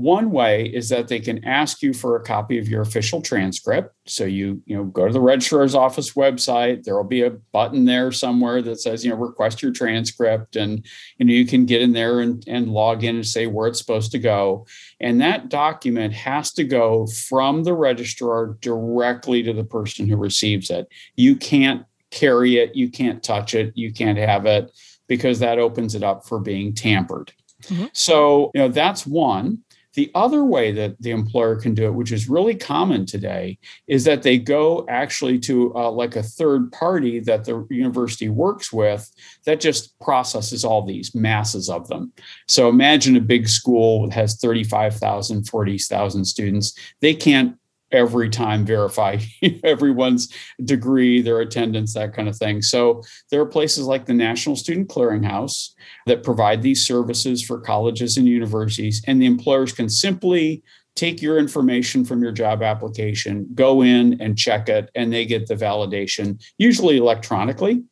One 0.00 0.30
way 0.30 0.64
is 0.64 0.88
that 0.88 1.08
they 1.08 1.20
can 1.20 1.44
ask 1.44 1.82
you 1.82 1.92
for 1.92 2.16
a 2.16 2.22
copy 2.22 2.58
of 2.58 2.68
your 2.68 2.80
official 2.80 3.20
transcript. 3.20 3.94
So 4.06 4.24
you, 4.24 4.62
you 4.64 4.74
know, 4.74 4.84
go 4.84 5.06
to 5.06 5.12
the 5.12 5.20
registrar's 5.20 5.74
office 5.74 6.14
website. 6.14 6.84
There 6.84 6.96
will 6.96 7.04
be 7.04 7.22
a 7.22 7.30
button 7.30 7.84
there 7.84 8.10
somewhere 8.10 8.62
that 8.62 8.80
says, 8.80 9.04
you 9.04 9.10
know, 9.10 9.16
request 9.16 9.62
your 9.62 9.72
transcript. 9.72 10.56
And 10.56 10.86
you 11.18 11.26
know, 11.26 11.32
you 11.34 11.46
can 11.46 11.66
get 11.66 11.82
in 11.82 11.92
there 11.92 12.20
and, 12.20 12.42
and 12.46 12.72
log 12.72 13.04
in 13.04 13.16
and 13.16 13.26
say 13.26 13.46
where 13.46 13.68
it's 13.68 13.78
supposed 13.78 14.10
to 14.12 14.18
go. 14.18 14.66
And 15.00 15.20
that 15.20 15.50
document 15.50 16.14
has 16.14 16.50
to 16.54 16.64
go 16.64 17.06
from 17.06 17.64
the 17.64 17.74
registrar 17.74 18.56
directly 18.62 19.42
to 19.42 19.52
the 19.52 19.64
person 19.64 20.08
who 20.08 20.16
receives 20.16 20.70
it. 20.70 20.88
You 21.16 21.36
can't 21.36 21.84
carry 22.10 22.56
it, 22.56 22.74
you 22.74 22.90
can't 22.90 23.22
touch 23.22 23.54
it, 23.54 23.72
you 23.76 23.92
can't 23.92 24.18
have 24.18 24.46
it 24.46 24.72
because 25.08 25.40
that 25.40 25.58
opens 25.58 25.94
it 25.94 26.02
up 26.02 26.26
for 26.26 26.40
being 26.40 26.72
tampered. 26.72 27.32
Mm-hmm. 27.64 27.86
So, 27.92 28.50
you 28.54 28.62
know, 28.62 28.68
that's 28.68 29.06
one. 29.06 29.58
The 29.94 30.10
other 30.14 30.44
way 30.44 30.72
that 30.72 31.00
the 31.00 31.10
employer 31.10 31.56
can 31.56 31.74
do 31.74 31.86
it, 31.86 31.94
which 31.94 32.12
is 32.12 32.28
really 32.28 32.54
common 32.54 33.06
today, 33.06 33.58
is 33.88 34.04
that 34.04 34.22
they 34.22 34.38
go 34.38 34.86
actually 34.88 35.38
to 35.40 35.74
uh, 35.74 35.90
like 35.90 36.16
a 36.16 36.22
third 36.22 36.70
party 36.72 37.18
that 37.20 37.44
the 37.44 37.66
university 37.70 38.28
works 38.28 38.72
with 38.72 39.10
that 39.46 39.60
just 39.60 39.98
processes 39.98 40.64
all 40.64 40.84
these 40.84 41.14
masses 41.14 41.68
of 41.68 41.88
them. 41.88 42.12
So 42.46 42.68
imagine 42.68 43.16
a 43.16 43.20
big 43.20 43.48
school 43.48 44.06
that 44.06 44.14
has 44.14 44.36
35,000, 44.36 45.48
40,000 45.48 46.24
students. 46.24 46.74
They 47.00 47.14
can't 47.14 47.56
every 47.92 48.28
time 48.28 48.64
verify 48.64 49.18
everyone's 49.64 50.32
degree, 50.64 51.20
their 51.20 51.40
attendance, 51.40 51.94
that 51.94 52.14
kind 52.14 52.28
of 52.28 52.36
thing. 52.36 52.62
So 52.62 53.02
there 53.30 53.40
are 53.40 53.46
places 53.46 53.86
like 53.86 54.06
the 54.06 54.14
National 54.14 54.56
Student 54.56 54.88
Clearinghouse 54.88 55.70
that 56.06 56.22
provide 56.22 56.62
these 56.62 56.86
services 56.86 57.42
for 57.42 57.60
colleges 57.60 58.16
and 58.16 58.26
universities, 58.26 59.02
and 59.06 59.20
the 59.20 59.26
employers 59.26 59.72
can 59.72 59.88
simply 59.88 60.62
take 60.96 61.22
your 61.22 61.38
information 61.38 62.04
from 62.04 62.22
your 62.22 62.32
job 62.32 62.62
application, 62.62 63.48
go 63.54 63.82
in 63.82 64.20
and 64.20 64.36
check 64.36 64.68
it, 64.68 64.90
and 64.94 65.12
they 65.12 65.24
get 65.24 65.46
the 65.46 65.54
validation, 65.54 66.42
usually 66.58 66.98
electronically, 66.98 67.82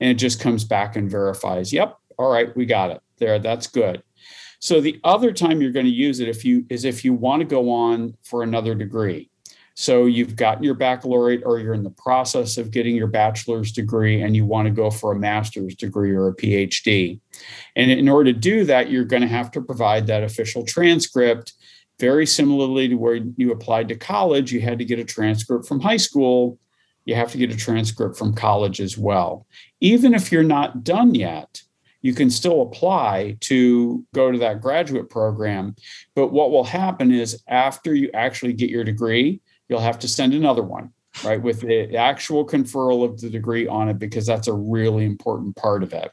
and 0.00 0.10
it 0.10 0.14
just 0.14 0.40
comes 0.40 0.64
back 0.64 0.96
and 0.96 1.10
verifies, 1.10 1.72
yep, 1.72 1.96
all 2.18 2.30
right, 2.30 2.54
we 2.56 2.66
got 2.66 2.90
it. 2.90 3.00
There, 3.18 3.38
that's 3.38 3.66
good. 3.66 4.02
So 4.60 4.80
the 4.80 5.00
other 5.04 5.32
time 5.32 5.60
you're 5.60 5.72
going 5.72 5.86
to 5.86 5.92
use 5.92 6.20
it 6.20 6.28
if 6.28 6.44
you 6.44 6.66
is 6.68 6.84
if 6.84 7.04
you 7.04 7.12
want 7.12 7.40
to 7.40 7.46
go 7.46 7.70
on 7.70 8.16
for 8.24 8.42
another 8.42 8.74
degree. 8.74 9.27
So 9.80 10.06
you've 10.06 10.34
gotten 10.34 10.64
your 10.64 10.74
baccalaureate 10.74 11.44
or 11.46 11.60
you're 11.60 11.72
in 11.72 11.84
the 11.84 11.90
process 11.90 12.58
of 12.58 12.72
getting 12.72 12.96
your 12.96 13.06
bachelor's 13.06 13.70
degree 13.70 14.20
and 14.20 14.34
you 14.34 14.44
want 14.44 14.66
to 14.66 14.72
go 14.72 14.90
for 14.90 15.12
a 15.12 15.16
master's 15.16 15.76
degree 15.76 16.10
or 16.10 16.26
a 16.26 16.34
PhD. 16.34 17.20
And 17.76 17.88
in 17.88 18.08
order 18.08 18.32
to 18.32 18.36
do 18.36 18.64
that, 18.64 18.90
you're 18.90 19.04
going 19.04 19.22
to 19.22 19.28
have 19.28 19.52
to 19.52 19.60
provide 19.60 20.08
that 20.08 20.24
official 20.24 20.64
transcript. 20.64 21.52
Very 22.00 22.26
similarly 22.26 22.88
to 22.88 22.96
where 22.96 23.20
you 23.36 23.52
applied 23.52 23.86
to 23.90 23.94
college, 23.94 24.50
you 24.50 24.60
had 24.60 24.80
to 24.80 24.84
get 24.84 24.98
a 24.98 25.04
transcript 25.04 25.68
from 25.68 25.78
high 25.78 25.96
school. 25.96 26.58
You 27.04 27.14
have 27.14 27.30
to 27.30 27.38
get 27.38 27.52
a 27.52 27.56
transcript 27.56 28.18
from 28.18 28.34
college 28.34 28.80
as 28.80 28.98
well. 28.98 29.46
Even 29.80 30.12
if 30.12 30.32
you're 30.32 30.42
not 30.42 30.82
done 30.82 31.14
yet, 31.14 31.62
you 32.02 32.14
can 32.14 32.30
still 32.30 32.62
apply 32.62 33.36
to 33.42 34.04
go 34.12 34.32
to 34.32 34.38
that 34.38 34.60
graduate 34.60 35.08
program. 35.08 35.76
But 36.16 36.32
what 36.32 36.50
will 36.50 36.64
happen 36.64 37.12
is 37.12 37.44
after 37.46 37.94
you 37.94 38.10
actually 38.12 38.54
get 38.54 38.70
your 38.70 38.82
degree, 38.82 39.40
you'll 39.68 39.80
have 39.80 39.98
to 40.00 40.08
send 40.08 40.34
another 40.34 40.62
one, 40.62 40.92
right, 41.24 41.40
with 41.40 41.60
the 41.60 41.96
actual 41.96 42.46
conferral 42.46 43.04
of 43.04 43.20
the 43.20 43.30
degree 43.30 43.66
on 43.66 43.88
it, 43.88 43.98
because 43.98 44.26
that's 44.26 44.48
a 44.48 44.52
really 44.52 45.04
important 45.04 45.56
part 45.56 45.82
of 45.82 45.92
it. 45.92 46.10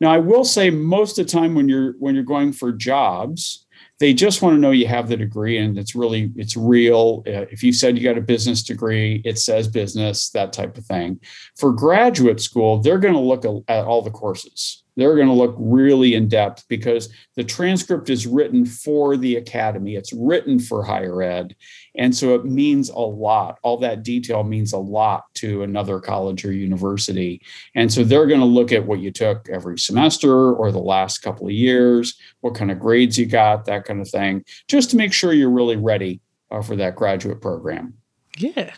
Now, 0.00 0.12
I 0.12 0.18
will 0.18 0.44
say 0.44 0.70
most 0.70 1.18
of 1.18 1.26
the 1.26 1.32
time 1.32 1.54
when 1.54 1.68
you're 1.68 1.92
when 1.98 2.14
you're 2.14 2.24
going 2.24 2.52
for 2.52 2.70
jobs, 2.70 3.66
they 3.98 4.12
just 4.12 4.42
want 4.42 4.54
to 4.54 4.60
know 4.60 4.70
you 4.70 4.86
have 4.86 5.08
the 5.08 5.16
degree 5.16 5.58
and 5.58 5.78
it's 5.78 5.94
really 5.94 6.30
it's 6.36 6.56
real. 6.56 7.22
Uh, 7.26 7.46
if 7.50 7.62
you 7.62 7.72
said 7.72 7.96
you 7.96 8.04
got 8.04 8.18
a 8.18 8.22
business 8.22 8.62
degree 8.62 9.22
it 9.24 9.38
says 9.38 9.68
business 9.68 10.30
that 10.30 10.52
type 10.52 10.76
of 10.76 10.84
thing. 10.84 11.20
For 11.56 11.72
graduate 11.72 12.40
school 12.40 12.78
they're 12.78 12.98
going 12.98 13.14
to 13.14 13.20
look 13.20 13.44
at 13.68 13.84
all 13.84 14.02
the 14.02 14.10
courses 14.10 14.82
they're 14.96 15.14
going 15.14 15.28
to 15.28 15.32
look 15.32 15.54
really 15.58 16.14
in 16.14 16.28
depth 16.28 16.64
because 16.68 17.08
the 17.34 17.44
transcript 17.44 18.10
is 18.10 18.26
written 18.26 18.64
for 18.64 19.16
the 19.16 19.36
academy. 19.36 19.94
It's 19.94 20.12
written 20.12 20.58
for 20.58 20.82
higher 20.82 21.22
ed. 21.22 21.54
And 21.96 22.14
so 22.14 22.34
it 22.34 22.44
means 22.44 22.88
a 22.88 22.98
lot. 22.98 23.58
All 23.62 23.76
that 23.78 24.02
detail 24.02 24.42
means 24.42 24.72
a 24.72 24.78
lot 24.78 25.24
to 25.34 25.62
another 25.62 26.00
college 26.00 26.44
or 26.44 26.52
university. 26.52 27.42
And 27.74 27.92
so 27.92 28.04
they're 28.04 28.26
going 28.26 28.40
to 28.40 28.46
look 28.46 28.72
at 28.72 28.86
what 28.86 29.00
you 29.00 29.10
took 29.10 29.48
every 29.48 29.78
semester 29.78 30.52
or 30.52 30.72
the 30.72 30.78
last 30.78 31.18
couple 31.18 31.46
of 31.46 31.52
years 31.52 32.18
what 32.40 32.54
kind 32.54 32.70
of 32.70 32.78
grades 32.78 33.18
you 33.18 33.26
got 33.26 33.64
that 33.64 33.84
kind 33.84 34.00
of 34.00 34.08
thing 34.08 34.44
just 34.68 34.90
to 34.90 34.96
make 34.96 35.12
sure 35.12 35.32
you're 35.32 35.50
really 35.50 35.76
ready 35.76 36.20
uh, 36.50 36.62
for 36.62 36.76
that 36.76 36.96
graduate 36.96 37.40
program. 37.40 37.94
Yeah. 38.38 38.74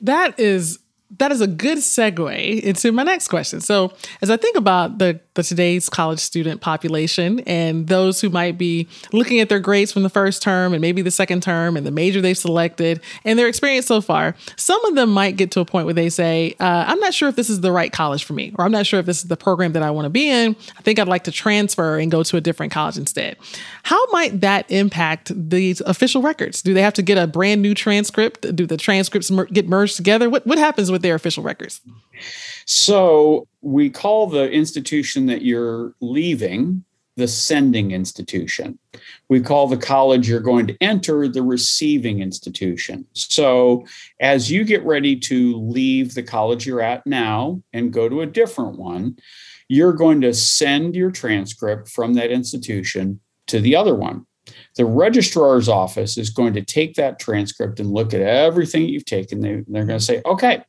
That 0.00 0.38
is 0.38 0.78
that 1.18 1.30
is 1.30 1.40
a 1.40 1.46
good 1.46 1.78
segue 1.78 2.60
into 2.60 2.90
my 2.90 3.04
next 3.04 3.28
question. 3.28 3.60
So, 3.60 3.92
as 4.20 4.28
I 4.28 4.36
think 4.36 4.56
about 4.56 4.98
the, 4.98 5.20
the 5.34 5.44
today's 5.44 5.88
college 5.88 6.18
student 6.18 6.60
population 6.60 7.40
and 7.40 7.86
those 7.86 8.20
who 8.20 8.28
might 8.28 8.58
be 8.58 8.88
looking 9.12 9.38
at 9.38 9.48
their 9.48 9.60
grades 9.60 9.92
from 9.92 10.02
the 10.02 10.08
first 10.08 10.42
term 10.42 10.72
and 10.72 10.80
maybe 10.80 11.02
the 11.02 11.12
second 11.12 11.44
term 11.44 11.76
and 11.76 11.86
the 11.86 11.92
major 11.92 12.20
they've 12.20 12.36
selected 12.36 13.00
and 13.24 13.38
their 13.38 13.46
experience 13.46 13.86
so 13.86 14.00
far, 14.00 14.34
some 14.56 14.84
of 14.84 14.96
them 14.96 15.12
might 15.12 15.36
get 15.36 15.52
to 15.52 15.60
a 15.60 15.64
point 15.64 15.84
where 15.84 15.94
they 15.94 16.08
say, 16.08 16.56
uh, 16.58 16.84
"I'm 16.88 16.98
not 16.98 17.14
sure 17.14 17.28
if 17.28 17.36
this 17.36 17.50
is 17.50 17.60
the 17.60 17.70
right 17.70 17.92
college 17.92 18.24
for 18.24 18.32
me," 18.32 18.52
or 18.58 18.64
"I'm 18.64 18.72
not 18.72 18.84
sure 18.84 18.98
if 18.98 19.06
this 19.06 19.18
is 19.18 19.28
the 19.28 19.36
program 19.36 19.72
that 19.72 19.84
I 19.84 19.92
want 19.92 20.06
to 20.06 20.10
be 20.10 20.28
in. 20.28 20.56
I 20.76 20.82
think 20.82 20.98
I'd 20.98 21.08
like 21.08 21.24
to 21.24 21.32
transfer 21.32 21.98
and 21.98 22.10
go 22.10 22.24
to 22.24 22.36
a 22.36 22.40
different 22.40 22.72
college 22.72 22.96
instead." 22.96 23.36
How 23.84 24.04
might 24.10 24.40
that 24.40 24.68
impact 24.70 25.30
these 25.34 25.80
official 25.82 26.20
records? 26.20 26.62
Do 26.62 26.74
they 26.74 26.82
have 26.82 26.94
to 26.94 27.02
get 27.02 27.16
a 27.16 27.28
brand 27.28 27.62
new 27.62 27.74
transcript? 27.74 28.56
Do 28.56 28.66
the 28.66 28.76
transcripts 28.76 29.30
mer- 29.30 29.46
get 29.46 29.68
merged 29.68 29.96
together? 29.96 30.28
What 30.28 30.44
what 30.46 30.58
happens 30.58 30.90
with 30.96 31.02
their 31.02 31.14
official 31.14 31.42
records? 31.42 31.82
So 32.64 33.46
we 33.60 33.90
call 33.90 34.26
the 34.26 34.50
institution 34.50 35.26
that 35.26 35.42
you're 35.42 35.94
leaving 36.00 36.84
the 37.16 37.26
sending 37.26 37.92
institution. 37.92 38.78
We 39.28 39.40
call 39.40 39.66
the 39.66 39.76
college 39.76 40.28
you're 40.28 40.40
going 40.40 40.66
to 40.66 40.76
enter 40.82 41.28
the 41.28 41.42
receiving 41.42 42.20
institution. 42.20 43.06
So, 43.14 43.86
as 44.20 44.50
you 44.50 44.64
get 44.64 44.84
ready 44.84 45.16
to 45.20 45.56
leave 45.56 46.14
the 46.14 46.22
college 46.22 46.66
you're 46.66 46.82
at 46.82 47.06
now 47.06 47.62
and 47.72 47.92
go 47.92 48.08
to 48.08 48.20
a 48.20 48.26
different 48.26 48.78
one, 48.78 49.16
you're 49.68 49.94
going 49.94 50.20
to 50.20 50.34
send 50.34 50.94
your 50.94 51.10
transcript 51.10 51.88
from 51.88 52.14
that 52.14 52.30
institution 52.30 53.20
to 53.46 53.60
the 53.60 53.74
other 53.74 53.94
one. 53.94 54.26
The 54.76 54.84
registrar's 54.84 55.68
office 55.68 56.18
is 56.18 56.30
going 56.30 56.54
to 56.54 56.62
take 56.62 56.94
that 56.94 57.18
transcript 57.18 57.80
and 57.80 57.90
look 57.90 58.14
at 58.14 58.20
everything 58.20 58.88
you've 58.88 59.06
taken. 59.06 59.40
They, 59.40 59.64
they're 59.66 59.86
going 59.86 59.98
to 59.98 60.04
say, 60.04 60.22
okay, 60.24 60.62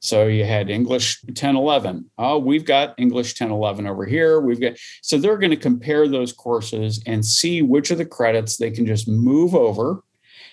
so 0.00 0.26
you 0.26 0.44
had 0.44 0.70
English 0.70 1.22
1011. 1.24 2.10
Oh, 2.16 2.38
we've 2.38 2.64
got 2.64 2.94
English 2.98 3.38
1011 3.38 3.86
over 3.86 4.06
here. 4.06 4.40
We've 4.40 4.60
got 4.60 4.72
so 5.02 5.18
they're 5.18 5.38
going 5.38 5.50
to 5.50 5.56
compare 5.56 6.08
those 6.08 6.32
courses 6.32 7.02
and 7.06 7.24
see 7.24 7.60
which 7.60 7.90
of 7.90 7.98
the 7.98 8.06
credits 8.06 8.56
they 8.56 8.70
can 8.70 8.86
just 8.86 9.06
move 9.06 9.54
over. 9.54 10.02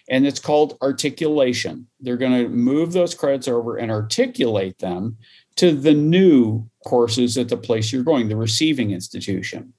And 0.10 0.28
it's 0.28 0.40
called 0.40 0.78
articulation. 0.82 1.88
They're 2.00 2.18
going 2.18 2.44
to 2.44 2.50
move 2.50 2.94
those 2.94 3.16
credits 3.16 3.48
over 3.48 3.78
and 3.78 3.92
articulate 3.92 4.80
them 4.80 5.18
to 5.56 5.72
the 5.72 5.94
new 5.94 6.70
courses 6.86 7.38
at 7.38 7.50
the 7.50 7.58
place 7.58 7.92
you're 7.92 8.04
going, 8.04 8.28
the 8.30 8.36
receiving 8.36 8.92
institution. 8.92 9.74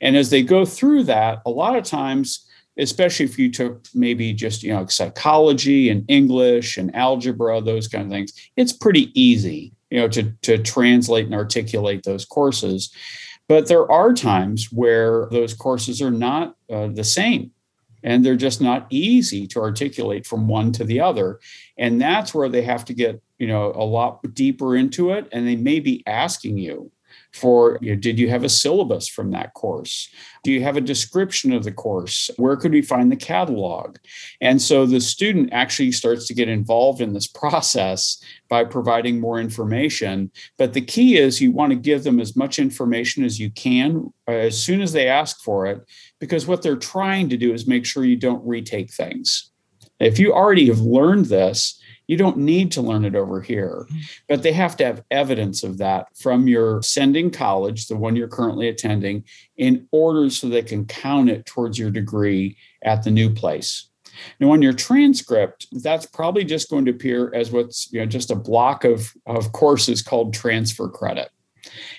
And 0.00 0.16
as 0.16 0.30
they 0.30 0.42
go 0.42 0.64
through 0.64 1.04
that, 1.04 1.40
a 1.44 1.50
lot 1.50 1.76
of 1.76 1.84
times 1.84 2.45
especially 2.78 3.24
if 3.24 3.38
you 3.38 3.50
took 3.50 3.86
maybe 3.94 4.32
just 4.32 4.62
you 4.62 4.72
know 4.72 4.86
psychology 4.86 5.88
and 5.88 6.04
english 6.08 6.76
and 6.76 6.94
algebra 6.94 7.60
those 7.60 7.88
kind 7.88 8.04
of 8.04 8.10
things 8.10 8.32
it's 8.56 8.72
pretty 8.72 9.10
easy 9.20 9.72
you 9.90 9.98
know 9.98 10.08
to 10.08 10.30
to 10.42 10.58
translate 10.58 11.26
and 11.26 11.34
articulate 11.34 12.02
those 12.04 12.24
courses. 12.24 12.92
But 13.48 13.68
there 13.68 13.90
are 13.90 14.12
times 14.12 14.72
where 14.72 15.28
those 15.30 15.54
courses 15.54 16.02
are 16.02 16.10
not 16.10 16.56
uh, 16.70 16.88
the 16.88 17.04
same 17.04 17.52
and 18.02 18.24
they're 18.24 18.36
just 18.36 18.60
not 18.60 18.86
easy 18.90 19.46
to 19.48 19.60
articulate 19.60 20.26
from 20.26 20.48
one 20.48 20.72
to 20.72 20.84
the 20.84 21.00
other. 21.00 21.38
And 21.78 22.00
that's 22.00 22.34
where 22.34 22.48
they 22.48 22.62
have 22.62 22.84
to 22.86 22.94
get 22.94 23.22
you 23.38 23.46
know 23.46 23.72
a 23.74 23.84
lot 23.84 24.20
deeper 24.34 24.76
into 24.76 25.12
it 25.12 25.28
and 25.32 25.46
they 25.46 25.56
may 25.56 25.80
be 25.80 26.02
asking 26.06 26.58
you 26.58 26.90
for 27.36 27.78
you 27.80 27.94
know, 27.94 28.00
did 28.00 28.18
you 28.18 28.28
have 28.30 28.44
a 28.44 28.48
syllabus 28.48 29.08
from 29.08 29.30
that 29.30 29.54
course? 29.54 30.08
Do 30.42 30.50
you 30.50 30.62
have 30.62 30.76
a 30.76 30.80
description 30.80 31.52
of 31.52 31.64
the 31.64 31.72
course? 31.72 32.30
Where 32.36 32.56
could 32.56 32.72
we 32.72 32.82
find 32.82 33.12
the 33.12 33.16
catalog? 33.16 33.96
And 34.40 34.60
so 34.60 34.86
the 34.86 35.00
student 35.00 35.50
actually 35.52 35.92
starts 35.92 36.26
to 36.28 36.34
get 36.34 36.48
involved 36.48 37.00
in 37.00 37.12
this 37.12 37.26
process 37.42 38.22
by 38.48 38.64
providing 38.64 39.20
more 39.20 39.38
information. 39.38 40.30
But 40.56 40.72
the 40.72 40.80
key 40.80 41.18
is 41.18 41.40
you 41.40 41.52
want 41.52 41.70
to 41.70 41.76
give 41.76 42.04
them 42.04 42.20
as 42.20 42.36
much 42.36 42.58
information 42.58 43.24
as 43.24 43.38
you 43.38 43.50
can 43.50 44.12
uh, 44.28 44.32
as 44.32 44.62
soon 44.62 44.80
as 44.80 44.92
they 44.92 45.08
ask 45.08 45.40
for 45.40 45.66
it, 45.66 45.80
because 46.18 46.46
what 46.46 46.62
they're 46.62 46.76
trying 46.76 47.28
to 47.28 47.36
do 47.36 47.52
is 47.52 47.66
make 47.66 47.84
sure 47.84 48.04
you 48.04 48.16
don't 48.16 48.46
retake 48.46 48.92
things. 48.92 49.50
If 49.98 50.18
you 50.18 50.32
already 50.32 50.66
have 50.66 50.80
learned 50.80 51.26
this, 51.26 51.80
you 52.06 52.16
don't 52.16 52.38
need 52.38 52.70
to 52.72 52.82
learn 52.82 53.04
it 53.04 53.14
over 53.14 53.40
here, 53.40 53.86
mm-hmm. 53.88 53.98
but 54.28 54.42
they 54.42 54.52
have 54.52 54.76
to 54.76 54.84
have 54.84 55.04
evidence 55.10 55.62
of 55.62 55.78
that 55.78 56.06
from 56.16 56.48
your 56.48 56.82
sending 56.82 57.30
college, 57.30 57.86
the 57.86 57.96
one 57.96 58.16
you're 58.16 58.28
currently 58.28 58.68
attending, 58.68 59.24
in 59.56 59.88
order 59.90 60.30
so 60.30 60.48
they 60.48 60.62
can 60.62 60.84
count 60.86 61.30
it 61.30 61.46
towards 61.46 61.78
your 61.78 61.90
degree 61.90 62.56
at 62.82 63.02
the 63.02 63.10
new 63.10 63.30
place. 63.30 63.88
Now, 64.40 64.52
on 64.52 64.62
your 64.62 64.72
transcript, 64.72 65.66
that's 65.82 66.06
probably 66.06 66.44
just 66.44 66.70
going 66.70 66.86
to 66.86 66.90
appear 66.90 67.34
as 67.34 67.50
what's 67.50 67.92
you 67.92 68.00
know 68.00 68.06
just 68.06 68.30
a 68.30 68.36
block 68.36 68.84
of, 68.84 69.12
of 69.26 69.52
courses 69.52 70.02
called 70.02 70.32
transfer 70.32 70.88
credit. 70.88 71.30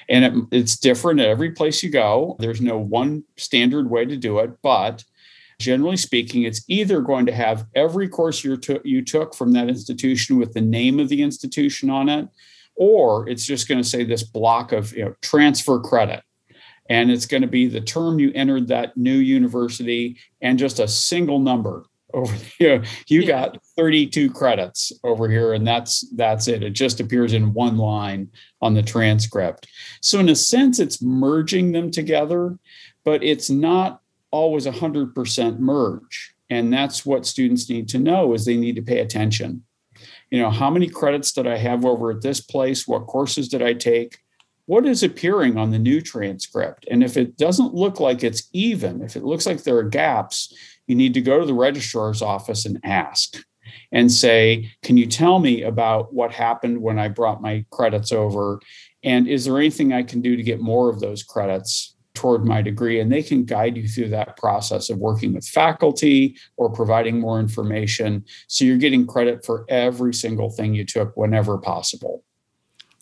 And 0.09 0.25
it, 0.25 0.33
it's 0.51 0.77
different 0.77 1.19
at 1.19 1.27
every 1.27 1.51
place 1.51 1.83
you 1.83 1.89
go. 1.89 2.37
There's 2.39 2.61
no 2.61 2.77
one 2.77 3.23
standard 3.35 3.89
way 3.89 4.05
to 4.05 4.15
do 4.15 4.39
it, 4.39 4.51
but 4.61 5.03
Generally 5.59 5.97
speaking, 5.97 6.43
it's 6.43 6.63
either 6.67 7.01
going 7.01 7.25
to 7.25 7.31
have 7.31 7.65
every 7.75 8.07
course 8.07 8.43
you 8.43 8.57
took 8.57 8.85
you 8.85 9.03
took 9.03 9.33
from 9.33 9.53
that 9.53 9.69
institution 9.69 10.37
with 10.37 10.53
the 10.53 10.61
name 10.61 10.99
of 10.99 11.09
the 11.09 11.21
institution 11.23 11.89
on 11.89 12.09
it, 12.09 12.27
or 12.75 13.27
it's 13.27 13.45
just 13.45 13.67
going 13.67 13.81
to 13.81 13.87
say 13.87 14.03
this 14.03 14.23
block 14.23 14.71
of 14.71 14.95
you 14.95 15.05
know, 15.05 15.15
transfer 15.21 15.79
credit. 15.79 16.21
And 16.89 17.11
it's 17.11 17.25
going 17.25 17.41
to 17.41 17.47
be 17.47 17.67
the 17.67 17.81
term 17.81 18.19
you 18.19 18.31
entered 18.33 18.67
that 18.67 18.95
new 18.95 19.17
university 19.17 20.17
and 20.41 20.59
just 20.59 20.79
a 20.79 20.87
single 20.87 21.39
number 21.39 21.83
over 22.13 22.33
here. 22.57 22.83
You 23.07 23.21
yeah. 23.21 23.27
got 23.27 23.57
32 23.77 24.31
credits 24.31 24.91
over 25.03 25.29
here, 25.29 25.53
and 25.53 25.65
that's 25.65 26.09
that's 26.15 26.47
it. 26.47 26.63
It 26.63 26.71
just 26.71 26.99
appears 26.99 27.33
in 27.33 27.53
one 27.53 27.77
line 27.77 28.29
on 28.61 28.73
the 28.73 28.83
transcript. 28.83 29.67
So 30.01 30.19
in 30.19 30.29
a 30.29 30.35
sense, 30.35 30.79
it's 30.79 31.01
merging 31.01 31.71
them 31.71 31.91
together, 31.91 32.57
but 33.03 33.23
it's 33.23 33.49
not 33.49 34.01
always 34.37 34.67
100% 34.67 35.59
merge. 35.59 36.33
And 36.49 36.71
that's 36.71 37.05
what 37.05 37.25
students 37.25 37.69
need 37.69 37.89
to 37.89 37.99
know 37.99 38.33
is 38.33 38.45
they 38.45 38.55
need 38.55 38.75
to 38.75 38.81
pay 38.81 38.99
attention. 38.99 39.63
You 40.29 40.41
know 40.41 40.51
how 40.51 40.69
many 40.69 40.87
credits 40.87 41.31
did 41.31 41.47
i 41.47 41.57
have 41.57 41.85
over 41.85 42.11
at 42.11 42.21
this 42.21 42.39
place? 42.39 42.87
What 42.87 43.07
courses 43.07 43.47
did 43.47 43.61
i 43.61 43.73
take? 43.73 44.19
What 44.65 44.85
is 44.85 45.01
appearing 45.01 45.57
on 45.57 45.71
the 45.71 45.79
new 45.79 46.01
transcript? 46.01 46.85
And 46.91 47.03
if 47.03 47.17
it 47.17 47.37
doesn't 47.37 47.73
look 47.73 47.99
like 47.99 48.23
it's 48.23 48.47
even 48.53 49.01
if 49.01 49.15
it 49.15 49.23
looks 49.23 49.45
like 49.45 49.63
there 49.63 49.77
are 49.77 49.83
gaps 49.83 50.53
you 50.85 50.95
need 50.95 51.13
to 51.15 51.21
go 51.21 51.39
to 51.39 51.45
the 51.45 51.53
registrar's 51.53 52.21
office 52.21 52.65
and 52.65 52.79
ask 52.83 53.37
and 53.91 54.11
say 54.11 54.69
can 54.83 54.97
you 54.97 55.05
tell 55.05 55.39
me 55.39 55.63
about 55.63 56.13
what 56.13 56.31
happened 56.31 56.81
when 56.81 56.99
i 56.99 57.07
brought 57.07 57.41
my 57.41 57.65
credits 57.71 58.11
over? 58.11 58.59
And 59.03 59.27
is 59.27 59.45
there 59.45 59.57
anything 59.57 59.93
i 59.93 60.03
can 60.03 60.21
do 60.21 60.35
to 60.35 60.43
get 60.43 60.59
more 60.59 60.89
of 60.89 60.99
those 60.99 61.23
credits 61.23 61.96
toward 62.17 62.43
my 62.43 62.61
degree 62.61 62.99
and 62.99 63.11
they 63.11 63.21
can 63.21 63.45
guide 63.45 63.77
you 63.77 63.87
through 63.87 64.09
that 64.09 64.35
process 64.37 64.89
of 64.89 64.97
working 64.97 65.33
with 65.33 65.47
faculty 65.47 66.35
or 66.57 66.69
providing 66.69 67.19
more 67.19 67.39
information 67.39 68.25
so 68.47 68.65
you're 68.65 68.77
getting 68.77 69.05
credit 69.05 69.45
for 69.45 69.65
every 69.69 70.13
single 70.13 70.49
thing 70.49 70.73
you 70.73 70.83
took 70.83 71.15
whenever 71.15 71.57
possible 71.59 72.23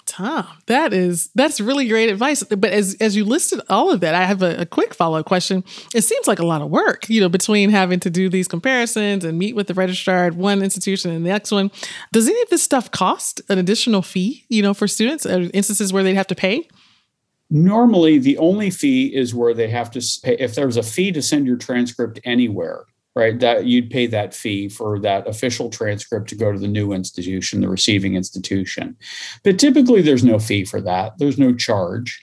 Tom, 0.05 0.45
that 0.67 0.93
is 0.93 1.29
that's 1.33 1.59
really 1.59 1.87
great 1.87 2.11
advice. 2.11 2.43
But 2.43 2.65
as 2.65 2.95
as 3.01 3.15
you 3.15 3.25
listed 3.25 3.59
all 3.69 3.91
of 3.91 4.01
that, 4.01 4.13
I 4.13 4.25
have 4.25 4.43
a, 4.43 4.61
a 4.61 4.65
quick 4.65 4.93
follow 4.93 5.17
up 5.17 5.25
question. 5.25 5.63
It 5.95 6.03
seems 6.03 6.27
like 6.27 6.37
a 6.37 6.45
lot 6.45 6.61
of 6.61 6.69
work, 6.69 7.09
you 7.09 7.19
know, 7.19 7.27
between 7.27 7.71
having 7.71 7.99
to 8.01 8.11
do 8.11 8.29
these 8.29 8.47
comparisons 8.47 9.25
and 9.25 9.39
meet 9.39 9.55
with 9.55 9.65
the 9.65 9.73
registrar 9.73 10.25
at 10.27 10.35
one 10.35 10.61
institution 10.61 11.09
and 11.09 11.25
the 11.25 11.29
next 11.29 11.51
one. 11.51 11.71
Does 12.13 12.27
any 12.27 12.39
of 12.43 12.49
this 12.49 12.61
stuff 12.61 12.91
cost 12.91 13.41
an 13.49 13.57
additional 13.57 14.03
fee, 14.03 14.45
you 14.47 14.61
know, 14.61 14.75
for 14.75 14.87
students? 14.87 15.25
instances 15.25 15.91
where 15.91 16.03
they'd 16.03 16.13
have 16.13 16.27
to 16.27 16.35
pay? 16.35 16.67
Normally, 17.49 18.17
the 18.17 18.37
only 18.37 18.69
fee 18.69 19.15
is 19.15 19.35
where 19.35 19.53
they 19.53 19.69
have 19.69 19.91
to 19.91 20.01
pay. 20.23 20.35
If 20.39 20.55
there's 20.55 20.77
a 20.77 20.83
fee 20.83 21.11
to 21.11 21.21
send 21.21 21.45
your 21.45 21.57
transcript 21.57 22.19
anywhere, 22.23 22.85
right, 23.15 23.39
that 23.39 23.65
you'd 23.65 23.89
pay 23.89 24.07
that 24.07 24.33
fee 24.33 24.67
for 24.67 24.99
that 24.99 25.27
official 25.27 25.69
transcript 25.69 26.27
to 26.29 26.35
go 26.35 26.51
to 26.51 26.59
the 26.59 26.67
new 26.67 26.91
institution, 26.91 27.61
the 27.61 27.69
receiving 27.69 28.15
institution. 28.15 28.97
But 29.43 29.59
typically, 29.59 30.01
there's 30.01 30.23
no 30.23 30.39
fee 30.39 30.65
for 30.65 30.81
that. 30.81 31.17
There's 31.17 31.37
no 31.37 31.53
charge. 31.53 32.19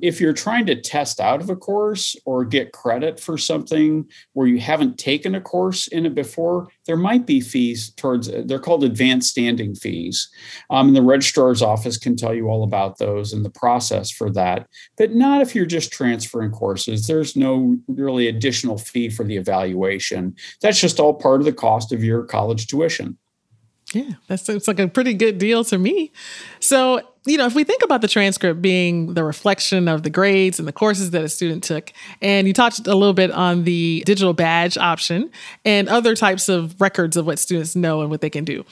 If 0.00 0.20
you're 0.20 0.32
trying 0.32 0.66
to 0.66 0.80
test 0.80 1.20
out 1.20 1.40
of 1.40 1.50
a 1.50 1.56
course 1.56 2.16
or 2.24 2.44
get 2.44 2.72
credit 2.72 3.18
for 3.18 3.38
something 3.38 4.06
where 4.34 4.46
you 4.46 4.60
haven't 4.60 4.98
taken 4.98 5.34
a 5.34 5.40
course 5.40 5.86
in 5.88 6.06
it 6.06 6.14
before, 6.14 6.68
there 6.86 6.96
might 6.96 7.26
be 7.26 7.40
fees 7.40 7.90
towards 7.96 8.30
they're 8.44 8.58
called 8.58 8.84
advanced 8.84 9.30
standing 9.30 9.74
fees. 9.74 10.28
Um, 10.70 10.88
and 10.88 10.96
the 10.96 11.02
registrar's 11.02 11.62
office 11.62 11.96
can 11.96 12.16
tell 12.16 12.34
you 12.34 12.48
all 12.48 12.64
about 12.64 12.98
those 12.98 13.32
and 13.32 13.44
the 13.44 13.50
process 13.50 14.10
for 14.10 14.30
that, 14.32 14.68
but 14.96 15.14
not 15.14 15.40
if 15.40 15.54
you're 15.54 15.66
just 15.66 15.92
transferring 15.92 16.50
courses. 16.50 17.06
There's 17.06 17.36
no 17.36 17.76
really 17.88 18.28
additional 18.28 18.78
fee 18.78 19.08
for 19.08 19.24
the 19.24 19.36
evaluation. 19.36 20.36
That's 20.60 20.80
just 20.80 21.00
all 21.00 21.14
part 21.14 21.40
of 21.40 21.46
the 21.46 21.52
cost 21.52 21.92
of 21.92 22.04
your 22.04 22.24
college 22.24 22.66
tuition. 22.66 23.18
Yeah, 23.92 24.12
that 24.26 24.40
seems 24.40 24.66
like 24.66 24.80
a 24.80 24.88
pretty 24.88 25.14
good 25.14 25.38
deal 25.38 25.64
to 25.64 25.78
me. 25.78 26.12
So, 26.60 27.00
you 27.26 27.36
know, 27.36 27.46
if 27.46 27.54
we 27.54 27.64
think 27.64 27.82
about 27.82 28.00
the 28.00 28.08
transcript 28.08 28.62
being 28.62 29.14
the 29.14 29.24
reflection 29.24 29.88
of 29.88 30.02
the 30.02 30.10
grades 30.10 30.58
and 30.58 30.66
the 30.66 30.72
courses 30.72 31.10
that 31.10 31.22
a 31.22 31.28
student 31.28 31.64
took, 31.64 31.92
and 32.22 32.46
you 32.46 32.54
talked 32.54 32.78
a 32.86 32.94
little 32.94 33.14
bit 33.14 33.30
on 33.30 33.64
the 33.64 34.02
digital 34.06 34.32
badge 34.32 34.78
option 34.78 35.30
and 35.64 35.88
other 35.88 36.14
types 36.14 36.48
of 36.48 36.80
records 36.80 37.16
of 37.16 37.26
what 37.26 37.38
students 37.38 37.74
know 37.74 38.00
and 38.00 38.10
what 38.10 38.20
they 38.20 38.30
can 38.30 38.44
do. 38.44 38.64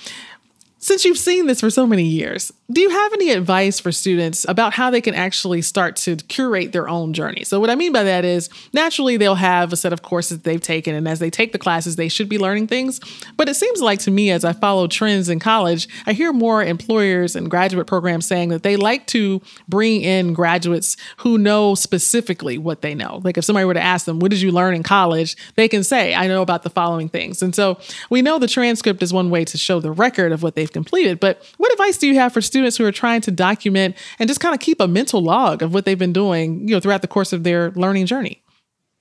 Since 0.84 1.06
you've 1.06 1.16
seen 1.16 1.46
this 1.46 1.60
for 1.60 1.70
so 1.70 1.86
many 1.86 2.02
years, 2.02 2.52
do 2.70 2.82
you 2.82 2.90
have 2.90 3.14
any 3.14 3.30
advice 3.30 3.80
for 3.80 3.90
students 3.90 4.44
about 4.46 4.74
how 4.74 4.90
they 4.90 5.00
can 5.00 5.14
actually 5.14 5.62
start 5.62 5.96
to 5.96 6.16
curate 6.16 6.72
their 6.72 6.90
own 6.90 7.14
journey? 7.14 7.42
So, 7.42 7.58
what 7.58 7.70
I 7.70 7.74
mean 7.74 7.90
by 7.90 8.02
that 8.04 8.26
is 8.26 8.50
naturally 8.74 9.16
they'll 9.16 9.34
have 9.34 9.72
a 9.72 9.76
set 9.76 9.94
of 9.94 10.02
courses 10.02 10.40
they've 10.40 10.60
taken, 10.60 10.94
and 10.94 11.08
as 11.08 11.20
they 11.20 11.30
take 11.30 11.52
the 11.52 11.58
classes, 11.58 11.96
they 11.96 12.10
should 12.10 12.28
be 12.28 12.36
learning 12.36 12.66
things. 12.66 13.00
But 13.38 13.48
it 13.48 13.54
seems 13.54 13.80
like 13.80 13.98
to 14.00 14.10
me, 14.10 14.30
as 14.30 14.44
I 14.44 14.52
follow 14.52 14.86
trends 14.86 15.30
in 15.30 15.38
college, 15.38 15.88
I 16.04 16.12
hear 16.12 16.34
more 16.34 16.62
employers 16.62 17.34
and 17.34 17.50
graduate 17.50 17.86
programs 17.86 18.26
saying 18.26 18.50
that 18.50 18.62
they 18.62 18.76
like 18.76 19.06
to 19.06 19.40
bring 19.66 20.02
in 20.02 20.34
graduates 20.34 20.98
who 21.18 21.38
know 21.38 21.74
specifically 21.74 22.58
what 22.58 22.82
they 22.82 22.94
know. 22.94 23.22
Like 23.24 23.38
if 23.38 23.46
somebody 23.46 23.64
were 23.64 23.72
to 23.72 23.80
ask 23.80 24.04
them, 24.04 24.18
What 24.18 24.32
did 24.32 24.42
you 24.42 24.52
learn 24.52 24.74
in 24.74 24.82
college? 24.82 25.34
they 25.54 25.66
can 25.66 25.82
say, 25.82 26.14
I 26.14 26.26
know 26.26 26.42
about 26.42 26.62
the 26.62 26.68
following 26.68 27.08
things. 27.08 27.40
And 27.40 27.54
so 27.54 27.78
we 28.10 28.20
know 28.20 28.38
the 28.38 28.46
transcript 28.46 29.02
is 29.02 29.14
one 29.14 29.30
way 29.30 29.46
to 29.46 29.56
show 29.56 29.80
the 29.80 29.90
record 29.90 30.30
of 30.30 30.42
what 30.42 30.54
they've 30.54 30.73
completed. 30.74 31.18
But 31.18 31.42
what 31.56 31.72
advice 31.72 31.96
do 31.96 32.06
you 32.06 32.16
have 32.16 32.34
for 32.34 32.42
students 32.42 32.76
who 32.76 32.84
are 32.84 32.92
trying 32.92 33.22
to 33.22 33.30
document 33.30 33.96
and 34.18 34.28
just 34.28 34.40
kind 34.40 34.54
of 34.54 34.60
keep 34.60 34.80
a 34.80 34.86
mental 34.86 35.22
log 35.22 35.62
of 35.62 35.72
what 35.72 35.86
they've 35.86 35.98
been 35.98 36.12
doing, 36.12 36.68
you 36.68 36.74
know, 36.74 36.80
throughout 36.80 37.00
the 37.00 37.08
course 37.08 37.32
of 37.32 37.44
their 37.44 37.70
learning 37.70 38.04
journey? 38.04 38.42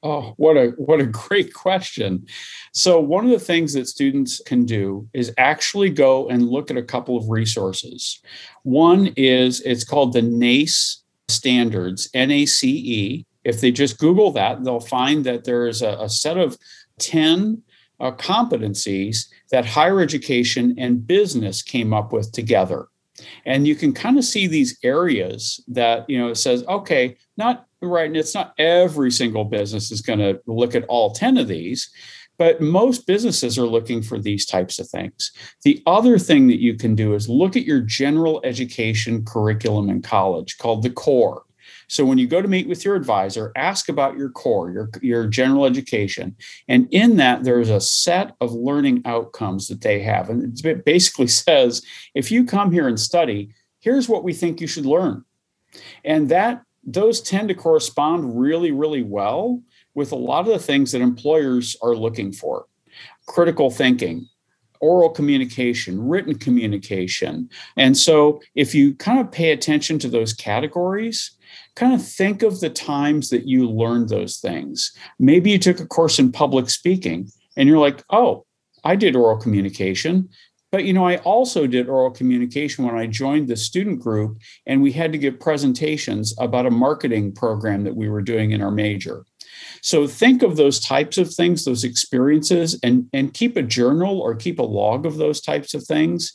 Oh, 0.03 0.33
what 0.35 0.57
a 0.57 0.73
what 0.77 0.99
a 0.99 1.05
great 1.05 1.53
question. 1.53 2.25
So 2.73 2.99
one 2.99 3.23
of 3.23 3.31
the 3.31 3.39
things 3.39 3.73
that 3.73 3.87
students 3.87 4.41
can 4.45 4.65
do 4.65 5.07
is 5.13 5.33
actually 5.37 5.91
go 5.91 6.27
and 6.27 6.49
look 6.49 6.69
at 6.69 6.77
a 6.77 6.83
couple 6.83 7.17
of 7.17 7.29
resources. 7.29 8.19
One 8.63 9.13
is 9.15 9.61
it's 9.61 9.85
called 9.85 10.11
the 10.11 10.21
NACE 10.21 11.03
standards, 11.29 12.09
N 12.13 12.31
A 12.31 12.45
C 12.45 12.69
E. 12.69 13.25
If 13.45 13.61
they 13.61 13.71
just 13.71 13.97
Google 13.97 14.31
that, 14.31 14.63
they'll 14.63 14.81
find 14.81 15.25
that 15.25 15.45
there's 15.45 15.81
a, 15.81 15.97
a 15.99 16.09
set 16.09 16.37
of 16.37 16.57
10 16.99 17.61
uh, 17.99 18.11
competencies 18.11 19.27
that 19.53 19.67
higher 19.67 20.01
education 20.01 20.73
and 20.79 21.05
business 21.05 21.61
came 21.61 21.93
up 21.93 22.11
with 22.11 22.31
together. 22.31 22.87
And 23.45 23.67
you 23.67 23.75
can 23.75 23.93
kind 23.93 24.17
of 24.17 24.25
see 24.25 24.47
these 24.47 24.79
areas 24.81 25.63
that, 25.67 26.09
you 26.09 26.17
know, 26.17 26.29
it 26.29 26.37
says, 26.37 26.65
okay, 26.67 27.17
not 27.37 27.67
right. 27.79 28.07
And 28.07 28.17
it's 28.17 28.33
not 28.33 28.55
every 28.57 29.11
single 29.11 29.45
business 29.45 29.91
is 29.91 30.01
going 30.01 30.17
to 30.17 30.41
look 30.47 30.73
at 30.73 30.85
all 30.85 31.13
10 31.13 31.37
of 31.37 31.47
these, 31.47 31.87
but 32.39 32.61
most 32.61 33.05
businesses 33.05 33.59
are 33.59 33.67
looking 33.67 34.01
for 34.01 34.17
these 34.17 34.47
types 34.47 34.79
of 34.79 34.89
things. 34.89 35.31
The 35.63 35.83
other 35.85 36.17
thing 36.17 36.47
that 36.47 36.59
you 36.59 36.75
can 36.75 36.95
do 36.95 37.13
is 37.13 37.29
look 37.29 37.55
at 37.55 37.65
your 37.65 37.81
general 37.81 38.41
education 38.43 39.23
curriculum 39.23 39.87
in 39.87 40.01
college 40.01 40.57
called 40.57 40.81
the 40.81 40.89
core. 40.89 41.43
So 41.93 42.05
when 42.05 42.17
you 42.17 42.25
go 42.25 42.41
to 42.41 42.47
meet 42.47 42.67
with 42.67 42.83
your 42.83 42.95
advisor, 42.95 43.51
ask 43.55 43.87
about 43.87 44.17
your 44.17 44.31
core, 44.31 44.71
your, 44.71 44.89
your 45.03 45.27
general 45.27 45.63
education. 45.63 46.35
And 46.67 46.87
in 46.89 47.17
that, 47.17 47.43
there's 47.43 47.69
a 47.69 47.79
set 47.79 48.35
of 48.41 48.51
learning 48.51 49.03
outcomes 49.05 49.67
that 49.67 49.81
they 49.81 49.99
have. 49.99 50.27
And 50.27 50.59
it 50.65 50.85
basically 50.85 51.27
says 51.45 51.83
if 52.15 52.31
you 52.31 52.45
come 52.45 52.71
here 52.71 52.87
and 52.87 52.99
study, 52.99 53.53
here's 53.79 54.09
what 54.09 54.23
we 54.23 54.33
think 54.33 54.59
you 54.59 54.65
should 54.65 54.87
learn. 54.87 55.23
And 56.03 56.29
that 56.29 56.63
those 56.83 57.21
tend 57.21 57.49
to 57.49 57.53
correspond 57.53 58.39
really, 58.39 58.71
really 58.71 59.03
well 59.03 59.61
with 59.93 60.11
a 60.11 60.15
lot 60.15 60.47
of 60.47 60.53
the 60.53 60.57
things 60.57 60.93
that 60.93 61.01
employers 61.01 61.77
are 61.83 61.95
looking 61.95 62.31
for 62.33 62.65
critical 63.27 63.69
thinking, 63.69 64.27
oral 64.81 65.11
communication, 65.11 66.07
written 66.07 66.39
communication. 66.39 67.49
And 67.77 67.95
so 67.95 68.41
if 68.55 68.73
you 68.73 68.95
kind 68.95 69.19
of 69.19 69.31
pay 69.31 69.51
attention 69.51 69.99
to 69.99 70.09
those 70.09 70.33
categories, 70.33 71.37
kind 71.75 71.93
of 71.93 72.05
think 72.05 72.43
of 72.43 72.59
the 72.59 72.69
times 72.69 73.29
that 73.29 73.47
you 73.47 73.69
learned 73.69 74.09
those 74.09 74.37
things. 74.37 74.91
Maybe 75.19 75.51
you 75.51 75.59
took 75.59 75.79
a 75.79 75.87
course 75.87 76.19
in 76.19 76.31
public 76.31 76.69
speaking 76.69 77.29
and 77.57 77.67
you're 77.67 77.79
like, 77.79 78.03
oh, 78.09 78.45
I 78.83 78.95
did 78.95 79.15
oral 79.15 79.37
communication. 79.37 80.29
But 80.71 80.85
you 80.85 80.93
know, 80.93 81.05
I 81.05 81.17
also 81.17 81.67
did 81.67 81.87
oral 81.87 82.09
communication 82.09 82.83
when 82.83 82.95
I 82.95 83.05
joined 83.05 83.47
the 83.47 83.55
student 83.55 83.99
group, 83.99 84.39
and 84.65 84.81
we 84.81 84.91
had 84.91 85.11
to 85.11 85.19
give 85.19 85.39
presentations 85.39 86.33
about 86.39 86.65
a 86.65 86.71
marketing 86.71 87.33
program 87.33 87.83
that 87.83 87.95
we 87.95 88.09
were 88.09 88.23
doing 88.23 88.51
in 88.51 88.61
our 88.61 88.71
major. 88.71 89.23
So 89.81 90.07
think 90.07 90.41
of 90.41 90.55
those 90.55 90.79
types 90.79 91.19
of 91.19 91.31
things, 91.31 91.63
those 91.63 91.83
experiences, 91.83 92.79
and, 92.81 93.07
and 93.13 93.35
keep 93.35 93.55
a 93.55 93.61
journal 93.61 94.19
or 94.19 94.33
keep 94.33 94.57
a 94.57 94.63
log 94.63 95.05
of 95.05 95.17
those 95.17 95.41
types 95.41 95.75
of 95.75 95.83
things 95.83 96.33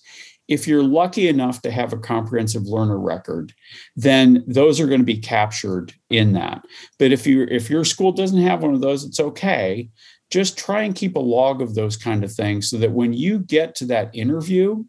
if 0.49 0.67
you're 0.67 0.83
lucky 0.83 1.29
enough 1.29 1.61
to 1.63 1.71
have 1.71 1.93
a 1.93 1.99
comprehensive 1.99 2.65
learner 2.65 2.99
record 2.99 3.53
then 3.95 4.43
those 4.47 4.81
are 4.81 4.87
going 4.87 5.01
to 5.01 5.05
be 5.05 5.19
captured 5.19 5.93
in 6.11 6.33
that. 6.33 6.63
But 6.99 7.13
if 7.13 7.27
you 7.27 7.47
if 7.51 7.71
your 7.71 7.85
school 7.85 8.13
doesn't 8.13 8.43
have 8.43 8.63
one 8.63 8.75
of 8.75 8.81
those 8.81 9.05
it's 9.05 9.21
okay. 9.21 9.91
Just 10.31 10.59
try 10.59 10.83
and 10.83 10.95
keep 10.95 11.17
a 11.17 11.21
log 11.21 11.63
of 11.63 11.75
those 11.75 11.97
kind 11.97 12.23
of 12.23 12.31
things 12.31 12.69
so 12.69 12.77
that 12.79 12.93
when 12.93 13.15
you 13.15 13.39
get 13.39 13.75
to 13.77 13.87
that 13.87 14.15
interview 14.15 14.85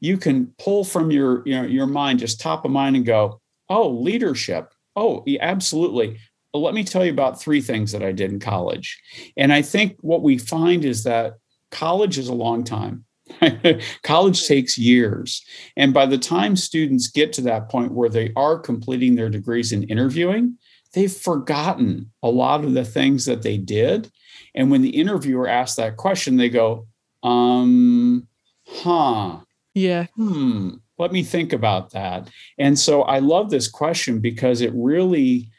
you 0.00 0.16
can 0.16 0.52
pull 0.58 0.84
from 0.84 1.10
your 1.10 1.42
you 1.46 1.54
know 1.54 1.62
your 1.62 1.86
mind 1.86 2.18
just 2.18 2.40
top 2.40 2.64
of 2.64 2.70
mind 2.70 2.96
and 2.96 3.06
go 3.06 3.40
oh 3.68 3.88
leadership. 3.88 4.72
Oh 4.96 5.24
absolutely. 5.40 6.18
Let 6.52 6.74
me 6.74 6.82
tell 6.82 7.04
you 7.04 7.12
about 7.12 7.40
three 7.40 7.60
things 7.60 7.92
that 7.92 8.02
i 8.02 8.12
did 8.12 8.32
in 8.32 8.40
college. 8.40 9.00
And 9.36 9.52
i 9.52 9.62
think 9.62 9.96
what 10.00 10.22
we 10.22 10.36
find 10.38 10.84
is 10.84 11.04
that 11.04 11.34
college 11.70 12.18
is 12.18 12.28
a 12.28 12.34
long 12.34 12.64
time 12.64 13.04
College 14.02 14.46
takes 14.46 14.78
years. 14.78 15.44
And 15.76 15.94
by 15.94 16.06
the 16.06 16.18
time 16.18 16.56
students 16.56 17.08
get 17.08 17.32
to 17.34 17.42
that 17.42 17.68
point 17.68 17.92
where 17.92 18.08
they 18.08 18.32
are 18.36 18.58
completing 18.58 19.14
their 19.14 19.30
degrees 19.30 19.72
in 19.72 19.84
interviewing, 19.84 20.56
they've 20.94 21.12
forgotten 21.12 22.10
a 22.22 22.28
lot 22.28 22.64
of 22.64 22.74
the 22.74 22.84
things 22.84 23.24
that 23.26 23.42
they 23.42 23.58
did. 23.58 24.10
And 24.54 24.70
when 24.70 24.82
the 24.82 24.90
interviewer 24.90 25.48
asks 25.48 25.76
that 25.76 25.96
question, 25.96 26.36
they 26.36 26.48
go, 26.48 26.86
um, 27.22 28.26
huh. 28.66 29.38
Yeah. 29.74 30.06
Hmm. 30.16 30.70
Let 30.98 31.12
me 31.12 31.22
think 31.22 31.52
about 31.52 31.92
that. 31.92 32.28
And 32.58 32.78
so 32.78 33.02
I 33.02 33.20
love 33.20 33.50
this 33.50 33.68
question 33.68 34.20
because 34.20 34.60
it 34.60 34.72
really 34.74 35.50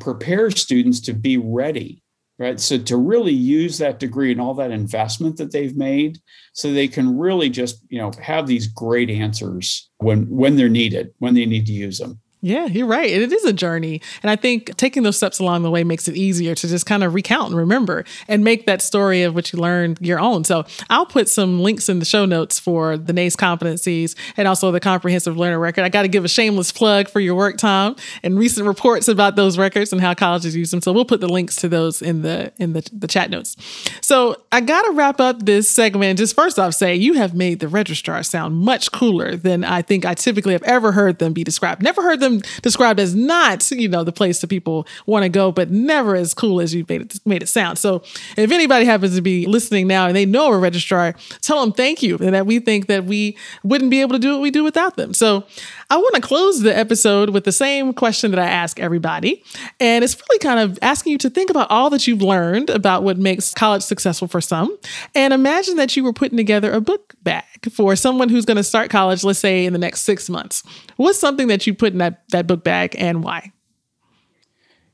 prepares 0.00 0.60
students 0.60 1.00
to 1.00 1.12
be 1.12 1.36
ready 1.36 2.02
right? 2.40 2.58
So 2.58 2.78
to 2.78 2.96
really 2.96 3.34
use 3.34 3.78
that 3.78 4.00
degree 4.00 4.32
and 4.32 4.40
all 4.40 4.54
that 4.54 4.72
investment 4.72 5.36
that 5.36 5.52
they've 5.52 5.76
made 5.76 6.18
so 6.54 6.72
they 6.72 6.88
can 6.88 7.16
really 7.16 7.50
just 7.50 7.84
you 7.88 7.98
know 7.98 8.10
have 8.20 8.48
these 8.48 8.66
great 8.66 9.10
answers 9.10 9.90
when 9.98 10.22
when 10.28 10.56
they're 10.56 10.68
needed 10.68 11.12
when 11.18 11.34
they 11.34 11.46
need 11.46 11.66
to 11.66 11.72
use 11.72 11.98
them 11.98 12.18
yeah, 12.42 12.66
you're 12.66 12.86
right. 12.86 13.10
And 13.12 13.22
it 13.22 13.32
is 13.32 13.44
a 13.44 13.52
journey. 13.52 14.00
And 14.22 14.30
I 14.30 14.36
think 14.36 14.74
taking 14.76 15.02
those 15.02 15.16
steps 15.16 15.38
along 15.38 15.62
the 15.62 15.70
way 15.70 15.84
makes 15.84 16.08
it 16.08 16.16
easier 16.16 16.54
to 16.54 16.68
just 16.68 16.86
kind 16.86 17.04
of 17.04 17.12
recount 17.12 17.48
and 17.48 17.56
remember 17.56 18.04
and 18.28 18.42
make 18.42 18.64
that 18.66 18.80
story 18.80 19.22
of 19.22 19.34
what 19.34 19.52
you 19.52 19.58
learned 19.58 19.98
your 20.00 20.18
own. 20.18 20.44
So 20.44 20.64
I'll 20.88 21.04
put 21.04 21.28
some 21.28 21.60
links 21.60 21.90
in 21.90 21.98
the 21.98 22.06
show 22.06 22.24
notes 22.24 22.58
for 22.58 22.96
the 22.96 23.12
NACE 23.12 23.36
competencies 23.36 24.14
and 24.38 24.48
also 24.48 24.72
the 24.72 24.80
comprehensive 24.80 25.36
learner 25.36 25.58
record. 25.58 25.84
I 25.84 25.90
got 25.90 26.02
to 26.02 26.08
give 26.08 26.24
a 26.24 26.28
shameless 26.28 26.72
plug 26.72 27.10
for 27.10 27.20
your 27.20 27.34
work, 27.34 27.58
Tom, 27.58 27.96
and 28.22 28.38
recent 28.38 28.66
reports 28.66 29.08
about 29.08 29.36
those 29.36 29.58
records 29.58 29.92
and 29.92 30.00
how 30.00 30.14
colleges 30.14 30.56
use 30.56 30.70
them. 30.70 30.80
So 30.80 30.92
we'll 30.92 31.04
put 31.04 31.20
the 31.20 31.28
links 31.28 31.56
to 31.56 31.68
those 31.68 32.00
in 32.00 32.22
the 32.22 32.52
in 32.56 32.72
the, 32.72 32.88
the 32.92 33.06
chat 33.06 33.28
notes. 33.30 33.56
So 34.00 34.42
I 34.50 34.62
got 34.62 34.82
to 34.82 34.92
wrap 34.92 35.20
up 35.20 35.44
this 35.44 35.68
segment. 35.68 36.18
Just 36.18 36.34
first 36.34 36.58
off, 36.58 36.72
say 36.72 36.94
you 36.94 37.14
have 37.14 37.34
made 37.34 37.60
the 37.60 37.68
registrar 37.68 38.22
sound 38.22 38.56
much 38.56 38.92
cooler 38.92 39.36
than 39.36 39.62
I 39.62 39.82
think 39.82 40.06
I 40.06 40.14
typically 40.14 40.52
have 40.54 40.62
ever 40.62 40.92
heard 40.92 41.18
them 41.18 41.34
be 41.34 41.44
described. 41.44 41.82
Never 41.82 42.02
heard 42.02 42.20
them 42.20 42.29
them 42.30 42.42
described 42.62 43.00
as 43.00 43.14
not, 43.14 43.70
you 43.70 43.88
know, 43.88 44.04
the 44.04 44.12
place 44.12 44.40
that 44.40 44.48
people 44.48 44.86
want 45.06 45.24
to 45.24 45.28
go, 45.28 45.52
but 45.52 45.70
never 45.70 46.14
as 46.14 46.34
cool 46.34 46.60
as 46.60 46.74
you 46.74 46.84
made 46.88 47.02
it, 47.02 47.20
made 47.26 47.42
it 47.42 47.48
sound. 47.48 47.78
So 47.78 48.02
if 48.36 48.50
anybody 48.50 48.84
happens 48.84 49.16
to 49.16 49.22
be 49.22 49.46
listening 49.46 49.86
now 49.86 50.06
and 50.06 50.16
they 50.16 50.26
know 50.26 50.52
a 50.52 50.58
registrar, 50.58 51.14
tell 51.40 51.60
them 51.60 51.72
thank 51.72 52.02
you 52.02 52.16
and 52.18 52.34
that 52.34 52.46
we 52.46 52.58
think 52.58 52.86
that 52.86 53.04
we 53.04 53.36
wouldn't 53.62 53.90
be 53.90 54.00
able 54.00 54.12
to 54.12 54.18
do 54.18 54.32
what 54.32 54.40
we 54.40 54.50
do 54.50 54.64
without 54.64 54.96
them. 54.96 55.14
So 55.14 55.44
I 55.90 55.96
want 55.96 56.14
to 56.14 56.20
close 56.20 56.60
the 56.60 56.76
episode 56.76 57.30
with 57.30 57.44
the 57.44 57.52
same 57.52 57.92
question 57.92 58.30
that 58.30 58.38
I 58.38 58.46
ask 58.46 58.78
everybody. 58.78 59.42
And 59.80 60.04
it's 60.04 60.16
really 60.16 60.38
kind 60.38 60.60
of 60.60 60.78
asking 60.82 61.12
you 61.12 61.18
to 61.18 61.30
think 61.30 61.50
about 61.50 61.70
all 61.70 61.90
that 61.90 62.06
you've 62.06 62.22
learned 62.22 62.70
about 62.70 63.02
what 63.02 63.18
makes 63.18 63.52
college 63.52 63.82
successful 63.82 64.28
for 64.28 64.40
some. 64.40 64.78
And 65.14 65.32
imagine 65.32 65.76
that 65.76 65.96
you 65.96 66.04
were 66.04 66.12
putting 66.12 66.36
together 66.36 66.72
a 66.72 66.80
book 66.80 67.14
bag 67.22 67.44
for 67.72 67.96
someone 67.96 68.28
who's 68.28 68.44
going 68.44 68.56
to 68.56 68.62
start 68.62 68.90
college, 68.90 69.24
let's 69.24 69.38
say 69.38 69.66
in 69.66 69.72
the 69.72 69.78
next 69.78 70.02
six 70.02 70.30
months. 70.30 70.62
What's 70.96 71.18
something 71.18 71.48
that 71.48 71.66
you 71.66 71.74
put 71.74 71.92
in 71.92 71.98
that, 71.98 72.19
that 72.30 72.46
book 72.46 72.64
bag 72.64 72.94
and 72.98 73.22
why? 73.22 73.52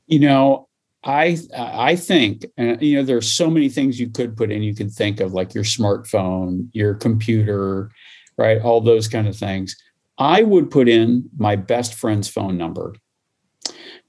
You 0.07 0.19
know, 0.19 0.67
I 1.03 1.37
I 1.55 1.95
think, 1.95 2.45
you 2.57 2.97
know, 2.97 3.03
there's 3.03 3.31
so 3.31 3.49
many 3.49 3.69
things 3.69 3.99
you 3.99 4.09
could 4.09 4.35
put 4.35 4.51
in. 4.51 4.63
You 4.63 4.75
could 4.75 4.91
think 4.91 5.19
of 5.19 5.33
like 5.33 5.53
your 5.53 5.63
smartphone, 5.63 6.69
your 6.73 6.95
computer, 6.95 7.91
right? 8.37 8.61
All 8.61 8.81
those 8.81 9.07
kind 9.07 9.27
of 9.27 9.35
things. 9.35 9.75
I 10.17 10.43
would 10.43 10.71
put 10.71 10.89
in 10.89 11.29
my 11.37 11.55
best 11.55 11.93
friend's 11.93 12.27
phone 12.27 12.57
number 12.57 12.93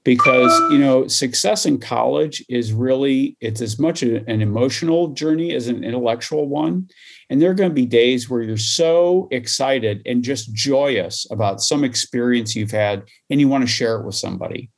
because 0.03 0.57
you 0.71 0.77
know 0.77 1.07
success 1.07 1.65
in 1.65 1.79
college 1.79 2.43
is 2.49 2.73
really 2.73 3.37
it's 3.41 3.61
as 3.61 3.77
much 3.79 4.01
an 4.01 4.41
emotional 4.41 5.09
journey 5.09 5.53
as 5.53 5.67
an 5.67 5.83
intellectual 5.83 6.47
one 6.47 6.87
and 7.29 7.41
there 7.41 7.51
are 7.51 7.55
going 7.55 7.69
to 7.69 7.75
be 7.75 7.85
days 7.85 8.29
where 8.29 8.41
you're 8.41 8.57
so 8.57 9.27
excited 9.31 10.01
and 10.05 10.23
just 10.23 10.53
joyous 10.53 11.27
about 11.31 11.61
some 11.61 11.83
experience 11.83 12.55
you've 12.55 12.71
had 12.71 13.03
and 13.29 13.39
you 13.39 13.47
want 13.47 13.63
to 13.63 13.67
share 13.67 13.99
it 13.99 14.05
with 14.05 14.15
somebody 14.15 14.69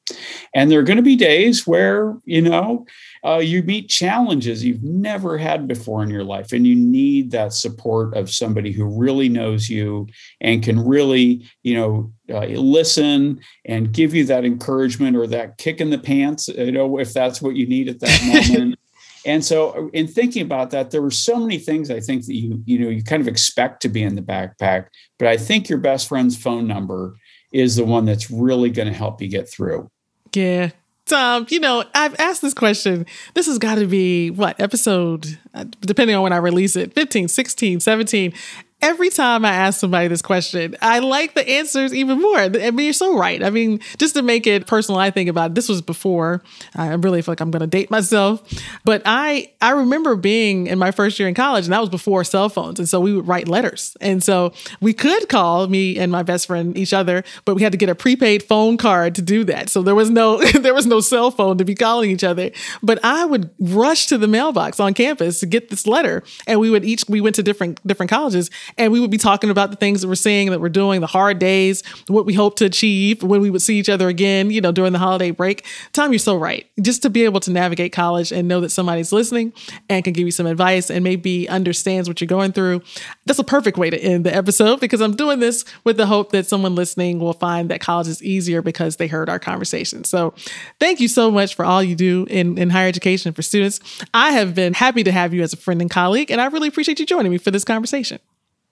and 0.53 0.69
there 0.69 0.79
are 0.79 0.83
going 0.83 0.97
to 0.97 1.03
be 1.03 1.15
days 1.15 1.65
where 1.65 2.17
you 2.25 2.41
know 2.41 2.85
uh, 3.23 3.37
you 3.37 3.61
meet 3.63 3.87
challenges 3.87 4.65
you've 4.65 4.83
never 4.83 5.37
had 5.37 5.67
before 5.67 6.01
in 6.01 6.09
your 6.09 6.23
life, 6.23 6.51
and 6.51 6.65
you 6.65 6.75
need 6.75 7.31
that 7.31 7.53
support 7.53 8.15
of 8.17 8.31
somebody 8.31 8.71
who 8.71 8.85
really 8.85 9.29
knows 9.29 9.69
you 9.69 10.07
and 10.39 10.63
can 10.63 10.79
really, 10.79 11.47
you 11.61 11.75
know, 11.75 12.11
uh, 12.31 12.45
listen 12.47 13.39
and 13.65 13.91
give 13.91 14.15
you 14.15 14.25
that 14.25 14.43
encouragement 14.43 15.15
or 15.15 15.27
that 15.27 15.57
kick 15.57 15.79
in 15.79 15.91
the 15.91 15.99
pants, 15.99 16.47
you 16.47 16.71
know, 16.71 16.97
if 16.97 17.13
that's 17.13 17.41
what 17.41 17.55
you 17.55 17.67
need 17.67 17.87
at 17.89 17.99
that 17.99 18.49
moment. 18.49 18.79
And 19.25 19.45
so 19.45 19.89
in 19.93 20.07
thinking 20.07 20.41
about 20.41 20.71
that 20.71 20.91
there 20.91 21.01
were 21.01 21.11
so 21.11 21.39
many 21.39 21.57
things 21.57 21.91
i 21.91 21.99
think 21.99 22.25
that 22.25 22.35
you 22.35 22.61
you 22.65 22.79
know 22.79 22.89
you 22.89 23.03
kind 23.03 23.21
of 23.21 23.27
expect 23.27 23.81
to 23.81 23.89
be 23.89 24.01
in 24.01 24.15
the 24.15 24.21
backpack 24.21 24.87
but 25.19 25.27
i 25.27 25.37
think 25.37 25.69
your 25.69 25.77
best 25.77 26.07
friend's 26.07 26.37
phone 26.37 26.67
number 26.67 27.15
is 27.51 27.75
the 27.75 27.83
one 27.83 28.05
that's 28.05 28.31
really 28.31 28.69
going 28.69 28.87
to 28.87 28.93
help 28.93 29.21
you 29.21 29.27
get 29.27 29.49
through. 29.49 29.89
Yeah. 30.33 30.71
Tom, 31.05 31.45
you 31.49 31.59
know, 31.59 31.83
I've 31.93 32.17
asked 32.19 32.41
this 32.41 32.53
question. 32.53 33.05
This 33.33 33.47
has 33.47 33.57
got 33.57 33.75
to 33.75 33.87
be 33.87 34.29
what 34.29 34.59
episode, 34.59 35.37
uh, 35.53 35.65
depending 35.81 36.15
on 36.15 36.23
when 36.23 36.31
I 36.31 36.37
release 36.37 36.75
it, 36.75 36.93
15, 36.93 37.27
16, 37.27 37.79
17 37.79 38.33
every 38.81 39.09
time 39.09 39.45
I 39.45 39.51
ask 39.51 39.79
somebody 39.79 40.07
this 40.07 40.21
question, 40.21 40.75
I 40.81 40.99
like 40.99 41.35
the 41.35 41.47
answers 41.47 41.93
even 41.93 42.21
more. 42.21 42.37
I 42.37 42.49
mean, 42.49 42.79
you're 42.85 42.93
so 42.93 43.17
right. 43.17 43.43
I 43.43 43.49
mean, 43.49 43.79
just 43.97 44.15
to 44.15 44.21
make 44.21 44.47
it 44.47 44.67
personal, 44.67 44.99
I 44.99 45.11
think 45.11 45.29
about 45.29 45.51
it, 45.51 45.55
this 45.55 45.69
was 45.69 45.81
before. 45.81 46.41
I 46.75 46.93
really 46.93 47.21
feel 47.21 47.31
like 47.31 47.41
I'm 47.41 47.51
going 47.51 47.61
to 47.61 47.67
date 47.67 47.91
myself, 47.91 48.41
but 48.83 49.01
I 49.05 49.51
I 49.61 49.71
remember 49.71 50.15
being 50.15 50.67
in 50.67 50.79
my 50.79 50.91
first 50.91 51.19
year 51.19 51.27
in 51.27 51.35
college, 51.35 51.65
and 51.65 51.73
that 51.73 51.79
was 51.79 51.89
before 51.89 52.23
cell 52.23 52.49
phones, 52.49 52.79
and 52.79 52.89
so 52.89 52.99
we 52.99 53.13
would 53.13 53.27
write 53.27 53.47
letters, 53.47 53.95
and 54.01 54.23
so 54.23 54.53
we 54.79 54.93
could 54.93 55.29
call 55.29 55.67
me 55.67 55.97
and 55.97 56.11
my 56.11 56.23
best 56.23 56.47
friend 56.47 56.77
each 56.77 56.93
other, 56.93 57.23
but 57.45 57.55
we 57.55 57.61
had 57.61 57.71
to 57.71 57.77
get 57.77 57.89
a 57.89 57.95
prepaid 57.95 58.43
phone 58.43 58.77
card 58.77 59.15
to 59.15 59.21
do 59.21 59.43
that. 59.45 59.69
So 59.69 59.81
there 59.81 59.95
was 59.95 60.09
no 60.09 60.37
there 60.59 60.73
was 60.73 60.85
no 60.85 60.99
cell 60.99 61.31
phone 61.31 61.57
to 61.57 61.65
be 61.65 61.75
calling 61.75 62.09
each 62.09 62.23
other. 62.23 62.51
But 62.81 62.99
I 63.03 63.25
would 63.25 63.49
rush 63.59 64.07
to 64.07 64.17
the 64.17 64.27
mailbox 64.27 64.79
on 64.79 64.93
campus 64.93 65.39
to 65.41 65.45
get 65.45 65.69
this 65.69 65.85
letter, 65.85 66.23
and 66.47 66.59
we 66.59 66.69
would 66.69 66.83
each 66.83 67.03
we 67.07 67.21
went 67.21 67.35
to 67.35 67.43
different 67.43 67.85
different 67.85 68.09
colleges 68.09 68.49
and 68.77 68.91
we 68.91 68.99
would 68.99 69.11
be 69.11 69.17
talking 69.17 69.49
about 69.49 69.71
the 69.71 69.77
things 69.77 70.01
that 70.01 70.07
we're 70.07 70.15
seeing, 70.15 70.49
that 70.51 70.61
we're 70.61 70.69
doing, 70.69 71.01
the 71.01 71.07
hard 71.07 71.39
days, 71.39 71.83
what 72.07 72.25
we 72.25 72.33
hope 72.33 72.55
to 72.57 72.65
achieve 72.65 73.23
when 73.23 73.41
we 73.41 73.49
would 73.49 73.61
see 73.61 73.77
each 73.77 73.89
other 73.89 74.07
again, 74.07 74.49
you 74.49 74.61
know, 74.61 74.71
during 74.71 74.93
the 74.93 74.99
holiday 74.99 75.31
break. 75.31 75.65
Tom, 75.93 76.11
you're 76.11 76.19
so 76.19 76.35
right. 76.35 76.65
Just 76.81 77.01
to 77.03 77.09
be 77.09 77.23
able 77.23 77.39
to 77.41 77.51
navigate 77.51 77.91
college 77.91 78.31
and 78.31 78.47
know 78.47 78.61
that 78.61 78.69
somebody's 78.69 79.11
listening 79.11 79.53
and 79.89 80.03
can 80.03 80.13
give 80.13 80.25
you 80.25 80.31
some 80.31 80.45
advice 80.45 80.89
and 80.89 81.03
maybe 81.03 81.47
understands 81.49 82.07
what 82.07 82.21
you're 82.21 82.27
going 82.27 82.51
through. 82.51 82.81
That's 83.25 83.39
a 83.39 83.43
perfect 83.43 83.77
way 83.77 83.89
to 83.89 83.97
end 83.97 84.25
the 84.25 84.33
episode 84.33 84.79
because 84.79 85.01
I'm 85.01 85.15
doing 85.15 85.39
this 85.39 85.65
with 85.83 85.97
the 85.97 86.05
hope 86.05 86.31
that 86.31 86.45
someone 86.47 86.75
listening 86.75 87.19
will 87.19 87.33
find 87.33 87.69
that 87.69 87.81
college 87.81 88.07
is 88.07 88.23
easier 88.23 88.61
because 88.61 88.97
they 88.97 89.07
heard 89.07 89.29
our 89.29 89.39
conversation. 89.39 90.03
So 90.03 90.33
thank 90.79 90.99
you 90.99 91.07
so 91.07 91.31
much 91.31 91.55
for 91.55 91.65
all 91.65 91.83
you 91.83 91.95
do 91.95 92.25
in, 92.29 92.57
in 92.57 92.69
higher 92.69 92.87
education 92.87 93.33
for 93.33 93.41
students. 93.41 93.79
I 94.13 94.31
have 94.31 94.55
been 94.55 94.73
happy 94.73 95.03
to 95.03 95.11
have 95.11 95.33
you 95.33 95.41
as 95.43 95.53
a 95.53 95.57
friend 95.57 95.81
and 95.81 95.89
colleague, 95.89 96.31
and 96.31 96.41
I 96.41 96.47
really 96.47 96.67
appreciate 96.67 96.99
you 96.99 97.05
joining 97.05 97.31
me 97.31 97.37
for 97.37 97.51
this 97.51 97.63
conversation. 97.63 98.19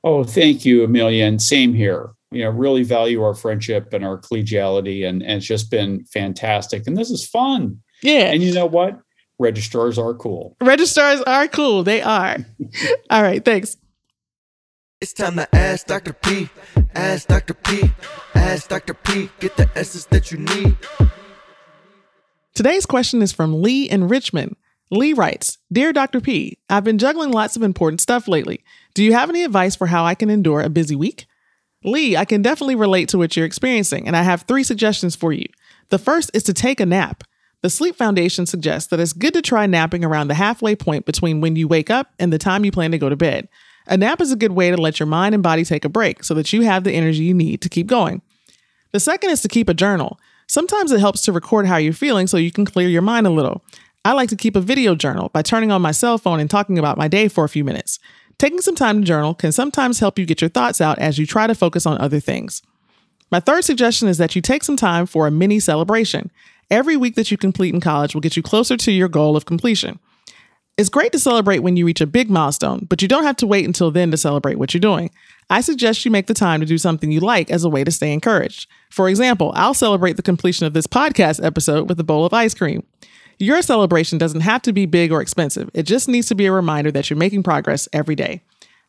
Oh, 0.04 0.24
thank 0.24 0.66
you, 0.66 0.84
Amelia. 0.84 1.26
And 1.26 1.41
same 1.41 1.74
here. 1.74 2.12
You 2.32 2.43
know, 2.43 2.52
really 2.52 2.84
value 2.84 3.24
our 3.24 3.34
friendship 3.34 3.91
and 3.91 4.06
our 4.06 4.20
collegiality, 4.20 5.08
and, 5.08 5.24
and 5.24 5.38
it's 5.38 5.45
just 5.47 5.72
been 5.72 6.06
fantastic. 6.06 6.86
And 6.86 6.95
this 6.95 7.10
is 7.10 7.28
fun. 7.28 7.82
Yeah. 8.04 8.32
And 8.32 8.43
you 8.43 8.54
know 8.54 8.68
what? 8.68 9.00
Registrars 9.39 9.97
are 9.97 10.14
cool. 10.14 10.56
Registrars 10.62 11.22
are 11.24 11.47
cool. 11.47 11.84
They 11.84 12.02
are. 12.02 12.38
All 13.10 13.24
right. 13.24 13.43
Thanks. 13.43 13.78
It's 15.02 15.14
time 15.14 15.38
to 15.38 15.56
ask 15.56 15.88
Dr. 15.88 16.14
P. 16.14 16.50
Ask 16.93 17.30
Dr. 17.30 17.54
P. 17.54 17.89
Ask 18.36 18.68
Dr. 18.68 18.93
P. 18.93 19.30
Get 19.39 19.56
the 19.56 19.70
essence 19.76 20.06
that 20.06 20.30
you 20.32 20.39
need. 20.39 20.76
Today's 22.54 22.86
question 22.86 23.22
is 23.22 23.32
from 23.32 23.62
Lee 23.62 23.89
in 23.89 24.10
Richmond. 24.10 24.58
Lee 24.92 25.14
writes 25.14 25.58
Dear 25.72 25.94
Dr. 25.94 26.20
P, 26.20 26.58
I've 26.70 26.84
been 26.84 26.98
juggling 26.98 27.32
lots 27.32 27.56
of 27.56 27.62
important 27.62 28.02
stuff 28.02 28.28
lately. 28.28 28.64
Do 28.94 29.04
you 29.04 29.14
have 29.14 29.30
any 29.30 29.44
advice 29.44 29.76
for 29.76 29.88
how 29.88 30.04
I 30.04 30.16
can 30.16 30.30
endure 30.30 30.62
a 30.62 30.70
busy 30.70 30.96
week? 30.96 31.28
Lee, 31.84 32.18
I 32.18 32.26
can 32.26 32.42
definitely 32.42 32.76
relate 32.76 33.08
to 33.10 33.18
what 33.18 33.38
you're 33.38 33.46
experiencing, 33.46 34.08
and 34.08 34.18
I 34.18 34.24
have 34.24 34.42
three 34.42 34.64
suggestions 34.64 35.16
for 35.16 35.32
you. 35.32 35.46
The 35.90 36.00
first 36.00 36.32
is 36.34 36.44
to 36.44 36.54
take 36.54 36.80
a 36.80 36.86
nap. 36.86 37.24
The 37.62 37.70
Sleep 37.70 37.96
Foundation 37.96 38.46
suggests 38.46 38.90
that 38.90 39.00
it's 39.00 39.14
good 39.14 39.34
to 39.34 39.42
try 39.42 39.66
napping 39.66 40.04
around 40.04 40.28
the 40.28 40.34
halfway 40.34 40.76
point 40.76 41.06
between 41.06 41.40
when 41.40 41.56
you 41.56 41.68
wake 41.68 41.90
up 41.90 42.12
and 42.18 42.34
the 42.34 42.38
time 42.38 42.66
you 42.66 42.72
plan 42.72 42.92
to 42.92 42.98
go 42.98 43.10
to 43.10 43.16
bed. 43.16 43.48
A 43.88 43.98
nap 43.98 44.22
is 44.22 44.32
a 44.32 44.38
good 44.38 44.54
way 44.54 44.72
to 44.72 44.78
let 44.78 45.00
your 45.00 45.08
mind 45.08 45.34
and 45.34 45.44
body 45.44 45.64
take 45.64 45.86
a 45.86 45.90
break 45.90 46.24
so 46.24 46.34
that 46.34 46.52
you 46.52 46.62
have 46.62 46.84
the 46.84 46.94
energy 46.94 47.24
you 47.24 47.34
need 47.34 47.62
to 47.62 47.70
keep 47.70 47.88
going. 47.88 48.22
The 48.92 49.00
second 49.00 49.30
is 49.30 49.42
to 49.42 49.48
keep 49.48 49.70
a 49.70 49.74
journal. 49.74 50.20
Sometimes 50.48 50.92
it 50.92 51.00
helps 51.00 51.22
to 51.24 51.32
record 51.32 51.68
how 51.68 51.78
you're 51.78 51.94
feeling 51.94 52.28
so 52.28 52.38
you 52.38 52.52
can 52.52 52.66
clear 52.66 52.88
your 52.88 53.04
mind 53.04 53.28
a 53.28 53.30
little. 53.30 53.64
I 54.10 54.14
like 54.14 54.30
to 54.30 54.36
keep 54.36 54.55
a 54.55 54.60
video 54.60 54.95
journal 54.95 55.30
by 55.34 55.43
turning 55.43 55.72
on 55.72 55.84
my 55.84 55.91
cell 55.91 56.18
phone 56.18 56.39
and 56.39 56.49
talking 56.49 56.80
about 56.80 56.97
my 56.97 57.07
day 57.07 57.28
for 57.28 57.43
a 57.43 57.49
few 57.49 57.64
minutes. 57.64 57.99
Taking 58.39 58.60
some 58.60 58.74
time 58.74 59.01
to 59.01 59.05
journal 59.05 59.36
can 59.36 59.51
sometimes 59.51 59.99
help 59.99 60.18
you 60.18 60.26
get 60.26 60.41
your 60.41 60.49
thoughts 60.49 60.82
out 60.82 60.97
as 60.97 61.20
you 61.20 61.28
try 61.28 61.45
to 61.45 61.53
focus 61.53 61.86
on 61.86 62.01
other 62.01 62.20
things. 62.20 62.64
My 63.30 63.39
third 63.39 63.66
suggestion 63.66 64.07
is 64.07 64.18
that 64.18 64.36
you 64.36 64.41
take 64.41 64.64
some 64.64 64.78
time 64.78 65.05
for 65.05 65.28
a 65.28 65.32
mini 65.32 65.60
celebration. 65.60 66.32
Every 66.72 66.97
week 66.97 67.14
that 67.14 67.30
you 67.30 67.38
complete 67.38 67.72
in 67.72 67.82
college 67.82 68.16
will 68.16 68.22
get 68.22 68.36
you 68.36 68.41
closer 68.41 68.76
to 68.78 68.91
your 68.91 69.10
goal 69.10 69.38
of 69.38 69.45
completion. 69.45 69.99
It's 70.76 70.89
great 70.89 71.12
to 71.12 71.20
celebrate 71.20 71.60
when 71.60 71.78
you 71.78 71.86
reach 71.86 72.01
a 72.01 72.07
big 72.07 72.32
milestone, 72.32 72.88
but 72.89 73.03
you 73.03 73.07
don't 73.07 73.26
have 73.26 73.38
to 73.38 73.45
wait 73.45 73.66
until 73.66 73.91
then 73.91 74.10
to 74.10 74.18
celebrate 74.18 74.57
what 74.57 74.74
you're 74.74 74.82
doing. 74.82 75.12
I 75.51 75.62
suggest 75.62 76.03
you 76.03 76.10
make 76.10 76.26
the 76.26 76.34
time 76.34 76.62
to 76.62 76.66
do 76.66 76.80
something 76.80 77.12
you 77.12 77.20
like 77.20 77.51
as 77.51 77.64
a 77.64 77.70
way 77.70 77.84
to 77.84 77.91
stay 77.91 78.12
encouraged. 78.12 78.68
For 78.89 79.07
example, 79.07 79.51
I'll 79.53 79.76
celebrate 79.76 80.14
the 80.14 80.24
completion 80.24 80.66
of 80.66 80.74
this 80.74 80.88
podcast 80.88 81.45
episode 81.45 81.88
with 81.88 81.99
a 81.99 82.03
bowl 82.03 82.26
of 82.26 82.34
ice 82.34 82.55
cream. 82.55 82.84
Your 83.42 83.62
celebration 83.62 84.18
doesn't 84.18 84.42
have 84.42 84.62
to 84.64 84.74
be 84.74 84.86
big 84.86 85.14
or 85.14 85.22
expensive. 85.22 85.72
It 85.74 85.84
just 85.84 86.10
needs 86.10 86.28
to 86.28 86.36
be 86.36 86.46
a 86.46 86.52
reminder 86.52 86.92
that 86.92 87.10
you're 87.10 87.18
making 87.18 87.44
progress 87.44 87.88
every 87.94 88.16
day. 88.16 88.44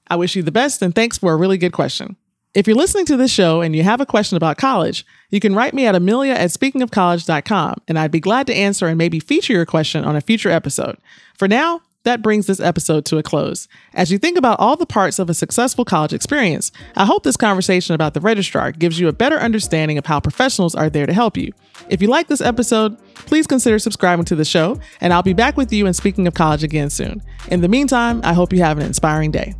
I 0.08 0.16
wish 0.16 0.34
you 0.34 0.42
the 0.42 0.50
best 0.50 0.82
and 0.82 0.92
thanks 0.92 1.16
for 1.16 1.32
a 1.32 1.36
really 1.36 1.56
good 1.56 1.72
question. 1.72 2.16
If 2.52 2.66
you're 2.66 2.76
listening 2.76 3.06
to 3.06 3.16
this 3.16 3.30
show 3.30 3.60
and 3.60 3.76
you 3.76 3.84
have 3.84 4.00
a 4.00 4.06
question 4.06 4.36
about 4.36 4.58
college, 4.58 5.06
you 5.30 5.38
can 5.38 5.54
write 5.54 5.72
me 5.72 5.86
at 5.86 5.94
amelia 5.94 6.32
at 6.32 6.50
speakingofcollege.com 6.50 7.76
and 7.86 7.96
I'd 7.96 8.10
be 8.10 8.18
glad 8.18 8.48
to 8.48 8.54
answer 8.54 8.88
and 8.88 8.98
maybe 8.98 9.20
feature 9.20 9.52
your 9.52 9.66
question 9.66 10.04
on 10.04 10.16
a 10.16 10.20
future 10.20 10.50
episode. 10.50 10.98
For 11.38 11.46
now, 11.46 11.82
that 12.04 12.22
brings 12.22 12.46
this 12.46 12.60
episode 12.60 13.04
to 13.06 13.18
a 13.18 13.22
close. 13.22 13.68
As 13.94 14.10
you 14.10 14.18
think 14.18 14.38
about 14.38 14.58
all 14.58 14.76
the 14.76 14.86
parts 14.86 15.18
of 15.18 15.28
a 15.28 15.34
successful 15.34 15.84
college 15.84 16.12
experience, 16.12 16.72
I 16.96 17.04
hope 17.04 17.22
this 17.24 17.36
conversation 17.36 17.94
about 17.94 18.14
the 18.14 18.20
registrar 18.20 18.72
gives 18.72 18.98
you 18.98 19.08
a 19.08 19.12
better 19.12 19.36
understanding 19.36 19.98
of 19.98 20.06
how 20.06 20.20
professionals 20.20 20.74
are 20.74 20.88
there 20.88 21.06
to 21.06 21.12
help 21.12 21.36
you. 21.36 21.52
If 21.88 22.00
you 22.00 22.08
like 22.08 22.28
this 22.28 22.40
episode, 22.40 22.96
please 23.14 23.46
consider 23.46 23.78
subscribing 23.78 24.24
to 24.26 24.36
the 24.36 24.44
show, 24.44 24.80
and 25.00 25.12
I'll 25.12 25.22
be 25.22 25.34
back 25.34 25.56
with 25.56 25.72
you 25.72 25.86
and 25.86 25.94
speaking 25.94 26.26
of 26.26 26.34
college 26.34 26.64
again 26.64 26.90
soon. 26.90 27.22
In 27.48 27.60
the 27.60 27.68
meantime, 27.68 28.20
I 28.24 28.32
hope 28.32 28.52
you 28.52 28.60
have 28.60 28.78
an 28.78 28.86
inspiring 28.86 29.30
day. 29.30 29.54